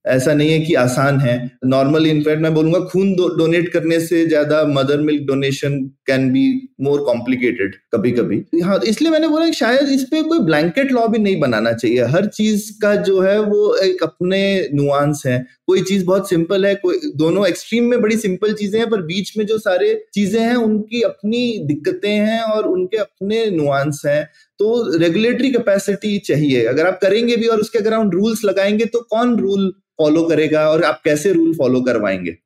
ऐसा 0.06 0.34
नहीं 0.34 0.50
है 0.52 0.60
कि 0.60 0.74
आसान 0.74 1.20
है। 1.20 1.36
नॉर्मली 1.66 2.10
इनफैक्ट 2.10 2.42
मैं 2.42 2.54
बोलूँगा, 2.54 2.80
खून 2.80 3.14
डोनेट 3.16 3.70
करने 3.70 4.00
से 4.00 4.26
ज़्यादा 4.28 4.64
mother 4.66 5.02
milk 5.02 5.22
donation 5.28 5.80
can 6.08 6.30
be 6.32 6.46
more 6.82 7.02
complicated 7.02 7.76
कभी 7.94 8.12
कभी 8.12 8.44
हाँ 8.64 8.80
इसलिए 8.88 9.12
मैंने 9.12 9.28
बोला 9.28 9.50
शायद 9.52 9.90
इस 9.90 10.04
पर 10.04 10.24
कोई 10.24 10.40
ब्लैंकेट 10.40 10.92
लॉ 10.92 11.08
भी 11.08 11.20
नहीं 11.20 11.40
बनाना 11.40 11.72
चाहिए। 11.74 12.04
हर 12.06 12.26
चीज़ 12.28 12.72
का 12.82 12.96
जो 12.96 13.20
है, 13.22 13.40
वो 13.40 13.76
एक 13.76 14.04
अपने 14.04 14.70
नुआंस 14.74 15.24
है। 15.26 15.38
कोई 15.68 15.82
चीज़ 15.82 16.06
बहुत 16.06 16.30
सिंपल 16.30 16.66
है, 16.66 16.74
कोई, 16.76 17.00
दोनों 17.16 17.48
एक्सट्रीम 17.48 17.84
में 17.84 18.02
बड़ी 18.02 18.18
सिंपल 18.18 18.54
चीज़ें 18.54 18.80
हैं, 18.80 18.90
पर 18.90 19.02
बीच 19.02 19.34
में 19.38 19.46
जो 19.46 19.58
सारे 19.58 19.94
चीज़ें 20.14 20.40
हैं, 20.42 20.56
उनकी 20.56 21.02
अपनी 21.02 21.60
दिक्कतें 21.68 22.10
हैं 22.10 22.42
और 22.42 22.68
उनके 22.68 22.98
अपने 22.98 23.46
नुआंस 23.52 24.02
हैं। 24.06 24.24
तो 24.60 24.98
रेगुलेटरी 24.98 25.52
कैपेसिटी 25.52 26.18
चाहिए। 26.20 26.66
अगर 26.66 26.88
आप 26.88 27.00
करेंगे 27.02 27.36
भी 27.36 27.48
और 27.48 27.60
उसके 27.60 27.80
अगर 27.80 27.96
रूल्स 28.10 28.44
लगाएँगे 28.46 28.86
तो 28.86 29.00
कौन 29.10 29.36
रूल 29.38 29.74
फॉलो 30.00 30.24
करेगा 30.24 30.70
और 30.70 30.84
आप 30.84 31.02
कैसे 31.06 31.34
रूल 31.34 31.54
फॉलो 31.56 31.82
करवाएँगे। 31.82 32.38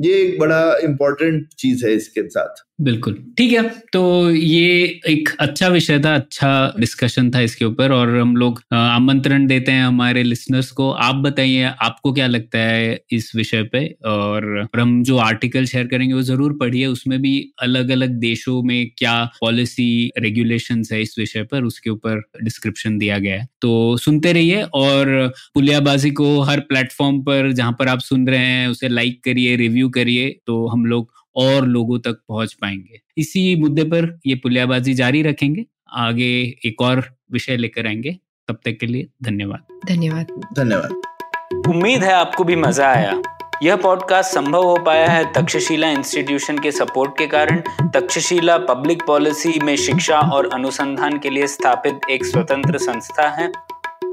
ये 0.00 0.14
एक 0.14 0.38
बड़ा 0.40 0.76
इंपॉर्टेंट 0.76 1.48
चीज़ 1.58 1.86
है 1.86 1.92
इसके 1.92 2.28
साथ। 2.28 2.67
बिल्कुल। 2.78 3.14
ठीक 3.38 3.52
है 3.52 3.62
तो 3.92 4.00
ये 4.30 4.66
एक 5.08 5.28
अच्छा 5.40 5.68
विषय 5.68 5.98
था 6.00 6.14
अच्छा 6.14 6.50
डिस्कशन 6.78 7.30
था 7.30 7.40
इसके 7.40 7.64
ऊपर 7.64 7.92
और 7.92 8.08
हम 8.16 8.36
लोग 8.36 8.60
आमंत्रण 8.74 9.46
देते 9.46 9.72
हैं 9.72 9.84
हमारे 9.84 10.22
लिसनर्स 10.22 10.70
को। 10.72 10.90
आप 10.90 11.14
बताइए, 11.16 11.62
आपको 11.62 12.12
क्या 12.12 12.26
लगता 12.26 12.58
है 12.58 13.00
इस 13.12 13.30
विषय 13.36 13.62
पे? 13.72 13.84
और 14.06 14.68
हम 14.76 15.02
जो 15.04 15.16
आर्टिकल 15.18 15.64
शेयर 15.66 15.86
करेंगे, 15.86 16.14
वो 16.14 16.22
ज़रूर 16.22 16.52
पढ़िए। 16.60 16.86
उसमें 16.86 17.20
भी 17.22 17.34
अलग 17.62 17.90
अलग 17.90 18.10
देशों 18.20 18.62
में 18.62 18.90
क्या 18.98 19.22
पॉलिसी 19.40 20.10
रेगुलेशन 20.18 20.82
है 20.92 21.02
इस 21.02 21.14
विषय 21.18 21.42
पर, 21.42 21.64
उसके 21.64 21.90
ऊपर 21.90 22.22
डिस्क्रिप्शन 22.44 22.98
दिया 22.98 23.18
गया 23.18 23.40
है। 23.40 23.48
तो 23.62 23.96
सुनते 23.98 24.32
रहिए 24.32 24.62
और 24.64 25.32
पुलियाबाजी 25.54 26.10
को 26.12 26.40
हर 26.42 26.60
प्लेटफॉर्म 26.62 27.20
पर, 27.22 27.52
जहाँ 27.52 27.72
पर 27.78 27.88
आप 27.88 28.00
सुन 28.00 28.26
रहे 28.28 28.38
हैं, 28.40 28.68
उसे 28.68 28.88
लाइक 28.88 29.22
करिए 29.24 29.56
रिव्यू 29.56 29.88
करिए। 29.90 30.28
तो 30.46 30.66
हम 30.68 30.86
लोग 30.86 31.16
और 31.38 31.66
लोगों 31.66 31.98
तक 31.98 32.12
पहुँच 32.28 32.52
पाएँगे। 32.52 33.00
इसी 33.18 33.56
मुद्दे 33.56 33.84
पर 33.84 34.20
ये 34.26 34.34
पुलियाबाजी 34.34 34.94
जारी 34.94 35.22
रखेंगे। 35.22 35.64
आगे 35.92 36.58
एक 36.66 36.82
और 36.82 37.04
विषय 37.32 37.56
लेकर 37.56 37.86
आएँगे। 37.86 38.16
तब 38.48 38.54
तक 38.54 38.76
के 38.80 38.86
लिए 38.86 39.08
धन्यवाद। 39.22 39.78
धन्यवाद। 39.86 40.26
धन्यवाद। 40.56 41.02
उम्मीद 41.68 42.04
है 42.04 42.12
आपको 42.12 42.44
भी 42.44 42.56
मज़ा 42.56 42.88
आया। 42.88 43.22
यह 43.62 43.76
पॉडकास्ट 43.76 44.34
संभव 44.34 44.62
हो 44.62 44.76
पाया 44.76 45.06
है 45.06 45.32
तक्षशिला 45.32 45.90
इंस्टीट्यूशन 45.90 46.58
के 46.58 46.72
सपोर्ट 46.72 47.18
के 47.18 47.26
कारण। 47.26 47.62
तक्षशिला 47.94 48.58
पब्लिक 48.58 49.02
पॉलिसी 49.06 49.60
में 49.62 49.76
शिक्षा 49.76 50.18
और 50.18 50.50
अनुसंधान 50.52 51.18
के 51.18 51.30
लिए 51.30 51.46
स्थापित 51.46 51.98
एक 52.10 52.24
स्वतंत्र 52.24 52.78
संस्था 52.78 53.28
है। 53.28 53.52